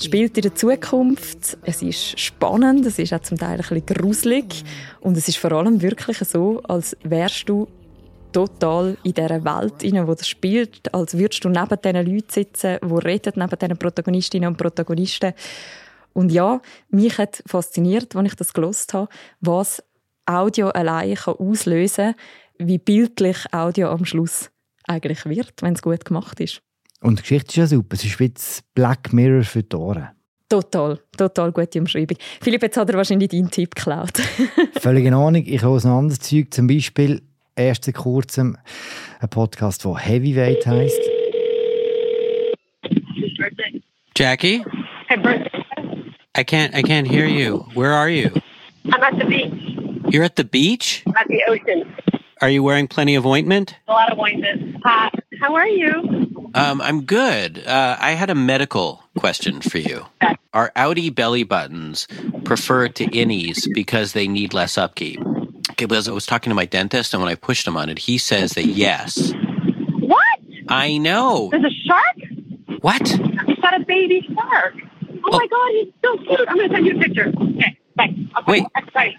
Spielt 0.00 0.36
in 0.36 0.42
der 0.42 0.54
Zukunft. 0.54 1.58
Es 1.62 1.82
ist 1.82 2.18
spannend, 2.18 2.84
es 2.86 2.98
ist 2.98 3.12
auch 3.12 3.20
zum 3.20 3.38
Teil 3.38 3.52
ein 3.52 3.56
bisschen 3.58 3.86
gruselig 3.86 4.64
und 5.00 5.16
es 5.16 5.28
ist 5.28 5.36
vor 5.36 5.52
allem 5.52 5.80
wirklich 5.80 6.18
so, 6.18 6.60
als 6.62 6.96
wärst 7.04 7.48
du 7.48 7.68
total 8.32 8.96
in 9.02 9.14
dieser 9.14 9.44
Welt 9.44 9.82
rein, 9.82 10.06
wo 10.06 10.14
das 10.14 10.28
spielt, 10.28 10.92
als 10.94 11.16
würdest 11.16 11.44
du 11.44 11.48
neben 11.48 11.80
diesen 11.82 12.06
Leuten 12.06 12.30
sitzen, 12.30 12.78
die 12.82 13.06
reden, 13.06 13.32
neben 13.36 13.58
diesen 13.58 13.78
Protagonistinnen 13.78 14.48
und 14.48 14.56
Protagonisten. 14.56 15.32
Und 16.12 16.32
ja, 16.32 16.60
mich 16.90 17.18
hat 17.18 17.42
fasziniert, 17.46 18.14
als 18.16 18.26
ich 18.28 18.34
das 18.36 18.52
gelost 18.52 18.94
habe, 18.94 19.08
was 19.40 19.82
Audio 20.26 20.68
allein 20.68 21.14
kann 21.14 21.34
auslösen 21.34 22.14
kann, 22.58 22.68
wie 22.68 22.78
bildlich 22.78 23.38
Audio 23.52 23.88
am 23.88 24.04
Schluss 24.04 24.50
eigentlich 24.86 25.24
wird, 25.24 25.62
wenn 25.62 25.74
es 25.74 25.82
gut 25.82 26.04
gemacht 26.04 26.40
ist. 26.40 26.62
Und 27.00 27.18
die 27.18 27.22
Geschichte 27.22 27.48
ist 27.48 27.56
ja 27.56 27.66
super. 27.66 27.94
Es 27.94 28.04
ist 28.04 28.20
wie 28.20 28.30
das 28.30 28.62
Black 28.74 29.12
Mirror 29.12 29.42
für 29.42 29.62
die 29.62 29.76
Ohren. 29.76 30.08
Total, 30.48 31.00
total 31.16 31.50
gute 31.50 31.80
Umschreibung. 31.80 32.18
Philipp, 32.40 32.62
jetzt 32.62 32.76
hat 32.76 32.90
er 32.90 32.96
wahrscheinlich 32.96 33.30
deinen 33.30 33.50
Tipp 33.50 33.74
geklaut. 33.74 34.18
Völlig 34.80 35.06
in 35.06 35.14
Ordnung. 35.14 35.44
Ich 35.46 35.62
höre 35.62 35.82
ein 35.82 35.90
anderes 35.90 36.20
Zeug, 36.20 36.52
zum 36.52 36.66
Beispiel 36.66 37.22
erst 37.56 37.84
seit 37.84 37.94
kurzem 37.94 38.56
ein 39.20 39.28
Podcast, 39.28 39.84
der 39.84 39.96
Heavyweight 39.96 40.66
heißt. 40.66 41.00
Jackie? 44.16 44.64
I 46.34 46.44
can't 46.44 46.74
I 46.74 46.82
can't 46.82 47.06
hear 47.06 47.26
you. 47.26 47.66
Where 47.74 47.92
are 47.92 48.08
you? 48.08 48.30
I'm 48.86 49.02
at 49.02 49.18
the 49.18 49.24
beach. 49.24 49.52
You're 50.12 50.24
at 50.24 50.36
the 50.36 50.44
beach? 50.44 51.02
At 51.18 51.28
the 51.28 51.42
ocean. 51.48 51.84
Are 52.40 52.50
you 52.50 52.62
wearing 52.62 52.88
plenty 52.88 53.14
of 53.14 53.24
ointment? 53.24 53.76
A 53.88 53.92
lot 53.92 54.10
of 54.10 54.18
ointment. 54.18 54.76
Uh, 54.84 55.10
how 55.40 55.54
are 55.54 55.68
you? 55.68 56.48
Um, 56.54 56.80
I'm 56.80 57.04
good. 57.04 57.64
Uh, 57.66 57.96
I 58.00 58.12
had 58.12 58.30
a 58.30 58.34
medical 58.34 59.02
question 59.16 59.60
for 59.60 59.78
you. 59.78 60.06
Are 60.52 60.72
Audi 60.76 61.08
belly 61.08 61.44
buttons 61.44 62.08
preferred 62.44 62.94
to 62.96 63.06
innies 63.06 63.68
because 63.72 64.12
they 64.12 64.26
need 64.26 64.52
less 64.52 64.76
upkeep? 64.76 65.20
Okay, 65.82 65.88
because 65.88 66.06
I 66.06 66.12
was 66.12 66.26
talking 66.26 66.50
to 66.50 66.54
my 66.54 66.64
dentist, 66.64 67.12
and 67.12 67.20
when 67.20 67.32
I 67.32 67.34
pushed 67.34 67.66
him 67.66 67.76
on 67.76 67.88
it, 67.88 67.98
he 67.98 68.16
says 68.16 68.52
that 68.52 68.66
yes. 68.66 69.32
What? 69.98 70.38
I 70.68 70.96
know. 70.96 71.48
There's 71.50 71.64
a 71.64 71.74
shark? 71.84 72.82
What? 72.82 73.08
He's 73.08 73.58
got 73.58 73.74
a 73.80 73.84
baby 73.84 74.24
shark. 74.32 74.74
Oh, 74.76 75.18
oh. 75.24 75.38
my 75.38 75.46
god, 75.48 75.70
he's 75.72 75.92
so 76.04 76.16
cute. 76.18 76.48
I'm 76.48 76.56
going 76.56 76.68
to 76.68 76.74
send 76.76 76.86
you 76.86 76.96
a 76.96 77.00
picture. 77.00 77.32
Okay, 77.36 77.76
bye. 77.96 78.14
Wait. 78.46 78.64
Bye. 78.94 79.16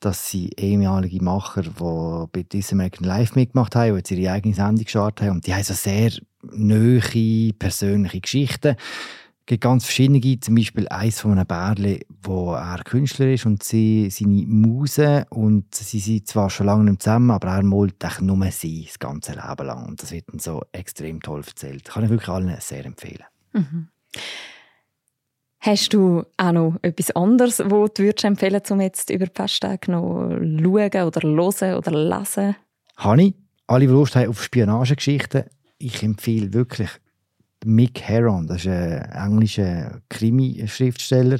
Das 0.00 0.28
sind 0.28 0.60
ehemalige 0.60 1.22
Macher, 1.22 1.62
die 1.62 2.26
bei 2.32 2.42
diesem 2.42 2.80
American 2.80 3.06
Live 3.06 3.36
mitgemacht 3.36 3.76
haben, 3.76 3.90
die 3.90 3.98
jetzt 3.98 4.10
ihre 4.10 4.32
eigene 4.32 4.56
Sendung 4.56 4.82
gestartet 4.82 5.24
haben. 5.24 5.36
Und 5.36 5.46
die 5.46 5.54
haben 5.54 5.62
so 5.62 5.74
sehr 5.74 6.10
neue, 6.50 7.52
persönliche 7.52 8.20
Geschichten. 8.20 8.74
Es 8.74 9.46
gibt 9.46 9.62
ganz 9.62 9.84
verschiedene, 9.84 10.40
zum 10.40 10.56
Beispiel 10.56 10.88
eins 10.88 11.20
von 11.20 11.30
einem 11.30 11.46
Bärli, 11.46 12.00
wo 12.24 12.54
er 12.54 12.82
Künstler 12.84 13.32
ist 13.32 13.46
und 13.46 13.62
sie 13.62 14.10
seine 14.10 14.44
Muse 14.46 15.26
und 15.30 15.74
sie 15.74 15.98
sind 15.98 16.28
zwar 16.28 16.50
schon 16.50 16.66
lange 16.66 16.90
nicht 16.90 17.02
zusammen, 17.02 17.30
aber 17.30 17.48
er 17.48 17.62
malt 17.62 17.96
nur 18.20 18.50
sie 18.50 18.84
das 18.86 18.98
ganze 18.98 19.32
Leben 19.32 19.66
lang 19.66 19.86
und 19.86 20.02
das 20.02 20.12
wird 20.12 20.28
dann 20.28 20.38
so 20.38 20.62
extrem 20.72 21.20
toll 21.20 21.42
erzählt. 21.46 21.84
Kann 21.84 22.04
ich 22.04 22.10
wirklich 22.10 22.28
allen 22.28 22.54
sehr 22.60 22.84
empfehlen. 22.84 23.24
Mhm. 23.52 23.88
Hast 25.60 25.94
du 25.94 26.24
auch 26.36 26.52
noch 26.52 26.76
etwas 26.82 27.12
anderes, 27.12 27.60
wo 27.64 27.86
du 27.86 28.02
würdest 28.02 28.24
empfehlen 28.24 28.62
um 28.70 28.80
jetzt 28.80 29.10
über 29.10 29.26
die 29.26 29.32
Festtage 29.34 29.92
noch 29.92 30.28
schauen 30.40 31.06
oder 31.06 31.22
hören 31.22 31.74
oder 31.76 31.90
lesen? 31.92 32.56
Habe 32.96 33.22
ich. 33.22 33.34
Alle, 33.68 33.86
die 33.86 33.92
Lust 33.92 34.16
haben 34.16 34.28
auf 34.28 34.42
Spionagegeschichten, 34.42 35.44
ich 35.78 36.02
empfehle 36.02 36.52
wirklich 36.52 36.90
Mick 37.64 38.00
Heron, 38.00 38.46
das 38.46 38.64
ist 38.64 38.68
ein 38.68 39.02
englischer 39.12 40.00
Krimi-Schriftsteller, 40.08 41.38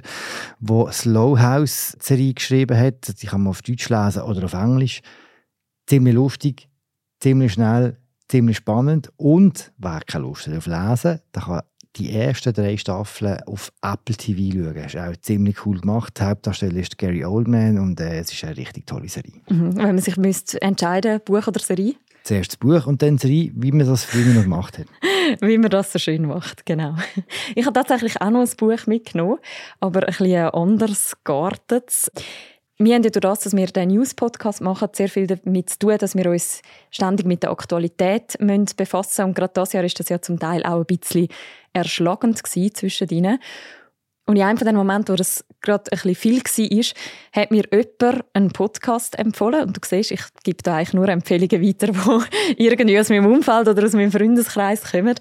der 0.60 0.92
Slow 0.92 1.38
House-Serie 1.38 2.34
geschrieben 2.34 2.78
hat. 2.78 3.20
Die 3.20 3.26
kann 3.26 3.42
man 3.42 3.50
auf 3.50 3.62
Deutsch 3.62 3.88
lesen 3.88 4.22
oder 4.22 4.44
auf 4.44 4.52
Englisch. 4.52 5.00
Ziemlich 5.86 6.14
lustig, 6.14 6.68
ziemlich 7.20 7.52
schnell, 7.52 7.96
ziemlich 8.28 8.58
spannend. 8.58 9.10
Und 9.16 9.72
wer 9.78 10.00
keine 10.06 10.24
Lust 10.24 10.46
hat 10.46 10.56
auf 10.56 10.66
Lesen, 10.66 11.20
der 11.34 11.42
kann 11.42 11.62
die 11.96 12.12
ersten 12.12 12.52
drei 12.52 12.76
Staffeln 12.76 13.38
auf 13.46 13.70
Apple 13.82 14.16
TV 14.16 14.56
schauen. 14.56 14.74
Das 14.74 14.94
ist 14.94 15.00
auch 15.00 15.16
ziemlich 15.20 15.66
cool 15.66 15.80
gemacht. 15.80 16.18
Der 16.18 16.28
Hauptdarsteller 16.28 16.80
ist 16.80 16.96
Gary 16.96 17.24
Oldman 17.24 17.78
und 17.78 18.00
äh, 18.00 18.20
es 18.20 18.32
ist 18.32 18.44
eine 18.44 18.56
richtig 18.56 18.86
tolle 18.86 19.08
Serie. 19.08 19.42
Mhm. 19.50 19.76
Wenn 19.76 19.86
man 19.86 19.98
sich 19.98 20.16
müsste 20.16 20.60
entscheiden 20.62 21.20
Buch 21.24 21.46
oder 21.46 21.60
Serie? 21.60 21.94
Zuerst 22.24 22.52
das 22.52 22.56
Buch 22.56 22.86
und 22.86 23.02
dann 23.02 23.16
die 23.16 23.26
Serie, 23.26 23.52
wie 23.56 23.72
man 23.72 23.86
das 23.86 24.04
früher 24.04 24.32
noch 24.32 24.42
gemacht 24.42 24.78
hat. 24.78 24.86
wie 25.40 25.58
man 25.58 25.70
das 25.70 25.92
so 25.92 25.98
schön 25.98 26.26
macht, 26.26 26.66
genau. 26.66 26.94
Ich 27.54 27.66
habe 27.66 27.74
tatsächlich 27.74 28.20
auch 28.20 28.30
noch 28.30 28.40
ein 28.40 28.56
Buch 28.56 28.86
mitgenommen, 28.86 29.38
aber 29.80 30.00
ein 30.00 30.06
bisschen 30.06 30.48
anders 30.50 31.16
geartet. 31.24 32.10
Wir 32.78 32.94
haben 32.94 33.02
ja 33.04 33.10
durch 33.10 33.20
das, 33.20 33.40
dass 33.40 33.56
wir 33.56 33.66
den 33.66 33.90
News-Podcast 33.90 34.60
machen, 34.60 34.88
sehr 34.92 35.08
viel 35.08 35.26
damit 35.26 35.70
zu 35.70 35.78
tun, 35.78 35.98
dass 35.98 36.16
wir 36.16 36.28
uns 36.28 36.62
ständig 36.90 37.26
mit 37.26 37.42
der 37.42 37.50
Aktualität 37.50 38.36
befassen 38.76 39.10
müssen. 39.10 39.24
Und 39.26 39.34
gerade 39.34 39.52
dieses 39.54 39.72
Jahr 39.72 39.84
ist 39.84 40.00
das 40.00 40.08
ja 40.08 40.20
zum 40.20 40.38
Teil 40.38 40.64
auch 40.64 40.80
ein 40.80 40.86
bisschen 40.86 41.28
erschlagend 41.72 42.44
zwischen 42.44 43.08
ihnen. 43.08 43.38
Und 44.24 44.36
in 44.36 44.42
einem 44.42 44.56
von 44.56 44.66
den 44.66 44.76
Momenten, 44.76 45.12
wo 45.12 45.16
das 45.16 45.44
gerade 45.60 45.90
ein 45.90 45.98
bisschen 46.00 46.14
viel 46.14 46.38
war, 46.42 47.42
hat 47.42 47.50
mir 47.50 47.64
jemand 47.72 48.24
einen 48.34 48.52
Podcast 48.52 49.18
empfohlen. 49.18 49.64
Und 49.64 49.76
du 49.76 49.80
siehst, 49.84 50.12
ich 50.12 50.22
gebe 50.44 50.62
da 50.62 50.76
eigentlich 50.76 50.94
nur 50.94 51.08
Empfehlungen 51.08 51.60
weiter, 51.60 51.92
die 52.58 52.66
irgendwie 52.66 52.98
aus 52.98 53.08
meinem 53.08 53.26
Umfeld 53.26 53.68
oder 53.68 53.84
aus 53.84 53.94
meinem 53.94 54.12
Freundeskreis 54.12 54.84
kommen. 54.90 55.16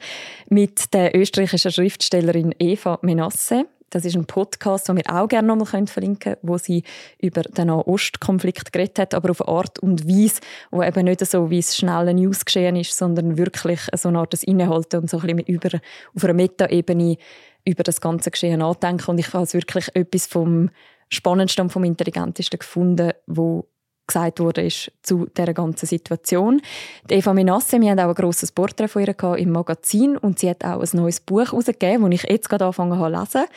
Mit 0.50 0.94
der 0.94 1.16
österreichischen 1.16 1.72
Schriftstellerin 1.72 2.54
Eva 2.60 3.00
Menasse. 3.02 3.66
Das 3.92 4.06
ist 4.06 4.16
ein 4.16 4.26
Podcast, 4.26 4.88
den 4.88 4.96
wir 4.96 5.14
auch 5.14 5.28
gerne 5.28 5.50
nochmal 5.50 5.86
verlinken 5.86 6.20
können, 6.20 6.38
wo 6.44 6.58
sie 6.58 6.84
über 7.20 7.42
den 7.42 7.68
Nahostkonflikt 7.68 8.72
geredet 8.72 9.00
hat, 9.00 9.14
aber 9.14 9.32
auf 9.32 9.46
eine 9.46 9.58
Art 9.58 9.80
und 9.80 10.08
Weise, 10.08 10.40
wo 10.72 10.82
eben 10.82 11.04
nicht 11.04 11.26
so 11.26 11.50
wie 11.50 11.60
es 11.60 11.76
schnelle 11.76 12.14
News 12.14 12.46
geschehen 12.46 12.78
ist, 12.78 12.98
sondern 12.98 13.38
wirklich 13.38 13.82
so 13.94 14.08
eine 14.08 14.20
Art 14.20 14.32
des 14.32 14.44
Innehalten 14.44 15.02
und 15.02 15.10
so 15.10 15.20
ein 15.20 15.36
bisschen 15.36 15.40
über, 15.40 15.82
auf 16.16 16.24
einer 16.24 16.34
Metaebene 16.34 17.18
über 17.66 17.84
das 17.84 18.02
ganze 18.02 18.32
Geschehen 18.32 18.60
nachdenken. 18.60 19.12
Und 19.12 19.20
ich 19.20 19.34
habe 19.34 19.52
wirklich 19.54 19.96
etwas 19.96 20.28
vom 20.28 20.70
spannendsten 21.10 21.64
und 21.64 21.70
vom 21.70 21.84
intelligentesten 21.84 22.60
gefunden, 22.60 23.12
wo 23.28 23.68
gesagt 24.08 24.40
wurde 24.40 24.62
ist 24.62 24.92
zu 25.04 25.28
dieser 25.38 25.54
ganzen 25.54 25.86
Situation. 25.86 26.62
Die 27.10 27.16
Eva 27.16 27.34
Menasse, 27.34 27.80
wir 27.80 27.92
haben 27.92 28.00
auch 28.00 28.10
ein 28.10 28.16
grosses 28.16 28.52
Porträt 28.52 28.88
von 28.88 29.04
ihr 29.04 29.38
im 29.38 29.52
Magazin 29.52 30.18
und 30.18 30.40
sie 30.40 30.50
hat 30.50 30.66
auch 30.66 30.82
ein 30.82 30.90
neues 30.94 31.22
Buch 31.22 31.46
herausgegeben, 31.46 32.10
das 32.10 32.24
ich 32.24 32.30
jetzt 32.30 32.50
gerade 32.50 32.66
angefangen 32.66 33.00
habe 33.00 33.14
zu 33.14 33.38
lesen 33.38 33.50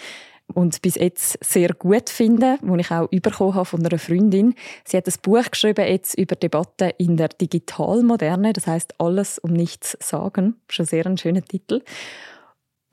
und 0.52 0.82
bis 0.82 0.96
jetzt 0.96 1.42
sehr 1.42 1.70
gut 1.70 2.10
finde, 2.10 2.58
das 2.62 2.78
ich 2.78 2.90
auch 2.90 3.08
bekommen 3.08 3.54
habe 3.54 3.64
von 3.64 3.84
einer 3.84 3.98
Freundin. 3.98 4.54
Sie 4.84 4.96
hat 4.96 5.06
ein 5.06 5.14
Buch 5.22 5.50
geschrieben 5.50 5.86
jetzt 5.86 6.18
über 6.18 6.36
Debatten 6.36 6.90
in 6.98 7.16
der 7.16 7.28
Digitalmoderne, 7.28 8.52
das 8.52 8.66
heißt 8.66 9.00
alles 9.00 9.38
um 9.38 9.52
nichts 9.52 9.96
sagen, 10.00 10.56
schon 10.68 10.86
sehr 10.86 11.06
ein 11.06 11.18
schöner 11.18 11.42
Titel. 11.42 11.82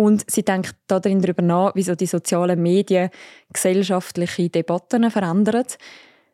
Und 0.02 0.26
sie 0.32 0.41
denkt 0.41 0.76
darüber 0.88 1.43
nach, 1.43 1.76
wie 1.76 1.84
so 1.84 1.93
die 1.93 2.08
sozialen 2.08 2.60
Medien 2.60 3.12
gesellschaftliche 3.54 4.49
Debatten 4.49 5.12
verändern. 5.12 5.64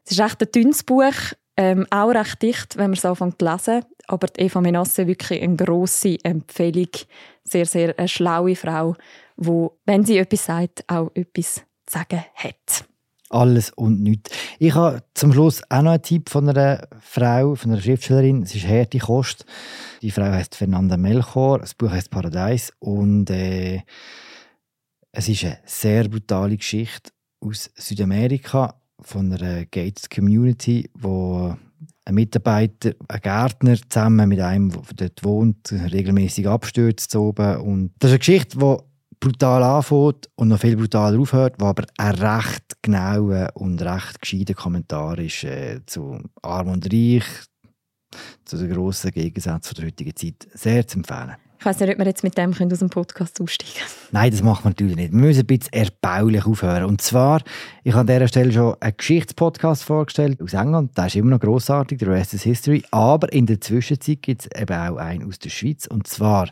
Es 0.06 0.12
ist 0.12 0.20
echt 0.22 0.42
ein 0.42 0.52
dünnes 0.56 0.84
Buch, 0.84 1.34
ähm, 1.58 1.86
auch 1.90 2.12
recht 2.12 2.42
dicht, 2.42 2.78
wenn 2.78 2.92
man 2.92 2.94
es 2.94 3.04
anfängt 3.04 3.40
zu 3.40 3.46
lesen. 3.46 3.84
Aber 4.08 4.28
die 4.28 4.44
Eva 4.44 4.62
Menasse 4.62 5.06
wirklich 5.06 5.42
eine 5.42 5.58
grosse 5.58 6.16
Empfehlung. 6.24 6.88
Sehr, 7.44 7.66
sehr 7.66 7.94
eine 8.00 8.08
schlaue 8.08 8.56
Frau, 8.56 8.96
die, 9.36 9.68
wenn 9.86 10.06
sie 10.06 10.18
etwas 10.18 10.46
sagt, 10.46 10.86
auch 10.88 11.12
etwas 11.14 11.56
zu 11.56 11.62
sagen 11.88 12.24
hat. 12.36 12.86
Alles 13.30 13.72
und 13.72 14.02
nichts. 14.02 14.32
Ich 14.58 14.74
habe 14.76 15.04
zum 15.14 15.34
Schluss 15.34 15.62
auch 15.70 15.82
noch 15.82 15.92
einen 15.92 16.02
Tipp 16.02 16.30
von 16.30 16.48
einer 16.48 16.88
Frau, 17.02 17.56
von 17.56 17.72
einer 17.72 17.82
Schriftstellerin. 17.82 18.44
Es 18.44 18.56
ist 18.56 18.66
Härte 18.66 19.00
Kost. 19.00 19.46
Die 20.02 20.12
Frau 20.12 20.24
heißt 20.24 20.56
Fernanda 20.56 20.96
Melchor. 20.96 21.60
Das 21.60 21.74
Buch 21.74 21.92
heißt 21.92 22.10
Paradies. 22.10 22.72
Und 22.80 23.30
äh, 23.30 23.82
es 25.12 25.28
ist 25.28 25.44
eine 25.44 25.60
sehr 25.66 26.08
brutale 26.08 26.56
Geschichte 26.56 27.12
aus 27.42 27.70
Südamerika 27.76 28.76
von 29.02 29.32
einer 29.34 29.66
Gates 29.66 30.10
Community, 30.10 30.90
wo 30.94 31.56
ein 32.06 32.16
Mitarbeiter, 32.16 32.94
ein 33.10 33.22
Gärtner 33.22 33.76
zusammen 33.90 34.30
mit 34.30 34.40
einem, 34.40 34.72
der 34.72 35.10
dort 35.10 35.24
wohnt, 35.24 35.72
regelmäßig 35.72 36.48
abstürzt 36.48 37.16
oben. 37.16 37.58
Und 37.58 37.92
das 38.00 38.10
ist 38.10 38.14
eine 38.14 38.20
Geschichte, 38.20 38.58
die 38.58 38.78
brutal 39.20 39.64
anfängt 39.64 40.30
und 40.36 40.50
noch 40.50 40.60
viel 40.60 40.78
brutaler 40.78 41.20
aufhört, 41.20 41.56
wo 41.60 41.66
aber 41.66 41.86
ein 41.98 42.16
recht 42.16 42.82
genauer 42.82 43.50
und 43.56 43.82
recht 43.82 44.22
gescheiter 44.22 44.54
Kommentar 44.54 45.18
ist 45.20 45.44
äh, 45.44 45.82
zu 45.86 46.20
Arm 46.42 46.70
und 46.70 46.86
Reich, 46.86 47.26
zu 48.46 48.58
den 48.58 48.72
grossen 48.72 49.12
Gegensätzen 49.12 49.76
der 49.76 49.86
heutigen 49.86 50.16
Zeit. 50.16 50.48
Sehr 50.54 50.88
zu 50.88 50.98
empfehlen. 50.98 51.36
Ich 51.60 51.66
weiß 51.66 51.80
nicht, 51.80 51.92
ob 51.92 51.98
wir 51.98 52.06
jetzt 52.06 52.24
mit 52.24 52.38
dem 52.38 52.54
aus 52.54 52.80
dem 52.80 52.90
Podcast 52.90 53.42
aussteigen 53.42 53.74
können. 53.74 54.10
Nein, 54.12 54.32
das 54.32 54.44
machen 54.44 54.66
wir 54.66 54.70
natürlich 54.70 54.96
nicht. 54.96 55.12
Wir 55.12 55.20
müssen 55.20 55.40
ein 55.40 55.48
bisschen 55.48 55.74
erbaulich 55.74 56.46
aufhören. 56.46 56.86
Und 56.86 57.02
zwar, 57.02 57.42
ich 57.84 57.94
habe 57.94 58.02
an 58.02 58.08
dieser 58.08 58.28
Stelle 58.28 58.52
schon 58.52 58.76
einen 58.80 58.96
Geschichtspodcast 58.96 59.84
vorgestellt 59.84 60.42
aus 60.42 60.54
England. 60.54 60.96
Der 60.96 61.08
ist 61.08 61.16
immer 61.16 61.32
noch 61.32 61.40
grossartig, 61.40 61.98
der 61.98 62.10
Rest 62.10 62.36
is 62.36 62.44
History. 62.44 62.84
Aber 62.92 63.34
in 63.34 63.48
der 63.48 63.60
Zwischenzeit 63.60 64.22
gibt 64.22 64.42
es 64.42 64.62
eben 64.62 64.78
auch 64.78 64.98
einen 64.98 65.28
aus 65.28 65.40
der 65.40 65.50
Schweiz. 65.50 65.88
Und 65.88 66.06
zwar 66.06 66.50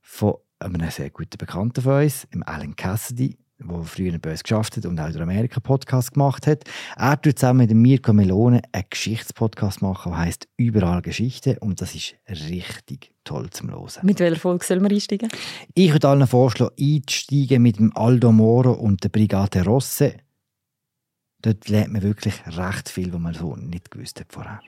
von 0.00 0.36
einem 0.58 0.90
sehr 0.90 1.10
guten 1.10 1.38
Bekannten 1.38 1.82
von 1.82 2.02
uns, 2.02 2.26
dem 2.32 2.42
Alan 2.44 2.76
Cassidy 2.76 3.36
der 3.58 3.84
früher 3.84 4.18
bei 4.18 4.32
uns 4.32 4.42
geschafft 4.42 4.76
hat 4.76 4.86
und 4.86 4.98
auch 4.98 5.10
den 5.10 5.22
Amerika-Podcast 5.22 6.14
gemacht 6.14 6.46
hat. 6.46 6.64
Er 6.96 7.20
tut 7.20 7.38
zusammen 7.38 7.66
mit 7.66 7.74
Mirko 7.74 8.12
Melone 8.12 8.62
einen 8.72 8.84
Geschichtspodcast 8.90 9.82
machen, 9.82 10.12
der 10.12 10.18
heisst 10.18 10.48
«Überall 10.56 11.02
Geschichte» 11.02 11.58
und 11.60 11.80
das 11.80 11.94
ist 11.94 12.16
richtig 12.28 13.12
toll 13.24 13.50
zum 13.50 13.70
Hören. 13.70 13.90
Mit 14.02 14.20
welcher 14.20 14.40
Folge 14.40 14.64
sollen 14.64 14.82
wir 14.82 14.90
einsteigen? 14.90 15.30
Ich 15.74 15.92
würde 15.92 16.08
allen 16.08 16.26
vorschlagen, 16.26 16.74
einzusteigen 16.78 17.62
mit 17.62 17.78
dem 17.78 17.96
Aldo 17.96 18.32
Moro 18.32 18.72
und 18.72 19.02
der 19.04 19.08
Brigade 19.08 19.64
Rosse. 19.64 20.16
Dort 21.42 21.68
lernt 21.68 21.92
man 21.92 22.02
wirklich 22.02 22.34
recht 22.46 22.88
viel, 22.88 23.12
was 23.12 23.20
man 23.20 23.34
so 23.34 23.54
nicht 23.56 23.90
gewusst 23.90 24.20
hat 24.20 24.32
vorher. 24.32 24.60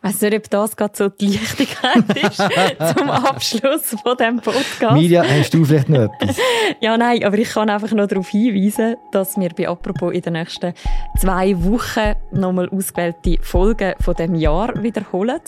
Ich 0.00 0.08
weiss 0.08 0.20
nicht, 0.20 0.36
ob 0.36 0.50
das 0.50 0.76
gerade 0.76 0.96
so 0.96 1.08
die 1.08 1.26
Leichtigkeit 1.26 2.04
ist 2.30 2.98
zum 2.98 3.10
Abschluss 3.10 3.96
von 4.02 4.16
diesem 4.16 4.36
Podcast. 4.40 4.92
Mirja, 4.92 5.24
hast 5.24 5.54
du 5.54 5.64
vielleicht 5.64 5.88
noch 5.88 6.02
etwas? 6.02 6.36
ja, 6.80 6.96
nein, 6.96 7.24
aber 7.24 7.38
ich 7.38 7.50
kann 7.50 7.68
einfach 7.68 7.92
noch 7.92 8.06
darauf 8.06 8.28
hinweisen, 8.28 8.96
dass 9.10 9.36
wir 9.36 9.50
bei 9.50 9.68
«Apropos» 9.68 10.12
in 10.12 10.22
den 10.22 10.34
nächsten 10.34 10.72
zwei 11.18 11.54
Wochen 11.64 12.14
nochmal 12.32 12.68
ausgewählte 12.68 13.38
Folgen 13.42 13.94
von 14.00 14.14
dem 14.14 14.34
Jahr 14.36 14.82
wiederholen. 14.82 15.40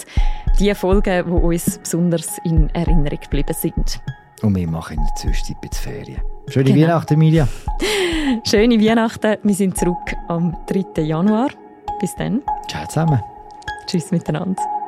Die 0.58 0.74
Folgen, 0.74 1.24
die 1.26 1.30
uns 1.30 1.78
besonders 1.78 2.38
in 2.44 2.68
Erinnerung 2.70 3.20
geblieben 3.20 3.54
sind. 3.54 4.00
Und 4.42 4.56
wir 4.56 4.68
machen 4.68 4.96
in 4.96 5.04
der 5.04 5.14
Zwischenzeit 5.16 5.56
ein 5.62 5.68
bisschen 5.68 5.92
Ferien. 5.92 6.20
Schöne 6.48 6.72
genau. 6.72 6.88
Weihnachten, 6.88 7.18
Mirja. 7.18 7.48
Schöne 8.44 8.80
Weihnachten. 8.80 9.36
Wir 9.42 9.54
sind 9.54 9.78
zurück 9.78 10.14
am 10.28 10.56
3. 10.66 11.02
Januar. 11.02 11.50
Bis 12.00 12.14
dann. 12.16 12.42
Ciao 12.68 12.86
zusammen. 12.86 13.20
Tschüss 13.90 14.12
miteinander. 14.12 14.79